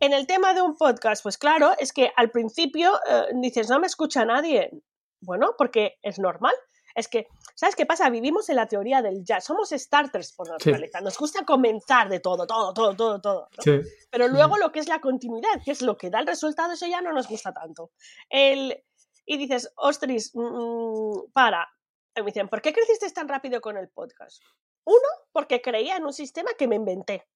En 0.01 0.13
el 0.13 0.27
tema 0.27 0.55
de 0.55 0.63
un 0.63 0.77
podcast, 0.77 1.23
pues 1.23 1.37
claro, 1.37 1.73
es 1.79 1.93
que 1.93 2.13
al 2.17 2.31
principio 2.31 2.95
eh, 3.09 3.27
dices, 3.35 3.69
no 3.69 3.81
me 3.81 3.87
escucha 3.87 4.25
nadie. 4.25 4.71
Bueno, 5.21 5.55
porque 5.59 5.99
es 6.03 6.19
normal. 6.19 6.55
Es 6.95 7.09
que, 7.09 7.27
¿sabes 7.63 7.77
qué 7.77 7.87
pasa? 7.87 8.11
Vivimos 8.11 8.49
en 8.49 8.57
la 8.57 8.67
teoría 8.67 9.01
del 9.03 9.23
ya, 9.23 9.41
somos 9.41 9.71
starters 9.71 10.33
por 10.33 10.51
naturaleza, 10.51 11.01
nos 11.01 11.17
gusta 11.17 11.45
comenzar 11.45 12.09
de 12.09 12.19
todo, 12.19 12.45
todo, 12.45 12.75
todo, 12.75 12.97
todo, 12.97 13.21
todo. 13.21 13.49
Pero 14.11 14.27
luego 14.27 14.57
lo 14.57 14.73
que 14.73 14.81
es 14.81 14.89
la 14.89 15.01
continuidad, 15.01 15.63
que 15.65 15.71
es 15.71 15.81
lo 15.81 15.97
que 15.97 16.11
da 16.11 16.19
el 16.19 16.27
resultado, 16.27 16.73
eso 16.73 16.89
ya 16.89 17.01
no 17.01 17.13
nos 17.13 17.29
gusta 17.29 17.53
tanto. 17.53 17.93
El, 18.29 18.83
y 19.25 19.37
dices, 19.37 19.73
ostris, 19.77 20.35
mm, 20.35 20.41
mm, 20.41 21.31
para. 21.33 21.69
Y 22.17 22.23
me 22.23 22.27
dicen, 22.27 22.49
¿por 22.49 22.61
qué 22.61 22.73
creciste 22.73 23.09
tan 23.13 23.29
rápido 23.29 23.61
con 23.61 23.77
el 23.77 23.89
podcast? 23.91 24.43
Uno, 24.85 25.09
porque 25.31 25.63
creía 25.63 25.97
en 25.97 26.05
un 26.05 26.13
sistema 26.13 26.51
que 26.59 26.67
me 26.67 26.75
inventé 26.75 27.29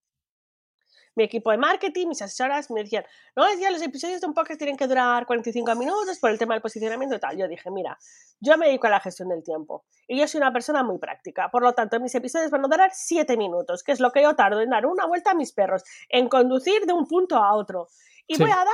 mi 1.17 1.25
equipo 1.25 1.51
de 1.51 1.57
marketing, 1.57 2.09
mis 2.09 2.23
asesoras 2.23 2.71
me 2.71 2.83
decían, 2.83 3.05
no, 3.35 3.47
decía, 3.47 3.71
los 3.71 3.83
episodios 3.83 4.21
de 4.21 4.27
un 4.27 4.35
podcast 4.35 4.59
tienen 4.59 4.77
que 4.77 4.87
durar 4.87 5.27
45 5.27 5.75
minutos 5.75 6.19
por 6.19 6.31
el 6.31 6.39
tema 6.39 6.55
del 6.55 6.63
posicionamiento 6.63 7.17
y 7.17 7.19
tal. 7.19 7.37
Yo 7.39 7.49
dije, 7.49 7.71
mira, 7.71 7.99
yo 8.39 8.57
me 8.59 8.67
dedico 8.67 8.87
a 8.87 8.91
la 8.91 9.01
gestión 9.01 9.31
del 9.31 9.43
tiempo 9.43 9.87
y 10.07 10.19
yo 10.19 10.29
soy 10.29 10.39
una 10.39 10.53
persona 10.53 10.83
muy 10.83 10.99
práctica. 10.99 11.49
Por 11.51 11.63
lo 11.63 11.73
tanto, 11.73 11.99
mis 12.01 12.15
episodios 12.15 12.51
van 12.51 12.65
a 12.65 12.69
durar 12.69 12.91
7 12.93 13.37
minutos, 13.39 13.83
que 13.83 13.93
es 13.93 14.01
lo 14.01 14.13
que 14.13 14.23
yo 14.23 14.37
tardo 14.37 14.61
en 14.61 14.71
dar 14.71 14.85
una 14.85 15.07
vuelta 15.07 15.31
a 15.31 15.35
mis 15.35 15.53
perros, 15.53 15.83
en 16.11 16.29
conducir 16.29 16.85
de 16.85 16.93
un 16.93 17.07
punto 17.07 17.37
a 17.37 17.55
otro. 17.55 17.89
Y 18.27 18.39
voy 18.39 18.51
a 18.51 18.57
dar 18.57 18.67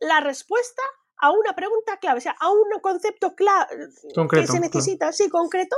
la 0.00 0.20
respuesta 0.20 0.82
a 1.18 1.30
una 1.32 1.54
pregunta 1.54 1.98
clave, 1.98 2.18
o 2.18 2.22
sea, 2.22 2.34
a 2.40 2.50
un 2.50 2.80
concepto 2.80 3.34
clave 3.34 3.88
que 4.30 4.46
se 4.46 4.58
necesita, 4.58 5.12
sí, 5.12 5.28
concreto, 5.28 5.76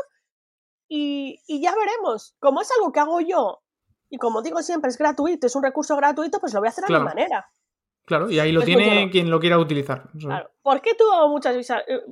y, 0.88 1.42
y, 1.48 1.60
ya 1.60 1.74
veremos. 1.74 2.36
Como 2.38 2.60
es 2.60 2.70
algo 2.78 2.92
que 2.92 3.00
hago 3.00 3.20
yo 3.20 3.60
y 4.08 4.18
como 4.18 4.42
digo 4.42 4.62
siempre, 4.62 4.90
es 4.90 4.98
gratuito, 4.98 5.46
es 5.46 5.56
un 5.56 5.62
recurso 5.62 5.96
gratuito, 5.96 6.38
pues 6.40 6.54
lo 6.54 6.60
voy 6.60 6.68
a 6.68 6.70
hacer 6.70 6.84
a 6.84 6.98
mi 6.98 7.04
manera. 7.04 7.48
Claro, 8.04 8.30
y 8.30 8.38
ahí 8.38 8.52
lo 8.52 8.62
tiene 8.62 9.10
quien 9.10 9.30
lo 9.30 9.40
quiera 9.40 9.58
utilizar. 9.58 10.08
Claro. 10.18 10.50
¿Por 10.62 10.80
qué 10.80 10.94
tuvo 10.94 11.28
muchas, 11.28 11.56
eh, 11.88 12.02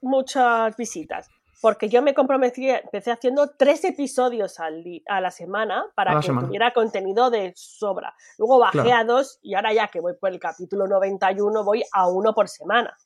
muchas 0.00 0.76
visitas? 0.76 1.28
Porque 1.60 1.88
yo 1.88 2.00
me 2.00 2.14
comprometí, 2.14 2.68
empecé 2.68 3.10
haciendo 3.10 3.50
tres 3.56 3.84
episodios 3.84 4.58
al 4.60 4.84
a 5.08 5.20
la 5.20 5.30
semana 5.30 5.84
para 5.94 6.20
que 6.20 6.28
tuviera 6.28 6.72
contenido 6.72 7.30
de 7.30 7.52
sobra. 7.56 8.14
Luego 8.38 8.58
bajé 8.58 8.92
a 8.92 9.04
dos 9.04 9.38
y 9.42 9.54
ahora 9.54 9.72
ya 9.72 9.88
que 9.88 10.00
voy 10.00 10.14
por 10.14 10.30
el 10.30 10.40
capítulo 10.40 10.86
91 10.86 11.64
voy 11.64 11.84
a 11.92 12.08
uno 12.08 12.34
por 12.34 12.48
semana. 12.48 12.96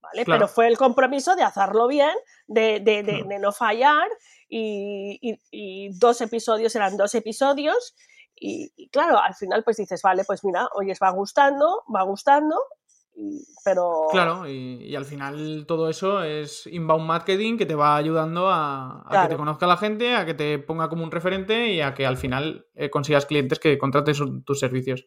¿Vale? 0.00 0.24
Pero 0.24 0.48
fue 0.48 0.66
el 0.66 0.78
compromiso 0.78 1.36
de 1.36 1.42
hacerlo 1.42 1.86
bien, 1.86 2.14
de, 2.46 2.80
de, 2.80 3.02
de 3.02 3.38
no 3.38 3.52
fallar 3.52 4.08
y, 4.50 5.90
dos 5.98 6.20
episodios 6.20 6.74
eran 6.74 6.96
dos 6.96 7.14
episodios 7.14 7.94
y, 8.34 8.88
claro, 8.88 9.18
al 9.18 9.34
final 9.34 9.62
pues 9.62 9.76
dices, 9.76 10.00
vale, 10.02 10.24
pues 10.26 10.44
mira, 10.44 10.66
oye, 10.74 10.94
va 11.02 11.10
gustando, 11.10 11.84
va 11.94 12.02
gustando, 12.04 12.56
pero... 13.64 14.06
Claro, 14.10 14.48
y, 14.48 14.96
al 14.96 15.04
final 15.04 15.66
todo 15.68 15.90
eso 15.90 16.22
es 16.22 16.66
inbound 16.66 17.06
marketing 17.06 17.58
que 17.58 17.66
te 17.66 17.74
va 17.74 17.96
ayudando 17.96 18.48
a, 18.48 19.06
que 19.10 19.28
te 19.28 19.36
conozca 19.36 19.66
la 19.66 19.76
gente, 19.76 20.16
a 20.16 20.24
que 20.24 20.34
te 20.34 20.58
ponga 20.58 20.88
como 20.88 21.04
un 21.04 21.10
referente 21.10 21.68
y 21.68 21.82
a 21.82 21.92
que 21.92 22.06
al 22.06 22.16
final 22.16 22.66
eh, 22.74 22.88
consigas 22.88 23.26
clientes 23.26 23.58
que 23.58 23.76
contraten 23.76 24.42
tus 24.42 24.58
servicios. 24.58 25.06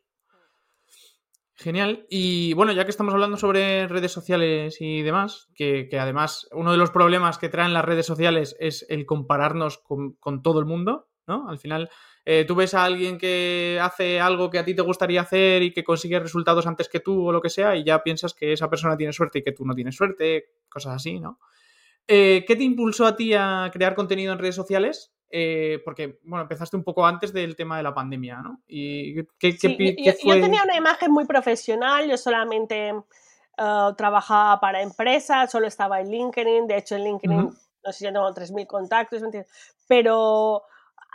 Genial. 1.64 2.06
Y 2.10 2.52
bueno, 2.56 2.74
ya 2.74 2.84
que 2.84 2.92
estamos 2.92 3.14
hablando 3.14 3.38
sobre 3.38 3.88
redes 3.88 4.12
sociales 4.12 4.82
y 4.82 5.02
demás, 5.02 5.48
que, 5.56 5.88
además 5.98 6.50
uno 6.52 6.74
de 6.74 6.78
los 6.78 6.92
problemas 6.92 7.38
que 7.38 7.48
traen 7.48 7.72
las 7.72 7.86
redes 7.86 8.06
sociales 8.06 8.58
es 8.60 8.86
el 8.90 9.06
compararnos 9.06 9.78
con, 9.78 10.18
todo 10.44 10.60
el 10.60 10.66
mundo, 10.66 11.08
¿no? 11.26 11.48
Al 11.48 11.58
final, 11.58 11.90
eh, 12.26 12.44
tú 12.46 12.56
ves 12.56 12.74
a 12.74 12.84
alguien 12.84 13.18
que 13.18 13.80
hace 13.82 14.20
algo 14.20 14.50
que 14.50 14.60
a 14.60 14.66
ti 14.66 14.76
te 14.76 14.82
gustaría 14.82 15.22
hacer 15.22 15.64
y 15.64 15.72
que 15.72 15.86
consigue 15.86 16.20
resultados 16.20 16.68
antes 16.68 16.90
que 16.90 17.00
tú 17.00 17.30
o 17.30 17.32
lo 17.32 17.40
que 17.40 17.50
sea, 17.50 17.78
y 17.78 17.86
ya 17.86 18.04
piensas 18.04 18.34
que 18.34 18.52
esa 18.52 18.70
persona 18.70 18.98
tiene 18.98 19.14
suerte 19.14 19.40
y 19.40 19.44
que 19.44 19.54
tú 19.54 19.66
no 19.66 19.74
tienes 19.74 19.96
suerte, 19.96 20.56
cosas 20.68 20.96
así, 20.96 21.22
¿no? 21.22 21.40
Eh, 22.10 22.44
¿Qué 22.46 22.58
te 22.58 22.64
impulsó 22.64 23.06
a 23.06 23.16
ti 23.16 23.34
a 23.36 23.70
crear 23.72 23.96
contenido 23.96 24.34
en 24.34 24.40
redes 24.40 24.56
sociales? 24.56 25.13
Eh, 25.36 25.82
porque, 25.84 26.20
bueno, 26.26 26.44
empezaste 26.44 26.78
un 26.78 26.84
poco 26.84 27.04
antes 27.04 27.34
del 27.34 27.56
tema 27.56 27.78
de 27.78 27.82
la 27.82 27.92
pandemia, 27.92 28.36
¿no? 28.44 28.62
Y 28.68 29.16
¿qué, 29.40 29.54
yo, 29.54 29.76
tenía 30.40 30.64
una 30.64 30.78
imagen 30.78 31.12
muy 31.12 31.26
profesional, 31.26 32.08
yo 32.08 32.18
solamente 32.18 32.90
eh, 32.90 33.90
trabajaba 33.98 34.60
para 34.60 34.84
empresas, 34.84 35.50
solo 35.50 35.66
estaba 35.66 36.02
en 36.02 36.12
LinkedIn, 36.12 36.68
de 36.68 36.78
hecho 36.78 36.98
en 36.98 37.06
LinkedIn, 37.06 37.38
no 37.38 37.92
sé 37.92 37.94
si 37.94 38.06
tengo 38.06 38.32
3.000 38.32 38.68
contactos, 38.68 39.24
pero 39.88 40.62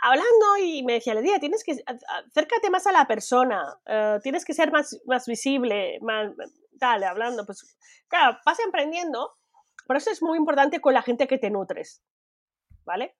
hablando 0.01 0.57
y 0.65 0.83
me 0.83 0.95
decía, 0.95 1.13
le 1.13 1.21
día 1.21 1.39
tienes 1.39 1.63
que 1.63 1.81
acércate 1.85 2.69
más 2.69 2.87
a 2.87 2.91
la 2.91 3.07
persona, 3.07 3.79
eh, 3.85 4.19
tienes 4.21 4.43
que 4.43 4.53
ser 4.53 4.69
más, 4.69 4.99
más 5.05 5.27
visible, 5.27 5.97
más, 6.01 6.33
dale, 6.73 7.05
hablando, 7.05 7.45
pues 7.45 7.77
claro, 8.09 8.37
vas 8.45 8.59
emprendiendo, 8.59 9.37
por 9.87 9.95
eso 9.95 10.11
es 10.11 10.21
muy 10.21 10.37
importante 10.37 10.81
con 10.81 10.93
la 10.93 11.03
gente 11.03 11.25
que 11.25 11.37
te 11.37 11.49
nutres, 11.49 12.03
¿vale? 12.83 13.15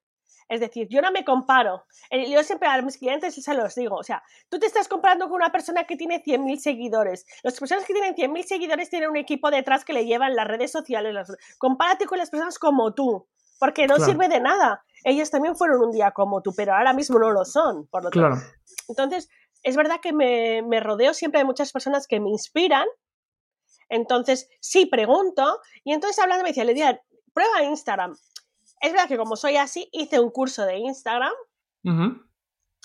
Es 0.48 0.60
decir, 0.60 0.88
yo 0.90 1.02
no 1.02 1.12
me 1.12 1.24
comparo. 1.24 1.86
Eh, 2.10 2.30
yo 2.32 2.44
siempre 2.44 2.68
a 2.68 2.82
mis 2.82 2.98
clientes 2.98 3.36
se 3.36 3.54
los 3.54 3.76
digo. 3.76 3.96
O 3.98 4.04
sea, 4.04 4.24
tú 4.50 4.58
te 4.60 4.66
estás 4.66 4.88
comparando 4.88 5.26
con 5.28 5.36
una 5.36 5.52
persona 5.52 5.84
que 5.86 5.96
tiene 5.96 6.24
100.000 6.24 6.58
seguidores. 6.60 7.26
Las 7.44 7.60
personas 7.60 7.86
que 7.86 7.94
tienen 7.94 8.16
100.000 8.16 8.44
seguidores 8.46 8.90
tienen 8.90 9.10
un 9.10 9.18
equipo 9.18 9.52
detrás 9.52 9.86
que 9.86 9.94
le 9.94 10.06
llevan 10.06 10.36
las 10.36 10.48
redes 10.48 10.72
sociales. 10.72 11.16
Compárate 11.58 12.06
con 12.06 12.18
las 12.18 12.30
personas 12.30 12.58
como 12.60 12.94
tú. 12.94 13.28
porque 13.60 13.88
no 13.88 13.96
Claro. 13.96 14.12
sirve 14.14 14.30
de 14.30 14.40
nada. 14.40 14.86
Ellas 15.04 15.32
también 15.32 15.54
fueron 15.54 15.82
un 15.84 15.92
día 15.92 16.12
como 16.12 16.42
tú, 16.42 16.54
pero 16.56 16.74
ahora 16.74 16.94
mismo 16.94 17.20
no 17.20 17.30
lo 17.32 17.44
son. 17.44 17.88
Por 17.88 18.06
lo 18.06 18.10
Claro. 18.10 18.36
tanto. 18.36 18.50
Entonces, 18.88 19.30
es 19.64 19.76
verdad 19.76 20.00
que 20.02 20.14
me, 20.14 20.62
me 20.62 20.80
rodeo 20.80 21.14
siempre 21.14 21.40
de 21.40 21.46
muchas 21.46 21.74
personas 21.74 22.08
que 22.08 22.22
me 22.22 22.30
inspiran. 22.30 22.88
Entonces, 23.90 24.50
sí 24.62 24.86
pregunto. 24.86 25.60
Y 25.84 25.94
entonces 25.94 26.20
hablando 26.20 26.44
me 26.44 26.52
decía, 26.52 26.64
le 26.64 26.74
decía, 26.74 27.02
prueba 27.34 27.64
Instagram. 27.64 28.16
Es 28.80 28.92
verdad 28.92 29.08
que 29.08 29.18
como 29.18 29.36
soy 29.36 29.58
así, 29.58 29.90
hice 29.92 30.20
un 30.20 30.32
curso 30.32 30.66
de 30.66 30.78
Instagram 30.78 31.34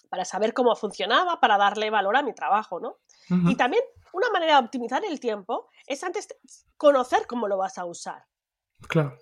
para 0.09 0.25
saber 0.25 0.55
cómo 0.55 0.75
funcionaba, 0.77 1.41
para 1.41 1.59
darle 1.59 1.91
valor 1.91 2.17
a 2.17 2.23
mi 2.23 2.33
trabajo, 2.35 2.81
¿no? 2.81 2.99
Y 3.29 3.57
también 3.57 3.83
una 4.13 4.31
manera 4.31 4.59
de 4.59 4.65
optimizar 4.65 5.05
el 5.05 5.19
tiempo 5.19 5.69
es 5.87 6.05
antes 6.05 6.29
conocer 6.77 7.27
cómo 7.27 7.49
lo 7.49 7.57
vas 7.57 7.79
a 7.79 7.85
usar. 7.85 8.25
Claro. 8.89 9.17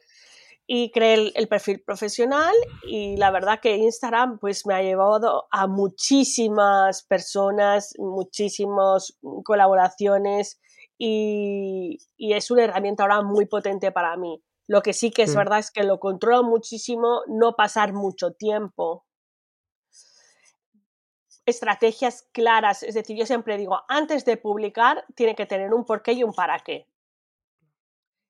Y 0.66 0.90
creé 0.92 1.14
el, 1.14 1.32
el 1.34 1.48
perfil 1.48 1.82
profesional 1.82 2.54
y 2.84 3.16
la 3.16 3.30
verdad 3.30 3.60
que 3.60 3.76
Instagram 3.76 4.38
pues 4.38 4.66
me 4.66 4.74
ha 4.74 4.82
llevado 4.82 5.48
a 5.50 5.66
muchísimas 5.66 7.02
personas, 7.04 7.94
muchísimas 7.98 9.18
colaboraciones 9.44 10.60
y, 10.98 11.98
y 12.16 12.32
es 12.34 12.50
una 12.50 12.64
herramienta 12.64 13.02
ahora 13.02 13.22
muy 13.22 13.46
potente 13.46 13.92
para 13.92 14.16
mí. 14.16 14.42
Lo 14.66 14.82
que 14.82 14.92
sí 14.92 15.10
que 15.10 15.22
es 15.22 15.34
verdad 15.34 15.58
es 15.58 15.70
que 15.70 15.82
lo 15.82 15.98
controlo 15.98 16.44
muchísimo, 16.44 17.22
no 17.26 17.56
pasar 17.56 17.92
mucho 17.92 18.32
tiempo. 18.32 19.04
Estrategias 21.44 22.28
claras, 22.32 22.82
es 22.82 22.94
decir, 22.94 23.16
yo 23.16 23.26
siempre 23.26 23.58
digo, 23.58 23.82
antes 23.88 24.24
de 24.24 24.36
publicar 24.36 25.04
tiene 25.16 25.34
que 25.34 25.46
tener 25.46 25.74
un 25.74 25.84
porqué 25.84 26.12
y 26.12 26.22
un 26.22 26.32
para 26.32 26.60
qué. 26.60 26.86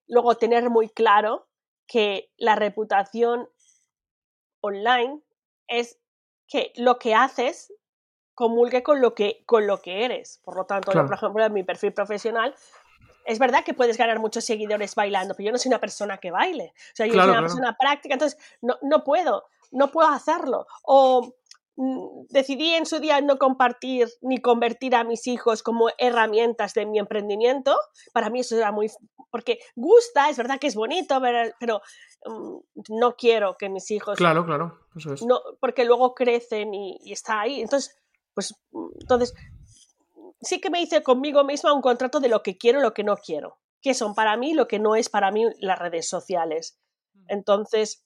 Luego 0.08 0.36
tener 0.36 0.70
muy 0.70 0.88
claro 0.88 1.48
que 1.86 2.32
la 2.38 2.54
reputación 2.54 3.48
online 4.60 5.20
es 5.68 6.00
que 6.48 6.72
lo 6.76 6.98
que 6.98 7.14
haces 7.14 7.72
comulgue 8.34 8.82
con 8.82 9.00
lo 9.00 9.14
que, 9.14 9.42
con 9.46 9.66
lo 9.66 9.82
que 9.82 10.04
eres. 10.04 10.40
Por 10.44 10.56
lo 10.56 10.64
tanto, 10.64 10.92
yo, 10.92 11.04
por 11.04 11.14
ejemplo, 11.14 11.44
en 11.44 11.52
mi 11.52 11.62
perfil 11.62 11.92
profesional, 11.92 12.54
es 13.24 13.38
verdad 13.38 13.64
que 13.64 13.74
puedes 13.74 13.96
ganar 13.96 14.18
muchos 14.18 14.44
seguidores 14.44 14.94
bailando, 14.94 15.34
pero 15.34 15.46
yo 15.46 15.52
no 15.52 15.58
soy 15.58 15.70
una 15.70 15.80
persona 15.80 16.18
que 16.18 16.30
baile. 16.30 16.72
O 16.74 16.96
sea, 16.96 17.06
yo 17.06 17.12
Claro, 17.12 17.28
soy 17.28 17.30
una 17.30 17.38
claro. 17.40 17.46
persona 17.54 17.76
práctica, 17.78 18.14
entonces 18.14 18.38
no, 18.60 18.76
no 18.82 19.04
puedo, 19.04 19.44
no 19.70 19.90
puedo 19.90 20.08
hacerlo. 20.08 20.66
O 20.82 21.34
mm, 21.76 22.26
decidí 22.30 22.74
en 22.74 22.86
su 22.86 22.98
día 23.00 23.20
no 23.20 23.38
compartir 23.38 24.08
ni 24.20 24.38
convertir 24.38 24.94
a 24.94 25.04
mis 25.04 25.26
hijos 25.26 25.62
como 25.62 25.88
herramientas 25.98 26.74
de 26.74 26.86
mi 26.86 26.98
emprendimiento. 26.98 27.76
Para 28.12 28.30
mí 28.30 28.40
eso 28.40 28.56
era 28.56 28.72
muy... 28.72 28.90
Porque 29.30 29.58
gusta, 29.74 30.28
es 30.28 30.36
verdad 30.36 30.58
que 30.58 30.66
es 30.66 30.74
bonito, 30.74 31.18
pero, 31.20 31.50
pero, 31.58 31.80
mm, 32.26 32.58
no 32.90 33.16
quiero 33.16 33.56
que 33.56 33.68
mis 33.70 33.90
hijos 33.90 34.16
Claro, 34.18 34.44
claro. 34.44 34.78
Eso 34.94 35.14
es. 35.14 35.22
no, 35.22 35.40
porque 35.60 35.84
luego 35.86 36.14
crecen 36.14 36.74
y, 36.74 36.98
y 37.02 37.12
está 37.12 37.40
ahí. 37.40 37.62
Entonces, 37.62 37.96
pues, 38.34 38.54
mm, 38.72 38.88
entonces, 39.00 39.34
sí 40.42 40.60
que 40.60 40.70
me 40.70 40.80
hice 40.82 41.02
conmigo 41.02 41.44
misma 41.44 41.72
un 41.72 41.80
contrato 41.82 42.20
de 42.20 42.28
lo 42.28 42.42
que 42.42 42.58
quiero 42.58 42.78
y 42.80 42.82
lo 42.82 42.92
que 42.94 43.04
no 43.04 43.16
quiero. 43.16 43.58
Que 43.80 43.94
son 43.94 44.14
para 44.14 44.36
mí 44.36 44.54
lo 44.54 44.68
que 44.68 44.78
no 44.78 44.94
es 44.96 45.08
para 45.08 45.30
mí 45.30 45.44
las 45.60 45.78
redes 45.78 46.08
sociales. 46.08 46.78
Entonces, 47.28 48.04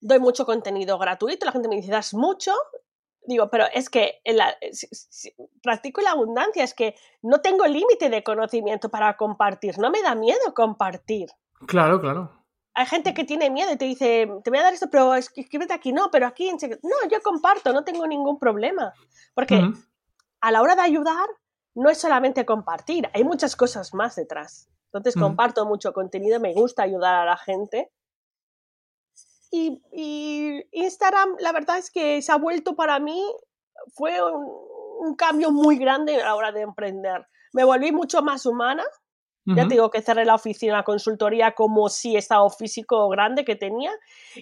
doy 0.00 0.18
mucho 0.18 0.46
contenido 0.46 0.98
gratuito. 0.98 1.46
La 1.46 1.52
gente 1.52 1.68
me 1.68 1.76
dice, 1.76 1.90
das 1.90 2.14
mucho. 2.14 2.52
Digo, 3.22 3.50
pero 3.50 3.64
es 3.74 3.90
que 3.90 4.20
en 4.24 4.36
la- 4.38 4.56
si- 4.72 4.88
si- 4.90 5.34
practico 5.62 6.00
la 6.00 6.12
abundancia, 6.12 6.64
es 6.64 6.72
que 6.74 6.94
no 7.22 7.40
tengo 7.40 7.66
límite 7.66 8.08
de 8.08 8.22
conocimiento 8.22 8.88
para 8.88 9.16
compartir. 9.16 9.78
No 9.78 9.90
me 9.90 10.00
da 10.02 10.14
miedo 10.14 10.54
compartir 10.54 11.28
Claro, 11.66 12.00
claro. 12.00 12.32
hay 12.74 12.86
gente 12.86 13.12
que 13.12 13.24
tiene 13.24 13.50
miedo 13.50 13.72
y 13.72 13.76
te 13.76 13.84
dice, 13.84 14.28
te 14.44 14.50
voy 14.50 14.58
a 14.60 14.62
dar 14.62 14.72
esto, 14.72 14.88
pero 14.90 15.14
es- 15.14 15.30
escríbete 15.34 15.74
aquí, 15.74 15.92
no, 15.92 16.10
pero 16.10 16.26
aquí, 16.26 16.48
en 16.48 16.58
secreto". 16.60 16.86
no, 16.88 17.08
yo 17.10 17.20
comparto, 17.22 17.72
no 17.72 17.84
tengo 17.84 18.06
ningún 18.06 18.38
problema. 18.38 18.94
Porque. 19.34 19.56
A 20.40 20.50
la 20.50 20.62
hora 20.62 20.74
de 20.74 20.82
ayudar, 20.82 21.28
no 21.74 21.90
es 21.90 21.98
solamente 21.98 22.44
compartir, 22.44 23.08
hay 23.14 23.24
muchas 23.24 23.56
cosas 23.56 23.94
más 23.94 24.16
detrás. 24.16 24.68
Entonces 24.86 25.16
Ujú. 25.16 25.26
comparto 25.26 25.66
mucho 25.66 25.92
contenido, 25.92 26.40
me 26.40 26.54
gusta 26.54 26.82
ayudar 26.82 27.14
a 27.14 27.24
la 27.24 27.36
gente. 27.36 27.92
Y, 29.50 29.82
y 29.92 30.64
Instagram, 30.72 31.36
la 31.40 31.52
verdad 31.52 31.78
es 31.78 31.90
que 31.90 32.20
se 32.20 32.32
ha 32.32 32.36
vuelto 32.36 32.74
para 32.74 32.98
mí, 32.98 33.24
fue 33.94 34.22
un, 34.22 34.46
un 34.98 35.14
cambio 35.14 35.50
muy 35.50 35.78
grande 35.78 36.20
a 36.20 36.26
la 36.26 36.34
hora 36.34 36.52
de 36.52 36.62
emprender. 36.62 37.26
Me 37.52 37.64
volví 37.64 37.92
mucho 37.92 38.22
más 38.22 38.44
humana, 38.46 38.84
ya 39.56 39.66
te 39.68 39.74
digo 39.74 39.90
que 39.90 40.02
cerré 40.02 40.24
la 40.24 40.34
oficina, 40.34 40.72
la 40.74 40.82
consultoría 40.84 41.52
como 41.54 41.88
si 41.88 42.16
estado 42.16 42.48
físico 42.50 43.08
grande 43.08 43.44
que 43.44 43.56
tenía 43.56 43.90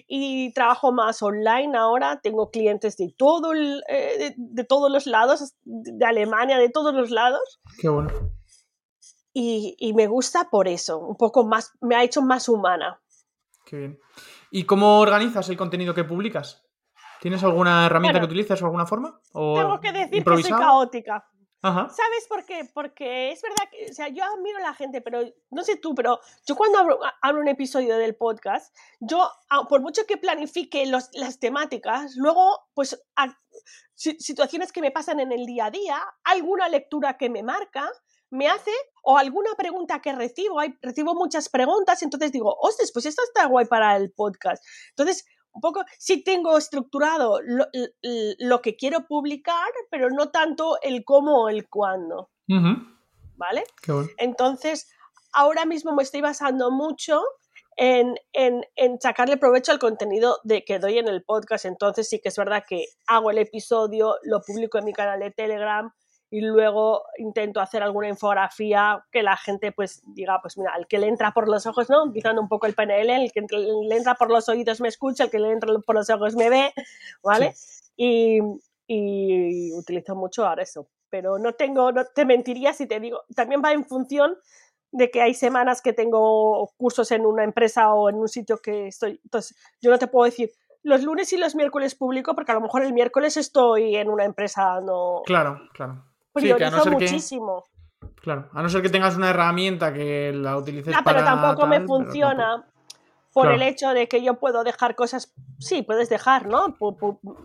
y 0.07 0.51
trabajo 0.53 0.91
más 0.91 1.21
online 1.23 1.77
ahora. 1.77 2.19
Tengo 2.21 2.49
clientes 2.51 2.97
de, 2.97 3.13
todo 3.17 3.53
el- 3.53 3.83
eh, 3.87 4.17
de, 4.19 4.33
de 4.37 4.63
todos 4.63 4.91
los 4.91 5.05
lados, 5.07 5.55
de 5.63 6.05
Alemania, 6.05 6.57
de 6.57 6.69
todos 6.69 6.93
los 6.93 7.09
lados. 7.11 7.59
Qué 7.79 7.89
bueno. 7.89 8.09
Y, 9.33 9.75
y 9.79 9.93
me 9.93 10.07
gusta 10.07 10.49
por 10.49 10.67
eso, 10.67 10.97
un 10.97 11.15
poco 11.15 11.45
más, 11.45 11.71
me 11.81 11.95
ha 11.95 12.03
hecho 12.03 12.21
más 12.21 12.49
humana. 12.49 12.99
Qué 13.65 13.77
bien. 13.77 13.99
¿Y 14.49 14.63
cómo 14.63 14.99
organizas 14.99 15.47
el 15.49 15.57
contenido 15.57 15.93
que 15.93 16.03
publicas? 16.03 16.63
¿Tienes 17.21 17.43
alguna 17.43 17.85
herramienta 17.85 18.19
Bueno, 18.19 18.27
que 18.27 18.33
utilizas 18.33 18.61
o 18.61 18.65
alguna 18.65 18.85
forma? 18.85 19.19
¿O 19.33 19.55
Tengo 19.59 19.79
que 19.79 19.91
decir 19.91 20.05
que 20.09 20.09
soy 20.09 20.17
improvisado? 20.19 20.61
caótica. 20.61 21.27
¿Sabes 21.89 22.27
por 22.29 22.45
qué? 22.45 22.69
Porque 22.73 23.31
es 23.31 23.41
verdad 23.41 23.69
que, 23.71 23.87
o 23.89 23.93
sea, 23.93 24.07
yo 24.09 24.23
admiro 24.23 24.57
a 24.59 24.61
la 24.61 24.73
gente, 24.73 25.01
pero 25.01 25.21
no 25.49 25.63
sé 25.63 25.75
tú, 25.77 25.95
pero 25.95 26.19
yo 26.45 26.55
cuando 26.55 26.77
abro, 26.77 26.99
abro 27.21 27.41
un 27.41 27.47
episodio 27.47 27.97
del 27.97 28.15
podcast, 28.15 28.75
yo, 28.99 29.29
a- 29.49 29.67
por 29.67 29.81
mucho 29.81 30.05
que 30.05 30.17
planifique 30.17 30.85
los- 30.85 31.09
las 31.13 31.39
temáticas, 31.39 32.15
luego, 32.15 32.59
pues, 32.73 33.01
situaciones 33.95 34.71
que 34.71 34.81
me 34.81 34.91
pasan 34.91 35.19
en 35.19 35.31
el 35.31 35.45
día 35.45 35.65
a 35.65 35.71
día, 35.71 35.99
alguna 36.23 36.69
lectura 36.69 37.17
que 37.17 37.29
me 37.29 37.43
marca, 37.43 37.89
me 38.29 38.47
hace, 38.49 38.71
o 39.03 39.17
alguna 39.17 39.55
pregunta 39.57 40.01
que 40.01 40.11
recibo, 40.13 40.59
hay, 40.59 40.75
recibo 40.81 41.15
muchas 41.15 41.47
preguntas, 41.49 42.03
entonces 42.03 42.31
digo, 42.31 42.55
ostras, 42.59 42.91
pues 42.93 43.05
esto 43.05 43.23
está 43.23 43.45
guay 43.47 43.65
para 43.65 43.95
el 43.95 44.11
podcast. 44.11 44.63
Entonces, 44.89 45.25
un 45.57 45.61
poco, 45.61 45.83
sí 45.97 46.23
tengo 46.23 46.57
estructurado 46.57 47.41
lo, 47.41 47.65
lo 48.39 48.61
que 48.61 48.75
quiero 48.75 49.07
publicar, 49.07 49.67
pero 49.89 50.09
no 50.09 50.29
tanto 50.29 50.77
el 50.81 51.03
cómo 51.03 51.43
o 51.43 51.49
el 51.49 51.67
cuándo. 51.67 52.29
¿vale? 53.35 53.63
Qué 53.81 53.91
bueno. 53.91 54.09
Entonces, 54.17 54.87
ahora 55.33 55.65
mismo 55.65 55.93
me 55.93 56.03
estoy 56.03 56.21
basando 56.21 56.71
mucho 56.71 57.21
en, 57.75 58.15
en- 58.33 58.65
en 58.75 58.99
sacarle 59.01 59.37
provecho 59.37 59.71
al 59.71 59.79
contenido 59.79 60.39
de, 60.43 60.63
que 60.63 60.79
doy 60.79 60.97
en 60.97 61.07
el 61.07 61.23
podcast. 61.23 61.65
Entonces, 61.65 62.07
sí 62.09 62.19
que 62.19 62.29
es 62.29 62.37
verdad 62.37 62.63
que 62.67 62.85
hago 63.07 63.29
el 63.31 63.37
episodio, 63.39 64.15
lo 64.23 64.41
publico 64.41 64.77
en 64.77 64.85
mi 64.85 64.93
canal 64.93 65.19
de 65.19 65.31
Telegram 65.31 65.91
y 66.29 66.41
luego 66.41 67.03
intento 67.17 67.61
hacer 67.61 67.83
alguna 67.83 68.09
infografía 68.09 69.03
que 69.11 69.23
la 69.23 69.37
gente 69.37 69.71
pues 69.71 70.01
diga, 70.07 70.39
pues 70.41 70.57
mira, 70.57 70.73
el 70.77 70.87
que 70.87 70.99
le 70.99 71.07
entra 71.07 71.31
por 71.31 71.47
los 71.47 71.65
ojos, 71.65 71.89
¿no? 71.89 72.03
Utilizando 72.03 72.41
un 72.41 72.49
poco 72.49 72.67
el 72.67 72.73
PNL, 72.73 73.09
el 73.09 73.31
que 73.31 73.41
le 73.41 73.95
entra 73.95 74.15
por 74.15 74.29
los 74.29 74.49
oídos 74.49 74.81
me 74.81 74.89
escucha, 74.89 75.25
el 75.25 75.29
que 75.29 75.39
le 75.39 75.51
entra 75.51 75.71
por 75.85 75.95
los 75.95 76.09
ojos 76.09 76.35
me 76.35 76.49
ve, 76.49 76.73
¿vale? 77.23 77.53
Y, 77.95 78.39
y 78.87 79.73
utilizo 79.73 80.15
mucho 80.15 80.45
ahora 80.45 80.63
eso. 80.63 80.87
Pero 81.09 81.39
no 81.39 81.53
tengo, 81.53 81.91
no 81.93 82.03
te 82.05 82.25
mentiría 82.25 82.73
si 82.73 82.85
te 82.87 82.99
digo, 82.99 83.21
también 83.33 83.61
va 83.63 83.71
en 83.71 83.85
función 83.85 84.35
de 84.91 85.09
que 85.09 85.21
hay 85.21 85.33
semanas 85.33 85.81
que 85.81 85.93
tengo 85.93 86.71
cursos 86.77 87.11
en 87.11 87.25
una 87.25 87.43
empresa 87.43 87.93
o 87.93 88.09
en 88.09 88.15
un 88.15 88.27
sitio 88.27 88.57
que 88.57 88.87
estoy. 88.87 89.19
Entonces, 89.23 89.55
yo 89.81 89.91
no 89.91 89.99
te 89.99 90.07
puedo 90.07 90.25
decir, 90.25 90.51
los 90.83 91.03
lunes 91.03 91.31
y 91.33 91.37
los 91.37 91.55
miércoles 91.55 91.95
publico 91.95 92.35
porque 92.35 92.51
a 92.51 92.55
lo 92.55 92.61
mejor 92.61 92.83
el 92.83 92.93
miércoles 92.93 93.37
estoy 93.37 93.95
en 93.95 94.09
una 94.09 94.25
empresa, 94.25 94.79
no. 94.81 95.21
Claro, 95.25 95.61
claro. 95.73 96.03
Sí, 96.39 96.47
que 96.47 96.55
Priorizo 96.55 96.75
a 96.75 96.77
no 96.77 96.83
ser 96.83 96.97
que, 96.97 97.05
muchísimo. 97.05 97.63
claro, 98.21 98.49
a 98.53 98.61
no 98.61 98.69
ser 98.69 98.81
que 98.81 98.89
tengas 98.89 99.15
una 99.15 99.29
herramienta 99.29 99.93
que 99.93 100.31
la 100.33 100.57
utilices 100.57 100.93
Ah, 100.95 101.01
para 101.03 101.19
pero 101.19 101.25
tampoco 101.25 101.67
me 101.67 101.77
tal, 101.79 101.87
funciona 101.87 102.47
tampoco- 102.51 102.73
por 103.33 103.43
Claro. 103.43 103.55
el 103.55 103.61
hecho 103.63 103.89
de 103.89 104.07
que 104.07 104.23
yo 104.23 104.35
puedo 104.39 104.63
dejar 104.63 104.95
cosas, 104.95 105.33
sí, 105.59 105.83
puedes 105.83 106.09
dejar, 106.09 106.47
¿no? 106.47 106.75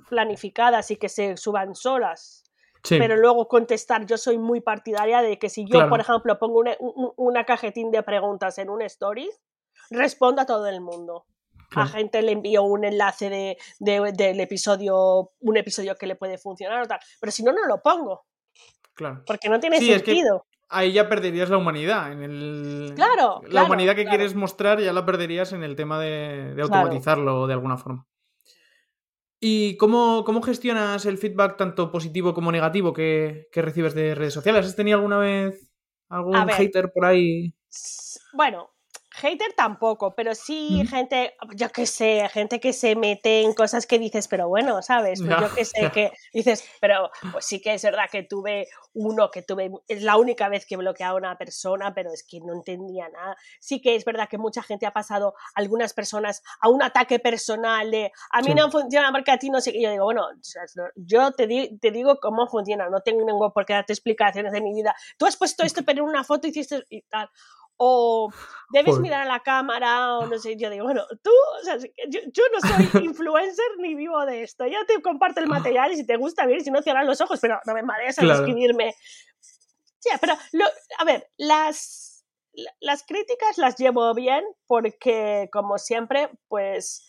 Planificadas 0.09 0.90
y 0.90 0.97
que 0.97 1.09
se 1.09 1.36
suban 1.36 1.74
solas. 1.74 2.45
Sí, 2.84 2.99
Pero 2.99 3.16
luego 3.16 3.47
contestar, 3.47 4.07
yo 4.07 4.16
soy 4.18 4.38
muy 4.38 4.61
partidaria 4.61 5.22
de 5.22 5.38
que 5.38 5.49
si 5.49 5.64
yo, 5.66 5.72
Claro. 5.78 5.88
por 5.90 6.01
ejemplo, 6.01 6.38
pongo 6.38 6.59
una, 6.59 6.72
un- 6.80 7.12
una 7.16 7.45
cajetín 7.45 7.90
de 7.93 8.03
preguntas 8.03 8.59
en 8.59 8.70
un 8.70 8.82
stories, 8.82 9.40
respondo 9.90 10.43
a 10.43 10.47
todo 10.47 10.66
el 10.66 10.80
mundo. 10.80 11.26
claro. 11.70 11.88
A 11.88 11.93
gente 11.93 12.20
le 12.22 12.32
envío 12.32 12.64
un 12.64 12.84
enlace 12.84 13.30
de, 13.30 13.57
de- 13.78 14.12
del 14.12 14.40
episodio, 14.40 15.30
un 15.40 15.57
episodio 15.57 15.95
que 15.97 16.07
le 16.07 16.16
puede 16.16 16.36
funcionar 16.36 16.82
o 16.82 16.86
tal. 16.86 16.99
Pero 17.20 17.30
si 17.32 17.43
no, 17.43 17.53
no 17.53 17.64
lo 17.66 17.80
pongo, 17.80 18.26
claro. 19.11 19.22
porque 19.26 19.48
no 19.48 19.61
tiene 19.61 19.78
Sí, 19.78 19.92
es 19.92 20.03
que- 20.03 20.12
sentido. 20.12 20.46
Ahí 20.74 20.92
ya 20.92 21.07
perderías 21.07 21.50
la 21.50 21.59
humanidad. 21.59 22.12
En 22.12 22.22
el... 22.22 22.92
Claro, 22.96 23.40
La 23.42 23.48
claro, 23.50 23.66
humanidad 23.66 23.94
que 23.94 24.05
claro. 24.05 24.16
quieres 24.16 24.34
mostrar 24.34 24.80
ya 24.80 24.94
la 24.94 25.05
perderías 25.05 25.53
en 25.53 25.62
el 25.64 25.76
tema 25.76 26.00
de, 26.00 26.57
automatizarlo 26.62 27.46
de 27.46 27.53
alguna 27.53 27.76
forma. 27.76 28.07
¿Y 29.38 29.76
cómo, 29.76 30.24
cómo 30.24 30.40
gestionas 30.40 31.05
el 31.05 31.18
feedback 31.18 31.59
tanto 31.59 31.90
positivo 31.90 32.32
como 32.32 32.50
negativo 32.50 32.94
que, 32.94 33.48
que 33.53 33.61
recibes 33.61 33.94
de 33.94 34.14
redes 34.14 34.32
sociales? 34.32 34.64
¿Has 34.64 34.76
tenido 34.76 34.96
alguna 34.96 35.18
vez 35.18 35.70
algún 36.09 36.46
ver. 36.46 36.55
hater 36.55 36.90
por 36.90 37.05
ahí? 37.05 37.53
Bueno, 38.32 38.70
Hater 39.14 39.52
tampoco, 39.54 40.14
pero 40.14 40.34
sí 40.34 40.86
gente, 40.86 41.34
yo 41.54 41.70
qué 41.70 41.86
sé, 41.86 42.28
gente 42.32 42.60
que 42.60 42.72
se 42.72 42.96
mete 42.96 43.42
en 43.42 43.52
cosas 43.52 43.86
que 43.86 43.98
dices, 43.98 44.26
pero 44.26 44.48
bueno, 44.48 44.80
¿sabes? 44.82 45.20
Pues 45.20 45.38
yo 45.38 45.54
qué 45.54 45.64
sé, 45.64 45.90
que 45.92 46.12
dices, 46.32 46.64
pero 46.80 47.10
pues 47.30 47.44
sí 47.44 47.60
que 47.60 47.74
es 47.74 47.82
verdad 47.82 48.04
que 48.10 48.22
tuve 48.22 48.68
uno, 48.94 49.30
que 49.30 49.42
tuve, 49.42 49.70
es 49.88 50.02
la 50.02 50.16
única 50.16 50.48
vez 50.48 50.64
que 50.66 50.76
bloqueaba 50.76 51.12
a 51.12 51.16
una 51.16 51.38
persona, 51.38 51.92
pero 51.94 52.10
es 52.12 52.24
que 52.26 52.40
no 52.40 52.54
entendía 52.54 53.08
nada. 53.10 53.36
Sí 53.60 53.80
que 53.80 53.96
es 53.96 54.04
verdad 54.04 54.28
que 54.28 54.38
mucha 54.38 54.62
gente 54.62 54.86
ha 54.86 54.92
pasado, 54.92 55.34
algunas 55.54 55.92
personas, 55.92 56.42
a 56.60 56.68
un 56.68 56.82
ataque 56.82 57.18
personal 57.18 57.90
de, 57.90 58.12
a 58.30 58.40
mí 58.40 58.54
no 58.54 58.70
funciona 58.70 59.12
porque 59.12 59.30
a 59.30 59.38
ti 59.38 59.50
no 59.50 59.60
sé 59.60 59.72
qué. 59.72 59.82
Yo 59.82 59.90
digo, 59.90 60.04
bueno, 60.04 60.26
yo 60.96 61.32
te, 61.32 61.76
te 61.80 61.90
digo 61.90 62.18
cómo 62.20 62.46
funciona, 62.46 62.88
no 62.88 63.00
tengo 63.00 63.24
ningún 63.24 63.52
por 63.52 63.66
qué 63.66 63.74
darte 63.74 63.92
explicaciones 63.92 64.52
de 64.52 64.60
mi 64.60 64.74
vida. 64.74 64.94
Tú 65.18 65.26
has 65.26 65.36
puesto 65.36 65.64
esto, 65.64 65.82
pero 65.84 66.02
en 66.02 66.08
una 66.08 66.24
foto 66.24 66.48
hiciste 66.48 66.84
y 66.88 67.02
tal 67.02 67.28
o 67.85 68.30
debes 68.70 69.01
mirar 69.01 69.22
a 69.22 69.33
la 69.33 69.41
cámara, 69.41 70.18
o 70.18 70.26
no 70.28 70.39
sé, 70.39 70.57
yo 70.57 70.70
digo, 70.70 70.85
bueno, 70.85 71.03
tú, 71.20 71.30
o 71.61 71.64
sea, 71.64 71.76
yo, 71.78 72.43
no 72.53 72.61
soy 72.61 73.05
influencer 73.05 73.66
ni 73.78 73.97
vivo 73.97 74.24
de 74.24 74.45
esto, 74.45 74.66
yo 74.66 74.78
te 74.87 75.03
comparto 75.03 75.41
el 75.41 75.49
material 75.49 75.91
y 75.91 75.97
si 75.97 76.07
te 76.07 76.16
gusta 76.16 76.47
bien, 76.47 76.62
si 76.62 76.70
no 76.70 76.80
cierras 76.80 77.05
los 77.05 77.20
ojos, 77.20 77.41
pero 77.41 77.59
no 77.66 77.74
me 77.74 77.83
mareas 77.83 78.20
a 78.20 78.22
escribirme. 78.22 78.95
Sí, 79.99 80.11
pero, 80.20 80.35
a 80.99 81.05
ver, 81.05 81.28
las, 81.37 82.24
las 82.80 83.03
críticas 83.05 83.59
las 83.59 83.76
llevo 83.76 84.14
bien 84.14 84.45
porque, 84.68 85.49
como 85.53 85.76
siempre, 85.78 86.30
pues 86.47 87.05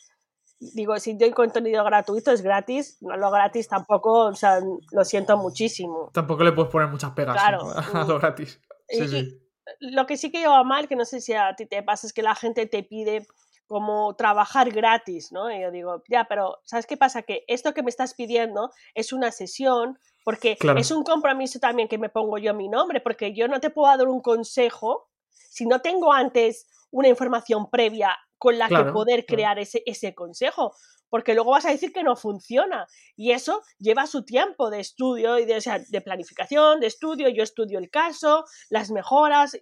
digo, 0.59 0.97
si 0.97 1.15
doy 1.15 1.32
contenido 1.32 1.84
gratuito 1.84 2.32
es 2.32 2.41
gratis, 2.41 2.97
no 3.01 3.15
lo 3.15 3.30
gratis 3.30 3.67
tampoco, 3.67 4.26
o 4.26 4.36
sea, 4.36 4.59
lo 4.91 5.05
siento 5.05 5.38
muchísimo. 5.38 6.09
Tampoco 6.13 6.43
le 6.43 6.51
puedes 6.51 6.71
poner 6.71 6.88
muchas 6.88 7.11
pegas 7.11 7.38
a 7.93 8.05
lo 8.05 8.19
gratis. 8.19 8.59
Sí, 8.89 9.07
sí 9.07 9.42
lo 9.80 10.05
que 10.05 10.18
sí 10.18 10.32
que 10.32 10.39
lleva 10.39 10.64
mal, 10.64 10.88
que 10.88 10.95
no 10.95 11.05
sé 11.05 11.22
si 11.22 11.34
a 11.34 11.55
ti 11.55 11.66
te 11.66 11.84
pasa, 11.84 12.07
es 12.07 12.14
que 12.14 12.22
la 12.22 12.36
gente 12.36 12.66
te 12.66 12.84
pide 12.84 13.26
como 13.66 14.16
trabajar 14.16 14.70
gratis, 14.72 15.32
¿no? 15.32 15.51
Y 15.51 15.61
yo 15.61 15.72
digo, 15.72 16.03
ya, 16.09 16.26
pero 16.26 16.59
¿sabes 16.64 16.86
qué 16.86 16.97
pasa? 16.97 17.24
Que 17.24 17.43
esto 17.47 17.74
que 17.74 17.82
me 17.82 17.89
estás 17.89 18.14
pidiendo 18.14 18.72
es 18.93 19.14
una 19.14 19.32
sesión, 19.32 19.97
porque 20.24 20.57
es 20.78 20.91
un 20.91 21.03
compromiso 21.03 21.59
también 21.59 21.88
que 21.88 21.97
me 21.97 22.09
pongo 22.09 22.38
yo 22.38 22.53
mi 22.53 22.68
nombre, 22.68 23.01
porque 23.01 23.34
yo 23.34 23.47
no 23.47 23.59
te 23.59 23.70
puedo 23.70 23.97
dar 23.97 24.07
un 24.07 24.22
consejo 24.22 25.09
si 25.30 25.66
no 25.66 25.82
tengo 25.82 26.14
antes 26.14 26.68
una 26.91 27.07
información 27.07 27.70
previa 27.70 28.18
con 28.43 28.57
la 28.57 28.67
que 28.67 28.91
poder 28.91 29.25
crear 29.25 29.57
ese, 29.57 29.81
ese 29.85 30.13
consejo 30.13 30.75
porque 31.09 31.33
luego 31.33 31.51
vas 31.51 31.65
a 31.65 31.69
decir 31.69 31.93
que 31.93 32.03
no 32.03 32.15
funciona. 32.15 32.87
Y 33.15 33.33
eso 33.33 33.61
lleva 33.77 34.07
su 34.07 34.25
tiempo 34.25 34.71
de 34.71 34.79
estudio 34.79 35.37
y 35.37 35.45
de, 35.45 35.61
de 35.87 36.01
planificación, 36.01 36.79
de 36.79 36.87
estudio. 36.87 37.29
Yo 37.29 37.43
estudio 37.43 37.77
el 37.77 37.91
caso, 37.91 38.45
las 38.71 38.89
mejoras. 38.89 39.55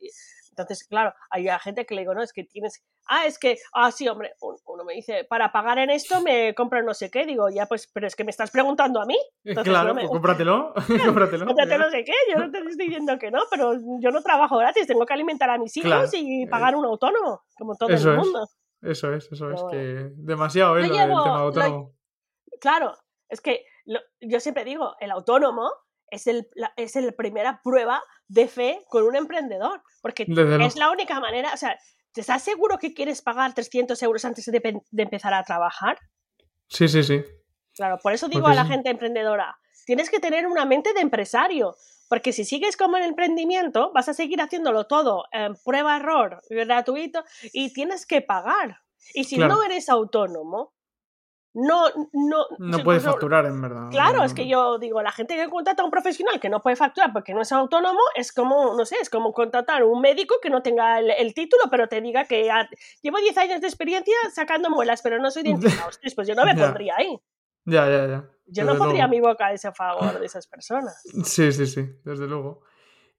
Entonces, 0.52 0.88
claro, 0.88 1.14
hay 1.30 1.48
gente 1.62 1.86
que 1.86 1.94
le 1.94 2.02
digo, 2.02 2.14
no, 2.14 2.24
es 2.24 2.32
que 2.32 2.46
tienes, 2.46 2.82
ah, 3.06 3.26
es 3.26 3.38
que, 3.38 3.58
ah, 3.74 3.92
sí, 3.92 4.08
hombre, 4.08 4.34
uno 4.40 4.86
me 4.86 4.94
dice, 4.94 5.26
para 5.30 5.52
pagar 5.52 5.78
en 5.80 5.90
esto 5.90 6.22
me 6.22 6.56
compro 6.56 6.82
no 6.84 6.94
sé 6.94 7.12
qué, 7.12 7.26
digo, 7.26 7.50
ya, 7.50 7.66
pues, 7.66 7.90
pero 7.94 8.08
es 8.08 8.16
que 8.16 8.24
me 8.24 8.32
estás 8.32 8.50
preguntando 8.50 9.02
a 9.02 9.06
mí. 9.06 9.18
claro, 9.64 9.94
pues 9.94 10.08
cómpratelo, 10.08 10.74
cómpratelo. 11.06 11.46
Cómprate 11.46 11.78
no 11.78 11.90
sé 11.90 12.06
qué, 12.06 12.14
yo 12.32 12.40
no 12.40 12.50
te 12.50 12.60
estoy 12.60 12.86
diciendo 12.86 13.18
que 13.20 13.30
no, 13.30 13.42
pero 13.52 13.74
yo 14.00 14.12
no 14.12 14.22
trabajo 14.22 14.58
gratis, 14.58 14.88
tengo 14.88 15.06
que 15.06 15.14
alimentar 15.14 15.50
a 15.50 15.58
mis 15.58 15.76
hijos 15.76 16.12
y 16.14 16.46
pagar 16.48 16.78
un 16.78 16.86
autónomo, 16.86 17.44
como 17.58 17.76
todo 17.76 17.90
el 17.90 18.18
mundo. 18.18 18.48
Eso 18.82 19.14
es, 19.14 19.32
eso 19.32 19.52
es, 19.52 19.62
que 19.70 20.12
demasiado 20.16 20.78
¿eh? 20.78 20.86
el 20.86 20.92
tema 20.92 21.40
autónomo. 21.40 21.96
claro, 22.60 22.98
es 23.30 23.40
que 23.42 23.66
yo 24.20 24.40
siempre 24.40 24.66
digo, 24.66 24.96
el 25.00 25.12
autónomo 25.12 25.72
es, 26.08 26.28
el, 26.28 26.48
la, 26.56 26.74
es 26.76 26.96
la 26.96 27.12
primera 27.12 27.62
prueba 27.64 28.02
de 28.28 28.48
fe 28.48 28.82
con 28.90 29.04
un 29.04 29.16
emprendedor, 29.16 29.82
porque 30.02 30.26
es 30.28 30.76
la 30.76 30.92
única 30.92 31.20
manera, 31.20 31.54
o 31.54 31.58
sea, 31.58 31.78
¿te 32.12 32.22
estás 32.22 32.44
seguro 32.44 32.78
que 32.78 32.94
quieres 32.94 33.22
pagar 33.22 33.54
300 33.54 34.02
euros 34.04 34.26
antes 34.26 34.46
de, 34.46 34.82
empezar 34.98 35.34
a 35.34 35.44
trabajar? 35.44 35.98
Sí, 36.68 36.88
sí, 36.88 37.04
sí. 37.04 37.24
Claro, 37.74 38.00
por 38.02 38.14
eso 38.14 38.28
digo 38.28 38.48
a 38.48 38.54
la 38.54 38.66
gente 38.66 38.90
emprendedora, 38.90 39.58
tienes 39.86 40.10
que 40.10 40.20
tener 40.20 40.48
una 40.48 40.66
mente 40.66 40.94
de 40.94 41.02
empresario, 41.02 41.76
porque 42.12 42.34
si 42.34 42.44
sigues 42.44 42.76
como 42.76 42.98
en 42.98 43.04
el 43.04 43.10
emprendimiento, 43.12 43.94
vas 43.94 44.10
a 44.10 44.14
seguir 44.14 44.42
haciéndolo 44.42 44.86
todo 44.86 45.28
en 45.32 45.56
prueba-error, 45.56 46.42
gratuito, 46.50 47.24
y 47.54 47.72
tienes 47.72 48.06
que 48.06 48.22
pagar. 48.22 48.82
Y 49.14 49.24
si 49.24 49.38
no 49.38 49.64
eres 49.64 49.88
autónomo, 49.88 50.74
no, 51.54 51.86
no, 52.12 52.48
no 52.60 52.84
puedes 52.84 53.04
facturar, 53.04 53.46
en 53.46 53.62
verdad. 53.62 53.90
Claro, 53.92 54.26
es 54.26 54.34
que 54.34 54.46
yo 54.46 54.78
digo, 54.78 55.02
la 55.02 55.14
gente 55.14 55.38
que 55.38 55.50
contrata 55.50 55.84
a 55.84 55.86
un 55.86 55.92
profesional 55.92 56.42
que 56.42 56.50
no 56.50 56.62
puede 56.62 56.76
facturar 56.76 57.14
porque 57.14 57.34
no 57.34 57.44
es 57.44 57.52
autónomo, 57.54 58.02
es 58.16 58.34
como, 58.34 58.76
no 58.76 58.86
sé, 58.86 58.98
es 59.02 59.10
como 59.10 59.32
contratar 59.32 59.84
a 59.84 59.86
un 59.86 60.02
médico 60.02 60.36
que 60.42 60.50
no 60.50 60.62
tenga 60.62 61.00
el, 61.00 61.34
título, 61.34 61.64
pero 61.72 61.88
te 61.88 62.02
diga 62.02 62.26
que 62.26 62.52
llevo 63.02 63.20
10 63.20 63.38
años 63.38 63.62
de 63.62 63.68
experiencia 63.68 64.16
sacando 64.34 64.70
muelas, 64.70 65.02
pero 65.02 65.18
no 65.20 65.32
soy 65.32 65.44
dentista. 65.44 65.88
pues 66.14 66.28
yo 66.28 66.36
no 66.36 66.44
me 66.44 66.56
pondría 66.56 66.96
ahí. 66.98 67.18
Ya, 67.66 67.90
ya, 67.90 68.08
ya. 68.08 68.30
Yo 68.48 68.66
no 68.66 68.78
pondría 68.78 69.08
mi 69.08 69.22
boca 69.22 69.48
a 69.48 69.54
ese 69.54 69.72
favor 69.72 70.20
de 70.20 70.26
esas 70.26 70.48
personas. 70.48 71.02
Sí, 71.24 71.52
sí, 71.52 71.66
sí, 71.68 71.90
desde 72.04 72.28
luego. 72.28 72.64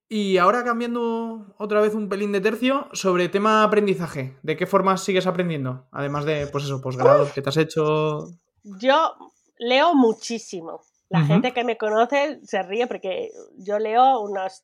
Y 0.07 0.37
ahora 0.37 0.63
cambiando 0.63 1.55
otra 1.57 1.81
vez 1.81 1.95
un 1.95 2.07
pelín 2.07 2.31
de 2.31 2.41
tercio 2.41 2.87
sobre 2.93 3.29
tema 3.29 3.63
aprendizaje. 3.63 4.37
¿De 4.43 4.55
qué 4.55 4.67
formas 4.67 5.03
sigues 5.03 5.25
aprendiendo? 5.25 5.87
Además 5.91 6.25
de, 6.25 6.45
pues 6.47 6.65
eso, 6.65 6.81
posgrados 6.81 7.31
que 7.31 7.41
te 7.41 7.49
has 7.49 7.57
hecho. 7.57 8.27
Yo 8.63 9.15
leo 9.57 9.95
muchísimo. 9.95 10.81
La 11.09 11.21
gente 11.21 11.51
que 11.51 11.63
me 11.63 11.77
conoce 11.77 12.39
se 12.43 12.63
ríe 12.63 12.87
porque 12.87 13.31
yo 13.57 13.77
leo 13.77 14.19
unos 14.19 14.63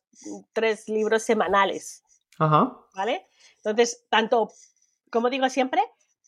tres 0.52 0.88
libros 0.88 1.22
semanales. 1.22 2.02
Ajá. 2.38 2.76
¿Vale? 2.94 3.26
Entonces, 3.56 4.06
tanto, 4.08 4.50
como 5.10 5.30
digo 5.30 5.48
siempre, 5.48 5.80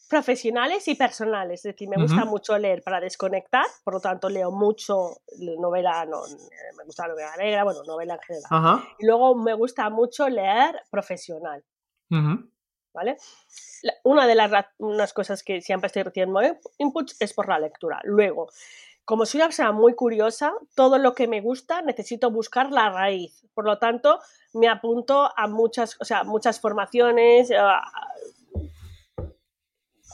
profesionales 0.09 0.87
y 0.89 0.95
personales. 0.95 1.61
Es 1.61 1.75
decir, 1.75 1.89
me 1.89 1.97
gusta 1.97 2.25
mucho 2.25 2.57
leer 2.59 2.83
para 2.83 3.01
desconectar, 3.01 3.65
por 3.85 3.95
lo 3.95 4.01
tanto 4.01 4.29
leo 4.29 4.51
mucho 4.51 5.23
novela, 5.59 6.05
no, 6.05 6.27
eh, 6.27 6.77
me 6.77 6.85
gusta 6.85 7.05
la 7.05 7.15
novela 7.15 7.37
negra, 7.39 7.65
bueno, 7.65 7.83
novela 7.85 8.15
en 8.15 8.21
general. 8.21 8.83
Y 8.99 9.07
luego 9.07 9.35
me 9.35 9.55
gusta 9.55 9.89
mucho 9.91 10.29
leer 10.29 10.83
profesional. 10.91 11.65
¿Vale? 12.95 13.17
Una 14.05 14.27
de 14.27 14.35
las 14.35 14.67
unas 14.79 15.15
cosas 15.15 15.43
que 15.43 15.63
siempre 15.63 15.87
estoy 15.87 16.03
recibiendo 16.03 16.41
inputs 16.77 17.17
es 17.21 17.33
por 17.33 17.49
la 17.49 17.59
lectura. 17.59 18.01
Luego, 18.05 18.49
como 19.05 19.27
soy 19.27 19.39
una 19.39 19.47
persona 19.47 19.73
muy 19.73 19.95
curiosa, 19.95 20.53
todo 20.75 20.99
lo 20.99 21.15
que 21.15 21.27
me 21.27 21.41
gusta 21.41 21.83
necesito 21.83 22.31
buscar 22.31 22.71
la 22.71 22.91
raíz. 22.91 23.45
Por 23.55 23.65
lo 23.65 23.79
tanto, 23.79 24.21
me 24.53 24.69
apunto 24.69 25.31
a 25.37 25.49
muchas, 25.49 25.97
o 26.01 26.05
sea, 26.05 26.23
muchas 26.23 26.61
formaciones, 26.61 27.51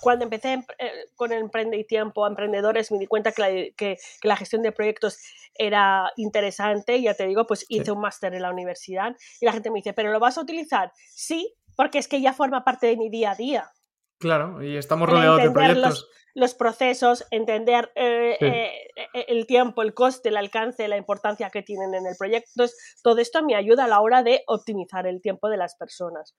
cuando 0.01 0.25
empecé 0.25 0.65
eh, 0.79 0.93
con 1.15 1.33
Emprende 1.33 1.77
y 1.77 1.85
Tiempo 1.85 2.25
a 2.25 2.29
Emprendedores 2.29 2.91
me 2.93 2.99
di 2.99 3.07
cuenta 3.07 3.33
que 3.33 3.43
la, 3.43 3.49
que, 3.77 3.99
la, 4.23 4.37
gestión 4.37 4.63
de 4.63 4.73
proyectos 4.73 5.19
era 5.55 6.13
interesante 6.17 7.01
ya 7.01 7.15
te 7.15 7.27
digo, 7.27 7.47
pues 7.47 7.65
hice 7.69 7.93
un 7.93 8.01
máster 8.01 8.35
en 8.35 8.43
la 8.43 8.51
universidad 8.51 9.17
y 9.41 9.47
la 9.47 9.53
gente 9.53 9.71
me 9.71 9.77
dice, 9.77 9.93
¿pero 9.93 10.13
lo 10.13 10.21
vas 10.21 10.39
a 10.39 10.43
utilizar? 10.43 10.93
Sí, 11.15 11.55
porque 11.77 11.99
es 11.99 12.09
que 12.09 12.21
ya 12.21 12.33
forma 12.33 12.65
parte 12.65 12.87
de 12.87 12.97
mi 12.97 13.09
día 13.09 13.33
a 13.33 13.35
día. 13.35 13.71
Claro, 14.19 14.63
y 14.63 14.77
estamos 14.77 15.09
rodeados 15.09 15.43
de 15.43 15.51
proyectos. 15.51 16.09
Los, 16.35 16.55
procesos, 16.55 17.25
entender 17.31 17.91
eh, 17.97 18.37
eh, 18.41 19.25
el 19.29 19.47
tiempo, 19.47 19.83
el 19.83 19.95
coste, 19.95 20.29
el 20.29 20.37
alcance, 20.37 20.87
la 20.87 20.97
importancia 20.97 21.51
que 21.51 21.63
tienen 21.63 21.95
en 21.95 22.07
el 22.07 22.17
proyecto. 22.17 22.51
Entonces, 22.55 22.99
todo 23.03 23.19
esto 23.19 23.43
me 23.43 23.57
ayuda 23.57 23.85
a 23.85 23.89
la 23.89 24.01
hora 24.01 24.23
de 24.23 24.43
optimizar 24.47 25.07
el 25.07 25.21
tiempo 25.21 25.49
de 25.49 25.57
las 25.57 25.75
personas. 25.77 26.37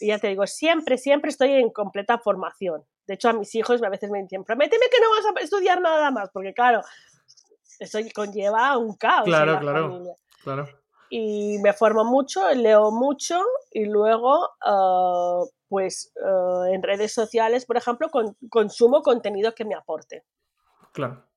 Y 0.00 0.08
ya 0.08 0.18
te 0.18 0.28
digo, 0.28 0.46
siempre, 0.46 0.98
siempre 0.98 1.30
estoy 1.30 1.52
en 1.52 1.70
completa 1.70 2.18
formación. 2.18 2.84
De 3.06 3.14
hecho, 3.14 3.28
a 3.28 3.32
mis 3.32 3.54
hijos 3.54 3.82
a 3.82 3.88
veces 3.88 4.10
me 4.10 4.22
dicen, 4.22 4.44
prométeme 4.44 4.86
que 4.90 5.00
no 5.00 5.10
vas 5.10 5.24
a 5.24 5.40
estudiar 5.42 5.80
nada 5.80 6.10
más, 6.10 6.30
porque 6.30 6.52
claro, 6.52 6.82
eso 7.78 7.98
conlleva 8.14 8.76
un 8.76 8.96
caos. 8.96 9.24
Claro, 9.24 9.58
claro, 9.60 10.16
claro. 10.42 10.68
Y 11.10 11.58
me 11.60 11.72
formo 11.72 12.04
mucho, 12.04 12.50
leo 12.50 12.90
mucho 12.90 13.42
y 13.70 13.86
luego, 13.86 14.50
ah, 14.62 15.42
pues 15.68 16.12
ah, 16.22 16.66
en 16.70 16.82
redes 16.82 17.12
sociales, 17.12 17.64
por 17.64 17.76
ejemplo, 17.76 18.10
consumo 18.50 19.02
contenido 19.02 19.54
que 19.54 19.64
me 19.64 19.74
aporte. 19.74 20.24
Claro. 20.92 21.27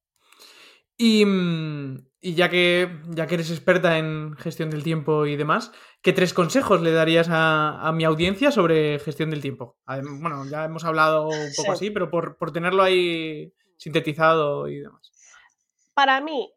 Y, 1.03 1.25
mm, 1.25 1.97
y 2.21 2.35
ya 2.35 2.47
que, 2.51 3.01
ya 3.09 3.25
que 3.25 3.33
eres 3.33 3.49
experta 3.49 3.97
en 3.97 4.35
gestión 4.37 4.69
del 4.69 4.83
tiempo 4.83 5.25
y 5.25 5.35
demás, 5.35 5.71
¿qué 6.03 6.13
tres 6.13 6.31
consejos 6.31 6.79
le 6.83 6.91
darías 6.91 7.27
a, 7.31 7.91
mi 7.95 8.03
audiencia 8.03 8.51
sobre 8.51 8.99
gestión 8.99 9.31
del 9.31 9.41
tiempo? 9.41 9.79
Bueno, 9.87 10.45
ya 10.45 10.63
hemos 10.63 10.85
hablado 10.85 11.27
un 11.27 11.49
poco 11.57 11.71
así, 11.71 11.89
pero 11.89 12.11
por, 12.11 12.37
por 12.37 12.51
tenerlo 12.51 12.83
ahí 12.83 13.51
sintetizado 13.77 14.67
y 14.67 14.77
demás. 14.77 15.11
Para 15.95 16.21
mí, 16.21 16.53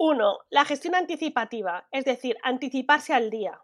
uno, 0.00 0.38
la 0.50 0.64
gestión 0.64 0.96
anticipativa, 0.96 1.86
es 1.92 2.04
decir, 2.04 2.38
anticiparse 2.42 3.14
al 3.14 3.30
día, 3.30 3.60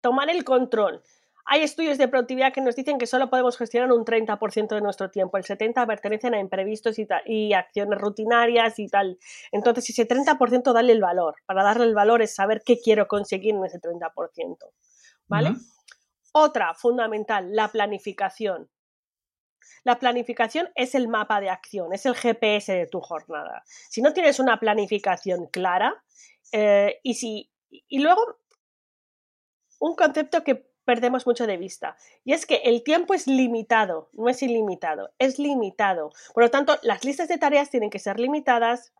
tomar 0.00 0.28
el 0.28 0.42
control. 0.42 1.04
Hay 1.48 1.62
estudios 1.62 1.96
de 1.96 2.08
productividad 2.08 2.52
que 2.52 2.60
nos 2.60 2.74
dicen 2.74 2.98
que 2.98 3.06
solo 3.06 3.30
podemos 3.30 3.56
gestionar 3.56 3.92
un 3.92 4.04
30% 4.04 4.74
de 4.74 4.80
nuestro 4.80 5.10
tiempo, 5.10 5.36
el 5.36 5.44
70% 5.44 5.86
pertenecen 5.86 6.34
a 6.34 6.40
imprevistos 6.40 6.98
y, 6.98 7.06
y, 7.24 7.52
acciones 7.52 8.00
rutinarias 8.00 8.78
y 8.80 8.88
tal. 8.88 9.18
Entonces, 9.52 9.88
ese 9.90 10.08
30% 10.08 10.72
dale 10.72 10.92
el 10.92 11.00
valor. 11.00 11.36
Para 11.46 11.62
darle 11.62 11.84
el 11.84 11.94
valor 11.94 12.20
es 12.20 12.34
saber 12.34 12.62
qué 12.66 12.80
quiero 12.80 13.06
conseguir 13.06 13.54
en 13.54 13.64
ese 13.64 13.80
30%. 13.80 14.56
¿Vale? 15.28 15.54
Otra 16.32 16.74
fundamental, 16.74 17.54
la 17.54 17.68
planificación. 17.68 18.68
La 19.84 19.98
planificación 19.98 20.68
es 20.74 20.94
el 20.94 21.06
mapa 21.08 21.40
de 21.40 21.48
acción, 21.48 21.92
es 21.92 22.06
el 22.06 22.14
GPS 22.14 22.72
de 22.72 22.86
tu 22.86 23.00
jornada. 23.00 23.62
Si 23.66 24.02
no 24.02 24.12
tienes 24.12 24.40
una 24.40 24.58
planificación 24.58 25.46
clara, 25.46 26.02
eh, 26.52 27.00
y 27.02 27.14
si. 27.14 27.50
Y 27.70 28.00
luego, 28.00 28.40
un 29.78 29.94
concepto 29.94 30.42
que 30.42 30.70
perdemos 30.86 31.26
mucho 31.26 31.46
de 31.46 31.58
vista. 31.58 31.96
Y 32.24 32.32
es 32.32 32.46
que 32.46 32.62
el 32.64 32.82
tiempo 32.82 33.12
es 33.12 33.26
limitado, 33.26 34.08
no 34.12 34.30
es 34.30 34.42
ilimitado, 34.42 35.10
es 35.18 35.38
limitado. 35.38 36.12
Por 36.32 36.44
lo 36.44 36.50
tanto, 36.50 36.78
las 36.82 37.04
listas 37.04 37.28
de 37.28 37.36
tareas 37.36 37.68
tienen 37.68 37.90
que 37.90 37.98
ser 37.98 38.18
limitadas, 38.18 38.94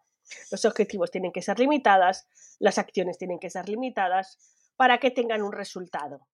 los 0.50 0.64
objetivos 0.64 1.10
tienen 1.10 1.32
que 1.32 1.40
ser 1.40 1.58
limitadas, 1.58 2.28
las 2.58 2.76
acciones 2.78 3.16
tienen 3.16 3.38
que 3.38 3.48
ser 3.48 3.68
limitadas 3.68 4.38
para 4.76 4.98
que 4.98 5.10
tengan 5.10 5.42
un 5.42 5.52
resultado. 5.52 6.26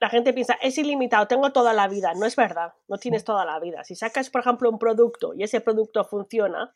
La 0.00 0.08
gente 0.08 0.32
piensa, 0.32 0.54
es 0.60 0.76
ilimitado, 0.76 1.28
tengo 1.28 1.52
toda 1.52 1.72
la 1.72 1.86
vida. 1.86 2.12
No 2.14 2.26
es 2.26 2.34
verdad, 2.34 2.74
no 2.88 2.98
tienes 2.98 3.24
toda 3.24 3.44
la 3.44 3.60
vida. 3.60 3.84
Si 3.84 3.94
sacas, 3.94 4.30
por 4.30 4.40
ejemplo, 4.40 4.68
un 4.68 4.78
producto 4.78 5.32
y 5.34 5.44
ese 5.44 5.60
producto 5.60 6.04
funciona, 6.04 6.72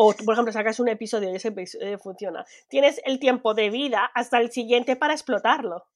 o 0.00 0.14
por 0.24 0.34
ejemplo 0.34 0.52
sacas 0.52 0.78
un 0.78 0.88
episodio 0.88 1.32
y 1.32 1.34
ese 1.34 1.48
episodio 1.48 1.98
funciona, 1.98 2.46
tienes 2.68 3.00
el 3.04 3.18
tiempo 3.18 3.52
de 3.54 3.68
vida 3.68 4.08
hasta 4.14 4.38
el 4.38 4.52
siguiente 4.52 4.94
para 4.94 5.12
explotarlo. 5.12 5.88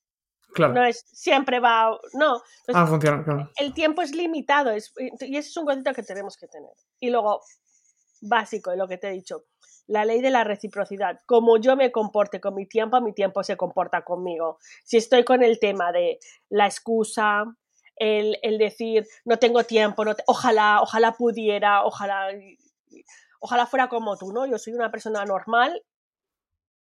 Claro. 0.53 0.75
No 0.75 0.85
es 0.85 1.07
siempre 1.13 1.61
va. 1.61 1.97
No. 2.15 2.43
ah, 2.75 2.87
funciona, 2.87 3.23
claro. 3.23 3.49
El 3.57 3.73
tiempo 3.73 4.03
es 4.03 4.13
limitado 4.13 4.71
es, 4.73 4.93
y 4.99 5.37
ese 5.37 5.49
es 5.49 5.57
un 5.57 5.67
concepto 5.67 5.95
que 5.95 6.03
tenemos 6.03 6.37
que 6.37 6.49
tener. 6.49 6.73
Y 6.99 7.11
luego, 7.11 7.43
básico, 8.21 8.73
de 8.73 8.77
lo 8.77 8.89
que 8.89 8.99
te 8.99 9.09
he 9.09 9.13
dicho, 9.13 9.45
la 9.87 10.05
ley 10.05 10.21
de 10.21 10.31
la 10.31 10.43
reciprocidad. 10.43 11.21
Como 11.25 11.57
yo 11.59 11.77
me 11.77 11.93
comporte 11.93 12.41
con 12.41 12.57
mi 12.57 12.67
tiempo, 12.67 13.01
mi 13.01 13.15
tiempo 13.15 13.45
se 13.45 13.57
comporta 13.57 14.03
conmigo. 14.03 14.59
Si 14.83 14.97
estoy 14.97 15.25
con 15.25 15.45
el 15.45 15.61
tema 15.61 15.93
de 15.93 16.19
la 16.51 16.67
excusa, 16.67 17.45
el, 17.97 18.37
el 18.43 18.59
decir 18.59 19.07
no 19.25 19.39
tengo 19.39 19.63
tiempo, 19.63 20.05
no 20.05 20.17
ojalá, 20.27 20.81
ojalá 20.83 21.13
pudiera, 21.13 21.85
ojalá 21.85 22.31
ojalá 23.43 23.67
fuera 23.67 23.89
como 23.89 24.17
tú, 24.17 24.33
¿no? 24.33 24.47
Yo 24.47 24.57
soy 24.57 24.73
una 24.73 24.91
persona 24.91 25.25
normal, 25.25 25.83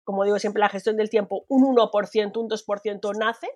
como 0.03 0.23
digo 0.23 0.37
siempre, 0.37 0.59
la 0.59 0.69
gestión 0.69 0.95
del 0.95 1.09
tiempo, 1.09 1.43
un 1.47 1.75
1%, 1.75 2.37
un 2.37 2.49
2% 2.49 3.17
nace, 3.17 3.47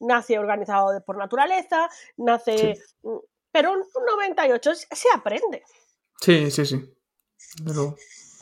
nace 0.00 0.38
organizado 0.38 1.04
por 1.04 1.18
naturaleza, 1.18 1.88
nace... 2.16 2.80
Pero 3.52 3.72
un, 3.72 3.80
98% 3.80 4.86
se 4.90 5.08
aprende. 5.14 5.62
Sí, 6.20 6.50
sí, 6.50 6.64
sí. 6.64 6.94
Pero... 7.64 7.96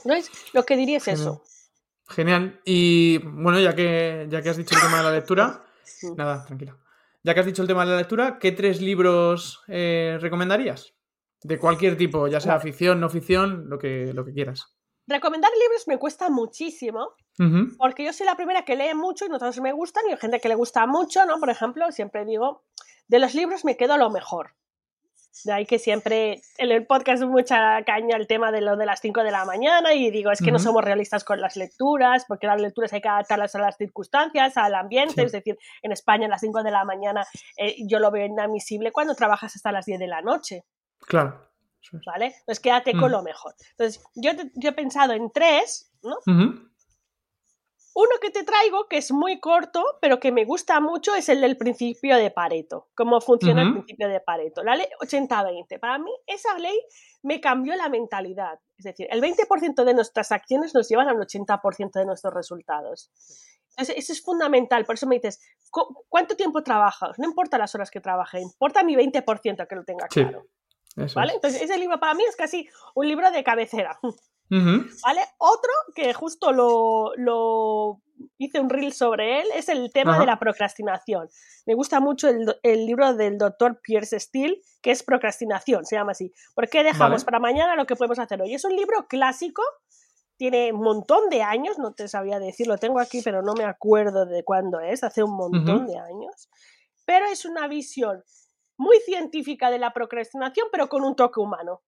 ¿No 0.04 0.14
es? 0.14 0.30
Lo 0.52 0.64
que 0.64 0.76
diría 0.76 0.98
es 0.98 1.08
eso. 1.08 1.42
Genial. 2.08 2.60
Y 2.64 3.18
bueno, 3.18 3.58
ya 3.58 3.74
que, 3.74 4.26
ya 4.30 4.40
que 4.40 4.50
has 4.50 4.56
dicho 4.56 4.76
el 4.76 4.82
tema 4.82 4.98
de 4.98 5.02
la 5.02 5.12
lectura, 5.12 5.64
nada, 6.16 6.44
tranquila. 6.44 6.76
Ya 7.24 7.34
que 7.34 7.40
has 7.40 7.46
dicho 7.46 7.62
el 7.62 7.68
tema 7.68 7.84
de 7.84 7.90
la 7.90 7.96
lectura, 7.96 8.38
¿qué 8.38 8.52
tres 8.52 8.80
libros 8.80 9.64
eh, 9.66 10.16
recomendarías? 10.20 10.95
De 11.42 11.58
cualquier 11.58 11.96
tipo, 11.96 12.28
ya 12.28 12.40
sea 12.40 12.58
ficción, 12.60 13.00
no 13.00 13.08
ficción, 13.08 13.68
lo 13.68 13.78
que, 13.78 14.12
lo 14.12 14.24
que 14.24 14.32
quieras. 14.32 14.76
Recomendar 15.06 15.50
libros 15.52 15.86
me 15.86 15.98
cuesta 15.98 16.30
muchísimo, 16.30 17.10
porque 17.78 18.04
yo 18.04 18.12
soy 18.12 18.26
la 18.26 18.34
primera 18.34 18.64
que 18.64 18.74
lee 18.74 18.94
mucho 18.94 19.26
y 19.26 19.28
no 19.28 19.38
todos 19.38 19.60
me 19.60 19.72
gustan, 19.72 20.04
y 20.08 20.12
hay 20.12 20.18
gente 20.18 20.40
que 20.40 20.48
le 20.48 20.56
gusta 20.56 20.86
mucho, 20.86 21.24
¿no? 21.26 21.38
Por 21.38 21.50
ejemplo, 21.50 21.92
siempre 21.92 22.24
digo, 22.24 22.64
de 23.06 23.18
los 23.20 23.34
libros 23.34 23.64
me 23.64 23.76
quedo 23.76 23.98
lo 23.98 24.10
mejor. 24.10 24.56
De 25.44 25.52
ahí 25.52 25.66
que 25.66 25.78
siempre 25.78 26.40
en 26.56 26.72
el 26.72 26.86
podcast 26.86 27.22
mucha 27.24 27.82
caña 27.84 28.16
el 28.16 28.26
tema 28.26 28.50
de 28.50 28.62
lo 28.62 28.76
de 28.76 28.86
las 28.86 29.00
5 29.00 29.22
de 29.22 29.30
la 29.30 29.44
mañana 29.44 29.92
y 29.92 30.10
digo, 30.10 30.30
es 30.30 30.40
que 30.40 30.50
no 30.50 30.58
somos 30.58 30.82
realistas 30.82 31.24
con 31.24 31.42
las 31.42 31.56
lecturas, 31.56 32.24
porque 32.26 32.46
las 32.46 32.60
lecturas 32.60 32.92
hay 32.94 33.02
que 33.02 33.08
adaptarlas 33.08 33.54
a 33.54 33.58
las 33.58 33.76
circunstancias, 33.76 34.56
al 34.56 34.74
ambiente, 34.74 35.22
es 35.22 35.32
decir, 35.32 35.58
en 35.82 35.92
España 35.92 36.26
a 36.26 36.30
las 36.30 36.40
5 36.40 36.62
de 36.62 36.70
la 36.70 36.84
mañana 36.84 37.26
eh, 37.58 37.76
yo 37.86 37.98
lo 37.98 38.10
veo 38.10 38.24
inadmisible 38.24 38.92
cuando 38.92 39.14
trabajas 39.14 39.54
hasta 39.54 39.72
las 39.72 39.84
10 39.84 39.98
de 39.98 40.06
la 40.06 40.22
noche. 40.22 40.64
Claro. 41.00 41.42
¿Vale? 42.04 42.34
Entonces 42.38 42.60
quédate 42.60 42.92
con 42.92 43.10
mm. 43.10 43.12
lo 43.12 43.22
mejor. 43.22 43.54
Entonces, 43.70 44.02
yo, 44.14 44.32
yo, 44.54 44.70
he 44.70 44.72
pensado 44.72 45.12
en 45.12 45.30
tres, 45.30 45.92
¿no? 46.02 46.16
Uno 47.98 48.10
que 48.20 48.28
te 48.28 48.44
traigo, 48.44 48.88
que 48.88 48.98
es 48.98 49.10
muy 49.10 49.40
corto, 49.40 49.82
pero 50.02 50.20
que 50.20 50.30
me 50.30 50.44
gusta 50.44 50.80
mucho, 50.80 51.14
es 51.14 51.30
el 51.30 51.40
del 51.40 51.56
principio 51.56 52.18
de 52.18 52.30
Pareto. 52.30 52.88
Cómo 52.94 53.22
funciona 53.22 53.62
el 53.62 53.72
principio 53.72 54.08
de 54.08 54.20
Pareto. 54.20 54.62
La 54.62 54.76
ley 54.76 54.86
80-20. 55.00 55.80
Para 55.80 55.96
mí, 55.98 56.10
esa 56.26 56.58
ley 56.58 56.78
me 57.22 57.40
cambió 57.40 57.74
la 57.74 57.88
mentalidad. 57.88 58.60
Es 58.76 58.84
decir, 58.84 59.08
el 59.10 59.22
20% 59.22 59.82
de 59.82 59.94
nuestras 59.94 60.30
acciones 60.30 60.74
nos 60.74 60.90
llevan 60.90 61.08
al 61.08 61.16
80% 61.16 61.92
de 61.92 62.04
nuestros 62.04 62.34
resultados. 62.34 63.10
Entonces, 63.70 63.96
eso 63.96 64.12
es 64.12 64.22
fundamental. 64.22 64.84
Por 64.84 64.96
eso 64.96 65.06
me 65.06 65.14
dices, 65.14 65.40
¿cuánto 66.10 66.36
tiempo 66.36 66.62
trabajas? 66.62 67.18
No 67.18 67.24
importa 67.24 67.56
las 67.56 67.74
horas 67.74 67.90
que 67.90 68.02
trabaje, 68.02 68.42
importa 68.42 68.84
mi 68.84 68.94
20% 68.94 69.66
que 69.66 69.74
lo 69.74 69.84
tenga 69.84 70.06
claro. 70.08 70.44
¿Vale? 71.14 71.34
Entonces, 71.34 71.62
ese 71.62 71.78
libro 71.78 72.00
para 72.00 72.14
mí 72.14 72.24
es 72.28 72.36
casi 72.36 72.68
un 72.94 73.06
libro 73.06 73.30
de 73.30 73.44
cabecera. 73.44 73.98
¿Vale? 74.48 75.20
Otro 75.38 75.72
que 75.94 76.12
justo 76.14 76.52
lo, 76.52 78.00
hice 78.38 78.60
un 78.60 78.70
reel 78.70 78.92
sobre 78.92 79.40
él 79.40 79.46
es 79.54 79.68
el 79.68 79.90
tema 79.92 80.18
de 80.18 80.26
la 80.26 80.38
procrastinación. 80.38 81.28
Me 81.66 81.74
gusta 81.74 82.00
mucho 82.00 82.28
el, 82.28 82.86
libro 82.86 83.14
del 83.14 83.38
doctor 83.38 83.80
Pierce 83.82 84.20
Steele, 84.20 84.60
que 84.80 84.92
es 84.92 85.02
Procrastinación, 85.02 85.84
se 85.84 85.96
llama 85.96 86.12
así. 86.12 86.32
¿Por 86.54 86.68
qué 86.68 86.84
dejamos 86.84 87.24
para 87.24 87.40
mañana 87.40 87.76
lo 87.76 87.86
que 87.86 87.96
podemos 87.96 88.18
hacer 88.18 88.40
hoy? 88.40 88.54
Es 88.54 88.64
un 88.64 88.76
libro 88.76 89.06
clásico, 89.08 89.62
tiene 90.36 90.72
un 90.72 90.82
montón 90.82 91.28
de 91.28 91.42
años, 91.42 91.78
no 91.78 91.92
te 91.92 92.08
sabía 92.08 92.38
decir, 92.38 92.66
lo 92.66 92.78
tengo 92.78 93.00
aquí, 93.00 93.22
pero 93.22 93.42
no 93.42 93.54
me 93.54 93.64
acuerdo 93.64 94.26
de 94.26 94.44
cuándo 94.44 94.80
es, 94.80 95.02
hace 95.02 95.22
un 95.22 95.36
montón 95.36 95.86
de 95.86 95.98
años. 95.98 96.48
Pero 97.04 97.26
es 97.26 97.44
una 97.44 97.66
visión 97.68 98.22
muy 98.76 98.98
científica 99.00 99.70
de 99.70 99.78
la 99.78 99.92
procrastinación, 99.92 100.68
pero 100.70 100.88
con 100.88 101.04
un 101.04 101.16
toque 101.16 101.40
humano. 101.40 101.82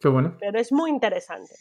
Qué 0.00 0.08
bueno. 0.08 0.36
Pero 0.40 0.58
es 0.58 0.72
muy 0.72 0.90
interesante. 0.90 1.54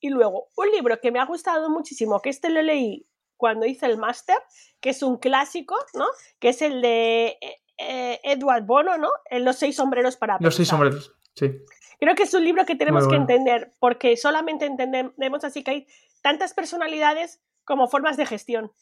Y 0.00 0.10
luego, 0.10 0.48
un 0.56 0.70
libro 0.70 0.98
que 1.00 1.12
me 1.12 1.20
ha 1.20 1.26
gustado 1.26 1.70
muchísimo, 1.70 2.20
que 2.20 2.30
este 2.30 2.50
lo 2.50 2.62
leí 2.62 3.06
cuando 3.36 3.66
hice 3.66 3.86
el 3.86 3.96
máster, 3.96 4.36
que 4.80 4.90
es 4.90 5.02
un 5.02 5.18
clásico, 5.18 5.74
¿no? 5.94 6.06
Que 6.38 6.50
es 6.50 6.62
el 6.62 6.82
de 6.82 7.38
eh, 7.78 8.20
Edward 8.22 8.64
Bono, 8.64 8.98
¿no? 8.98 9.10
Los 9.30 9.56
seis 9.56 9.76
sombreros 9.76 10.16
para 10.16 10.36
Los 10.40 10.56
seis 10.56 10.68
sombreros, 10.68 11.16
sí. 11.34 11.50
Creo 11.98 12.14
que 12.14 12.22
es 12.22 12.32
un 12.32 12.44
libro 12.44 12.64
que 12.64 12.76
tenemos 12.76 13.06
que 13.08 13.16
entender, 13.16 13.72
porque 13.78 14.16
solamente 14.16 14.64
entendemos 14.64 15.44
así 15.44 15.62
que 15.62 15.70
hay 15.70 15.86
tantas 16.22 16.54
personalidades 16.54 17.42
como 17.64 17.88
formas 17.88 18.16
de 18.16 18.24
gestión. 18.24 18.72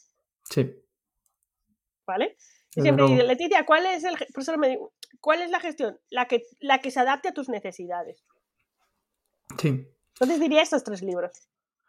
Sí. 0.44 0.72
¿Vale? 2.06 2.36
Siempre 2.70 3.06
digo, 3.06 3.22
Leticia, 3.22 3.64
¿cuál 3.66 3.86
es, 3.86 4.04
el, 4.04 4.16
¿cuál 5.20 5.42
es 5.42 5.50
la 5.50 5.60
gestión? 5.60 5.98
La 6.10 6.26
que, 6.26 6.42
la 6.60 6.80
que 6.80 6.90
se 6.90 7.00
adapte 7.00 7.28
a 7.28 7.34
tus 7.34 7.48
necesidades. 7.48 8.24
Sí. 9.58 9.86
Entonces 10.14 10.40
diría 10.40 10.62
estos 10.62 10.84
tres 10.84 11.02
libros. 11.02 11.48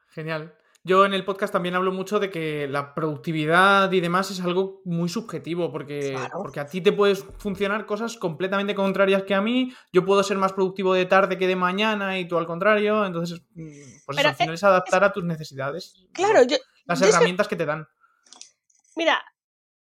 Genial. 0.10 0.56
Yo 0.84 1.06
en 1.06 1.14
el 1.14 1.26
podcast 1.26 1.52
también 1.52 1.76
hablo 1.76 1.92
mucho 1.92 2.20
de 2.20 2.30
que 2.30 2.66
la 2.68 2.96
productividad 2.96 3.92
y 3.92 4.00
demás 4.00 4.32
es 4.32 4.40
algo 4.40 4.82
muy 4.86 5.10
subjetivo, 5.10 5.74
porque, 5.74 6.18
porque 6.32 6.62
a 6.62 6.68
ti 6.68 6.80
te 6.80 6.94
puedes 6.94 7.26
funcionar 7.38 7.86
cosas 7.86 8.16
completamente 8.16 8.76
contrarias 8.76 9.24
que 9.24 9.36
a 9.36 9.42
mí. 9.42 9.74
Yo 9.92 10.06
puedo 10.06 10.24
ser 10.24 10.38
más 10.38 10.54
productivo 10.54 10.94
de 10.94 11.06
tarde 11.06 11.38
que 11.38 11.48
de 11.48 11.58
mañana 11.58 12.18
y 12.18 12.28
tú 12.28 12.38
al 12.38 12.46
contrario. 12.46 13.06
Entonces, 13.06 13.42
mm, 13.56 14.06
pues 14.06 14.26
al 14.26 14.36
final 14.36 14.54
es 14.54 14.64
adaptar 14.64 15.04
a 15.04 15.12
tus 15.12 15.26
necesidades. 15.26 16.08
Claro, 16.14 16.44
yo, 16.44 16.56
las 16.86 17.02
herramientas 17.02 17.50
que 17.50 17.58
te 17.58 17.66
dan. 17.66 17.86
Mira, 18.96 19.22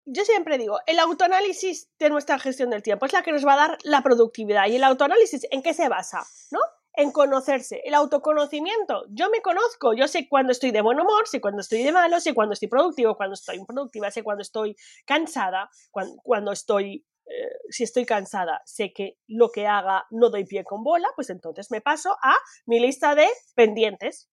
yo 0.05 0.25
siempre 0.25 0.57
digo, 0.57 0.79
el 0.87 0.99
autoanálisis 0.99 1.89
de 1.99 2.09
nuestra 2.09 2.39
gestión 2.39 2.69
del 2.69 2.83
tiempo 2.83 3.05
es 3.05 3.13
la 3.13 3.21
que 3.21 3.31
nos 3.31 3.45
va 3.45 3.53
a 3.53 3.67
dar 3.67 3.77
la 3.83 4.01
productividad. 4.01 4.67
¿Y 4.67 4.75
el 4.75 4.83
autoanálisis 4.83 5.47
en 5.51 5.61
qué 5.61 5.73
se 5.73 5.89
basa? 5.89 6.23
¿No? 6.51 6.59
En 6.93 7.11
conocerse. 7.11 7.81
El 7.85 7.93
autoconocimiento. 7.93 9.05
Yo 9.09 9.29
me 9.29 9.41
conozco, 9.41 9.93
yo 9.93 10.07
sé 10.07 10.27
cuando 10.27 10.51
estoy 10.51 10.71
de 10.71 10.81
buen 10.81 10.99
humor, 10.99 11.27
sé 11.27 11.39
cuando 11.39 11.61
estoy 11.61 11.83
de 11.83 11.91
malo, 11.91 12.19
sé 12.19 12.33
cuando 12.33 12.53
estoy 12.53 12.67
productivo, 12.67 13.15
cuando 13.15 13.35
estoy 13.35 13.57
improductiva, 13.57 14.11
sé 14.11 14.23
cuando 14.23 14.41
estoy 14.41 14.75
cansada, 15.05 15.69
cuando, 15.91 16.51
estoy 16.51 17.05
eh, 17.27 17.49
si 17.69 17.83
estoy 17.83 18.05
cansada, 18.05 18.61
sé 18.65 18.91
que 18.93 19.19
lo 19.27 19.51
que 19.51 19.67
haga 19.67 20.05
no 20.09 20.29
doy 20.29 20.45
pie 20.45 20.63
con 20.63 20.83
bola, 20.83 21.07
pues 21.15 21.29
entonces 21.29 21.69
me 21.71 21.79
paso 21.79 22.17
a 22.21 22.35
mi 22.65 22.79
lista 22.79 23.15
de 23.15 23.27
pendientes, 23.55 24.29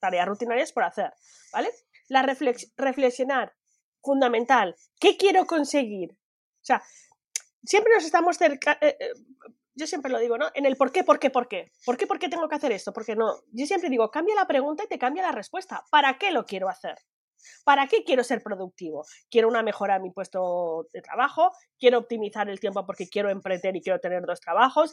tareas 0.00 0.26
rutinarias 0.26 0.72
por 0.72 0.84
hacer, 0.84 1.12
¿vale? 1.52 1.70
La 2.08 2.22
reflexionar 2.22 3.57
fundamental. 4.02 4.76
¿Qué 5.00 5.16
quiero 5.16 5.46
conseguir? 5.46 6.12
O 6.12 6.64
sea, 6.64 6.82
siempre 7.64 7.94
nos 7.94 8.04
estamos 8.04 8.36
cerca. 8.36 8.78
Eh, 8.80 8.96
eh, 8.98 9.12
yo 9.74 9.86
siempre 9.86 10.10
lo 10.10 10.18
digo, 10.18 10.36
¿no? 10.36 10.48
En 10.54 10.66
el 10.66 10.76
por 10.76 10.90
qué, 10.90 11.04
por 11.04 11.18
qué, 11.18 11.30
por 11.30 11.46
qué. 11.46 11.70
¿Por 11.84 11.96
qué, 11.96 12.06
por 12.06 12.18
qué 12.18 12.28
tengo 12.28 12.48
que 12.48 12.56
hacer 12.56 12.72
esto? 12.72 12.92
Porque 12.92 13.14
no. 13.14 13.42
Yo 13.52 13.66
siempre 13.66 13.88
digo, 13.90 14.10
cambia 14.10 14.34
la 14.34 14.46
pregunta 14.46 14.84
y 14.84 14.88
te 14.88 14.98
cambia 14.98 15.22
la 15.22 15.32
respuesta. 15.32 15.84
¿Para 15.90 16.18
qué 16.18 16.32
lo 16.32 16.44
quiero 16.44 16.68
hacer? 16.68 16.98
¿Para 17.64 17.86
qué 17.86 18.02
quiero 18.04 18.24
ser 18.24 18.42
productivo? 18.42 19.04
Quiero 19.30 19.48
una 19.48 19.62
mejora 19.62 19.96
en 19.96 20.02
mi 20.02 20.10
puesto 20.10 20.88
de 20.92 21.00
trabajo, 21.00 21.52
quiero 21.78 21.98
optimizar 21.98 22.48
el 22.48 22.58
tiempo 22.58 22.84
porque 22.84 23.08
quiero 23.08 23.30
emprender 23.30 23.76
y 23.76 23.80
quiero 23.80 24.00
tener 24.00 24.24
dos 24.26 24.40
trabajos. 24.40 24.92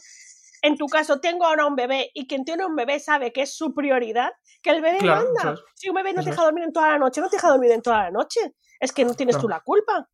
En 0.66 0.78
tu 0.78 0.88
caso 0.88 1.20
tengo 1.20 1.46
ahora 1.46 1.66
un 1.66 1.76
bebé 1.76 2.12
y 2.14 2.28
quien 2.28 2.44
tiene 2.46 2.66
un 2.66 2.76
bebé 2.76 3.00
sabe 3.00 3.32
que 3.32 3.42
es 3.44 3.56
su 3.56 3.74
prioridad, 3.74 4.32
que 4.62 4.72
el 4.72 4.82
bebé 4.82 4.98
Claro, 5.00 5.26
manda. 5.26 5.42
eso 5.42 5.54
es. 5.54 5.60
Si 5.76 5.90
un 5.90 5.96
bebé 5.96 6.14
no 6.14 6.24
te 6.24 6.30
deja 6.32 6.44
dormir 6.44 6.64
en 6.64 6.74
toda 6.74 6.90
la 6.90 6.98
noche, 6.98 7.22
no 7.22 7.30
te 7.30 7.36
deja 7.38 7.50
dormir 7.50 7.72
en 7.72 7.82
toda 7.82 8.04
la 8.04 8.12
noche. 8.12 8.40
Es 8.80 8.92
que 8.92 9.06
no 9.06 9.14
tienes 9.14 9.38
tú 9.38 9.48
la 9.48 9.60
culpa. 9.62 10.10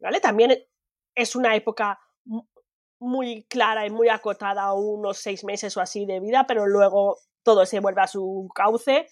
¿Vale? 0.00 0.20
También 0.20 0.56
es 1.14 1.36
una 1.36 1.54
época 1.54 1.98
mu- 2.24 2.46
muy 3.00 3.44
clara 3.48 3.86
y 3.86 3.90
muy 3.90 4.08
acotada 4.08 4.72
unos 4.72 5.18
seis 5.18 5.44
meses 5.44 5.76
o 5.76 5.80
así 5.80 6.06
de 6.06 6.20
vida, 6.20 6.44
pero 6.46 6.66
luego 6.66 7.18
todo 7.42 7.64
se 7.66 7.80
vuelve 7.80 8.02
a 8.02 8.06
su 8.06 8.48
cauce. 8.54 9.06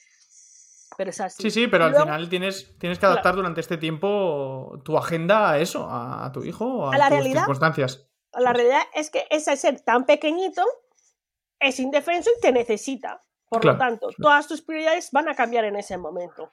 Pero 0.97 1.11
es 1.11 1.21
así. 1.21 1.43
Sí, 1.45 1.51
sí, 1.51 1.67
pero 1.69 1.85
al 1.85 1.91
Luego- 1.93 2.07
final 2.07 2.29
tienes, 2.29 2.77
tienes 2.79 2.99
que 2.99 3.03
Claro. 3.03 3.13
adaptar 3.15 3.37
durante 3.37 3.61
este 3.61 3.77
tiempo 3.79 4.81
tu 4.85 4.99
agenda 4.99 5.53
a 5.53 5.59
eso, 5.59 5.87
a, 5.89 6.31
tu 6.33 6.43
hijo, 6.45 6.65
o 6.67 6.87
a, 6.91 6.95
A 6.95 6.99
la 6.99 7.05
tus 7.09 7.15
realidad. 7.19 7.41
circunstancias. 7.43 8.10
La 8.35 8.53
realidad 8.53 8.83
es 8.95 9.11
que 9.11 9.27
ese 9.31 9.57
ser 9.57 9.81
tan 9.81 10.07
pequeñito 10.07 10.65
es 11.59 11.81
indefenso 11.81 12.31
y 12.37 12.41
te 12.41 12.53
necesita. 12.53 13.23
Por 13.49 13.61
Claro, 13.63 13.77
lo 13.77 13.79
tanto, 13.85 14.07
claro. 14.09 14.23
todas 14.23 14.47
tus 14.47 14.63
prioridades 14.63 15.11
van 15.11 15.29
a 15.29 15.35
cambiar 15.35 15.65
en 15.65 15.75
ese 15.77 15.99
momento. 15.99 16.53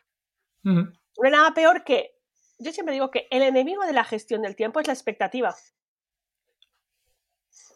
Ujú. 0.65 0.81
No 0.81 1.23
hay 1.23 1.31
nada 1.31 1.53
peor 1.53 1.83
que. 1.83 2.15
Yo 2.59 2.71
siempre 2.71 2.93
digo 2.93 3.11
que 3.11 3.27
el 3.29 3.43
enemigo 3.43 3.83
de 3.85 3.93
la 3.93 4.03
gestión 4.03 4.41
del 4.41 4.55
tiempo 4.55 4.79
es 4.79 4.87
la 4.87 4.93
expectativa. 4.93 5.55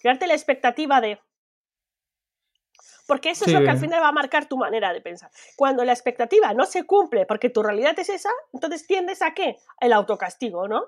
Crearte 0.01 0.25
la 0.27 0.33
expectativa 0.33 0.99
de. 1.01 1.19
Porque 3.07 3.29
eso 3.31 3.45
Sí, 3.45 3.51
es 3.51 3.59
lo 3.59 3.63
que 3.63 3.69
al 3.71 3.77
final 3.77 4.01
va 4.01 4.07
a 4.07 4.11
marcar 4.13 4.47
tu 4.47 4.57
manera 4.57 4.93
de 4.93 5.01
pensar. 5.01 5.29
Cuando 5.55 5.83
la 5.83 5.91
expectativa 5.91 6.53
no 6.53 6.65
se 6.65 6.85
cumple 6.85 7.25
porque 7.25 7.49
tu 7.49 7.61
realidad 7.61 7.97
es 7.99 8.09
esa, 8.09 8.31
entonces 8.53 8.87
tiendes 8.87 9.21
a 9.21 9.33
qué? 9.33 9.57
El 9.79 9.93
autocastigo, 9.93 10.67
¿no? 10.67 10.85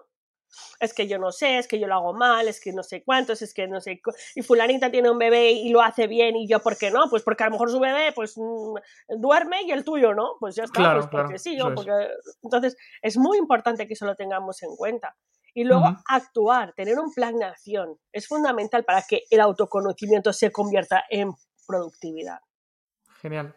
Es 0.80 0.94
que 0.94 1.08
yo 1.08 1.18
no 1.18 1.32
sé, 1.32 1.58
es 1.58 1.68
que 1.68 1.80
yo 1.80 1.88
lo 1.88 1.96
hago 1.96 2.14
mal, 2.14 2.48
es 2.48 2.60
que 2.60 2.74
no 2.74 2.84
sé 2.84 3.04
cuántos, 3.04 3.42
es 3.42 3.54
que 3.54 3.68
no 3.68 3.82
sé. 3.82 4.02
Y 4.36 4.42
Fulanita 4.42 4.92
tiene 4.92 5.10
un 5.10 5.18
bebé 5.18 5.52
y 5.52 5.70
lo 5.70 5.82
hace 5.82 6.08
bien, 6.08 6.36
y 6.36 6.48
yo, 6.48 6.60
¿por 6.60 6.78
qué 6.78 6.92
no? 6.92 7.10
Pues 7.10 7.24
porque 7.24 7.44
a 7.44 7.48
lo 7.48 7.54
mejor 7.54 7.72
su 7.72 7.80
bebé 7.80 8.12
pues 8.14 8.38
mm, 8.38 8.76
duerme 9.20 9.64
y 9.64 9.72
el 9.72 9.84
tuyo 9.84 10.14
no. 10.14 10.36
Pues 10.40 10.56
ya 10.56 10.64
está, 10.64 10.80
Claro, 10.80 11.00
pues 11.00 11.12
porque 11.12 11.26
claro, 11.26 11.40
sí, 11.40 11.58
yo, 11.58 11.74
porque. 11.74 11.92
Entonces, 12.42 12.78
es 13.02 13.18
muy 13.18 13.38
importante 13.38 13.88
que 13.88 13.94
eso 13.94 14.06
lo 14.06 14.16
tengamos 14.16 14.62
en 14.64 14.76
cuenta. 14.76 15.16
Y 15.56 15.66
luego 15.66 15.86
actuar, 16.08 16.74
tener 16.74 16.98
un 16.98 17.14
plan 17.14 17.38
de 17.38 17.46
acción, 17.46 18.00
es 18.12 18.28
fundamental 18.28 18.84
para 18.84 19.04
que 19.04 19.26
el 19.30 19.40
autoconocimiento 19.40 20.34
se 20.34 20.52
convierta 20.52 21.04
en 21.10 21.32
productividad. 21.68 22.40
Genial. 23.22 23.56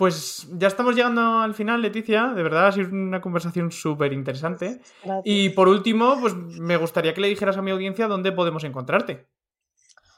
Pues 0.00 0.48
ya 0.52 0.66
estamos 0.66 0.96
llegando 0.96 1.40
al 1.40 1.52
final, 1.52 1.82
Leticia. 1.82 2.28
De 2.28 2.42
verdad 2.42 2.68
ha 2.68 2.72
sido 2.72 2.88
una 2.88 3.20
conversación 3.20 3.70
súper 3.70 4.14
interesante. 4.14 4.80
Y 5.24 5.50
por 5.50 5.68
último, 5.68 6.18
pues 6.18 6.34
me 6.34 6.78
gustaría 6.78 7.12
que 7.12 7.20
le 7.20 7.28
dijeras 7.28 7.58
a 7.58 7.60
mi 7.60 7.70
audiencia 7.70 8.08
dónde 8.08 8.32
podemos 8.32 8.64
encontrarte. 8.64 9.28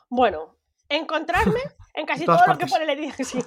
Bueno, 0.08 0.56
encontrarme 0.88 1.58
en 1.94 2.06
casi 2.06 2.24
todo 2.24 2.38
lo 2.46 2.56
que 2.56 2.66
pone 2.66 2.84
el 2.84 2.90
edificio. 2.90 3.40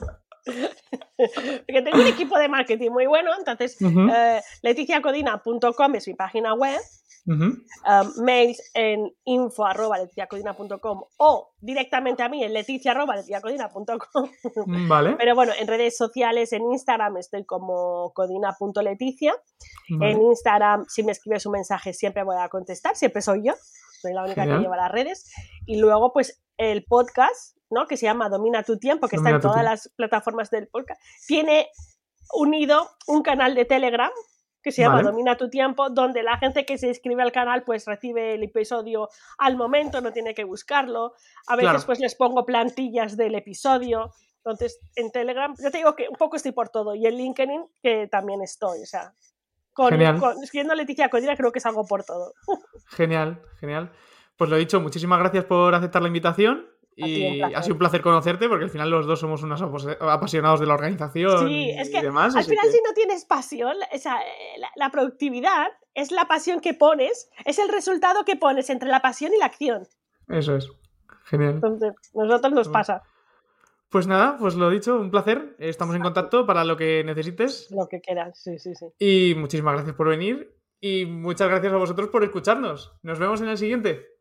Porque 0.44 1.82
tengo 1.82 2.02
un 2.02 2.08
equipo 2.08 2.38
de 2.38 2.50
marketing 2.50 2.92
muy 2.92 3.06
bueno, 3.06 3.32
entonces 3.38 3.78
eh, 3.82 4.42
leticiacodina.com 4.62 5.96
es 5.96 6.06
mi 6.06 6.16
página 6.16 6.54
web, 6.54 6.82
um, 7.26 8.24
mails 8.24 8.62
en 8.74 9.12
info 9.24 9.66
arroba 9.66 9.98
o 11.18 11.54
directamente 11.60 12.24
a 12.24 12.30
mí 12.30 12.44
en 12.44 12.54
leticia 12.54 12.92
arroba 12.92 13.16
leticiacodina.com. 13.16 14.30
Vale. 14.88 15.16
Pero 15.18 15.36
bueno, 15.36 15.54
en 15.58 15.68
redes 15.68 15.98
sociales, 15.98 16.54
en 16.54 16.64
Instagram 16.72 17.18
estoy 17.18 17.46
como 17.46 18.12
codina.leticia. 18.14 19.34
vale. 19.90 20.12
En 20.12 20.22
Instagram, 20.22 20.86
si 20.88 21.04
me 21.04 21.12
escribes 21.12 21.46
un 21.46 21.54
mensaje, 21.54 21.94
siempre 21.94 22.24
voy 22.24 22.38
a 22.40 22.50
contestar, 22.50 22.96
siempre 22.96 23.22
soy 23.22 23.44
yo, 23.46 23.54
soy 24.02 24.14
la 24.14 24.24
única 24.24 24.42
Genial. 24.42 24.60
que 24.60 24.64
lleva 24.64 24.78
las 24.78 24.92
redes. 24.92 25.32
Y 25.66 25.78
luego, 25.78 26.14
pues, 26.14 26.44
el 26.58 26.86
podcast, 26.86 27.58
¿no? 27.70 27.88
Que 27.88 27.98
se 27.98 28.06
llama 28.06 28.30
Domina 28.30 28.64
tu 28.64 28.78
tiempo, 28.78 29.08
que 29.08 29.18
Domina 29.18 29.32
está 29.32 29.36
en 29.38 29.42
todas 29.42 29.58
tiempo. 29.58 29.72
las 29.72 29.92
plataformas 29.96 30.50
del 30.52 30.68
podcast, 30.68 31.02
tiene 31.28 31.68
unido 32.34 32.90
un 33.08 33.22
canal 33.22 33.56
de 33.56 33.66
Telegram 33.66 34.12
que 34.66 34.72
se 34.72 34.82
llama 34.82 34.96
Vale. 34.96 35.10
Domina 35.10 35.38
tu 35.38 35.48
tiempo, 35.50 35.90
donde 35.92 36.24
la 36.24 36.38
gente 36.40 36.66
que 36.66 36.78
se 36.80 36.88
inscribe 36.88 37.22
al 37.22 37.32
canal 37.32 37.64
pues 37.64 37.86
recibe 37.86 38.34
el 38.34 38.42
episodio 38.44 39.08
al 39.38 39.56
momento, 39.56 40.02
no 40.02 40.12
tiene 40.12 40.34
que 40.34 40.44
buscarlo. 40.44 41.14
A 41.48 41.56
veces 41.56 41.70
Claro. 41.70 41.86
pues 41.86 42.00
les 42.00 42.16
pongo 42.16 42.46
plantillas 42.46 43.16
del 43.16 43.36
episodio. 43.36 44.12
Entonces, 44.38 44.80
en 44.96 45.12
Telegram, 45.12 45.54
yo 45.64 45.70
te 45.72 45.78
digo 45.78 45.96
que 45.96 46.08
un 46.10 46.16
poco 46.16 46.36
estoy 46.36 46.52
por 46.52 46.70
todo. 46.70 46.96
Y 46.96 47.06
en 47.06 47.16
LinkedIn, 47.16 47.66
que 47.82 48.08
también 48.08 48.42
estoy. 48.42 48.82
O 48.82 48.86
sea, 48.88 49.14
con, 49.72 49.90
con- 50.20 50.44
escribiendo 50.44 50.74
Leticia 50.74 51.10
Codina 51.10 51.36
creo 51.36 51.52
que 51.52 51.60
es 51.60 51.66
algo 51.68 51.86
por 51.86 52.04
todo. 52.04 52.34
Genial, 52.90 53.42
genial. 53.60 53.92
Pues 54.38 54.50
lo 54.50 54.58
dicho, 54.58 54.82
muchísimas 54.82 55.20
gracias 55.20 55.46
por 55.46 55.74
aceptar 55.76 56.02
la 56.02 56.08
invitación. 56.10 56.66
Y 56.98 57.42
ha 57.42 57.62
sido 57.62 57.76
un 57.76 57.80
placer 57.80 58.02
conocerte 58.02 58.48
porque 58.48 58.64
al 58.66 58.70
final 58.70 58.90
los 58.90 59.06
dos 59.06 59.20
somos 59.20 59.44
unos 59.44 59.62
apasionados 60.00 60.60
de 60.62 60.66
la 60.66 60.76
organización 60.76 61.48
Sí, 61.50 61.70
es 61.72 61.90
que 61.90 61.98
y 62.00 62.02
demás. 62.02 62.36
Al 62.36 62.44
final, 62.46 62.66
que- 62.66 62.72
si 62.72 62.78
no 62.88 62.94
tienes 62.94 63.26
pasión, 63.26 63.76
o 63.94 63.98
sea, 63.98 64.18
eh, 64.22 64.60
la, 64.60 64.70
la 64.78 64.90
productividad 64.92 65.68
es 65.94 66.12
la 66.12 66.26
pasión 66.26 66.62
que 66.62 66.74
pones, 66.74 67.30
es 67.44 67.60
el 67.60 67.68
resultado 67.70 68.24
que 68.24 68.38
pones 68.38 68.70
entre 68.70 68.90
la 68.90 69.02
pasión 69.02 69.34
y 69.34 69.38
la 69.38 69.46
acción. 69.48 69.86
Eso 70.30 70.56
es. 70.56 70.70
Genial. 71.26 71.56
Entonces, 71.56 71.94
nosotros 72.14 72.54
nos 72.54 72.70
pasa 72.70 73.02
Pues 73.90 74.08
nada, 74.08 74.38
pues 74.40 74.56
lo 74.56 74.70
dicho, 74.70 74.96
un 75.00 75.10
placer. 75.12 75.56
Estamos 75.60 75.96
en 75.96 76.02
contacto 76.02 76.46
para 76.46 76.64
lo 76.64 76.76
que 76.78 77.04
necesites. 77.04 77.70
lo 77.72 77.88
que 77.88 78.00
quieras. 78.02 78.38
Sí, 78.42 78.58
sí, 78.60 78.74
sí. 78.76 78.86
Y 79.00 79.36
muchísimas 79.36 79.74
gracias 79.76 79.96
por 79.96 80.08
venir. 80.10 80.54
Y 80.82 81.06
muchas 81.06 81.48
gracias 81.50 81.72
a 81.74 81.78
vosotros 81.78 82.10
por 82.10 82.24
escucharnos. 82.24 82.94
Nos 83.04 83.18
vemos 83.20 83.42
en 83.42 83.48
el 83.50 83.58
siguiente. 83.58 84.06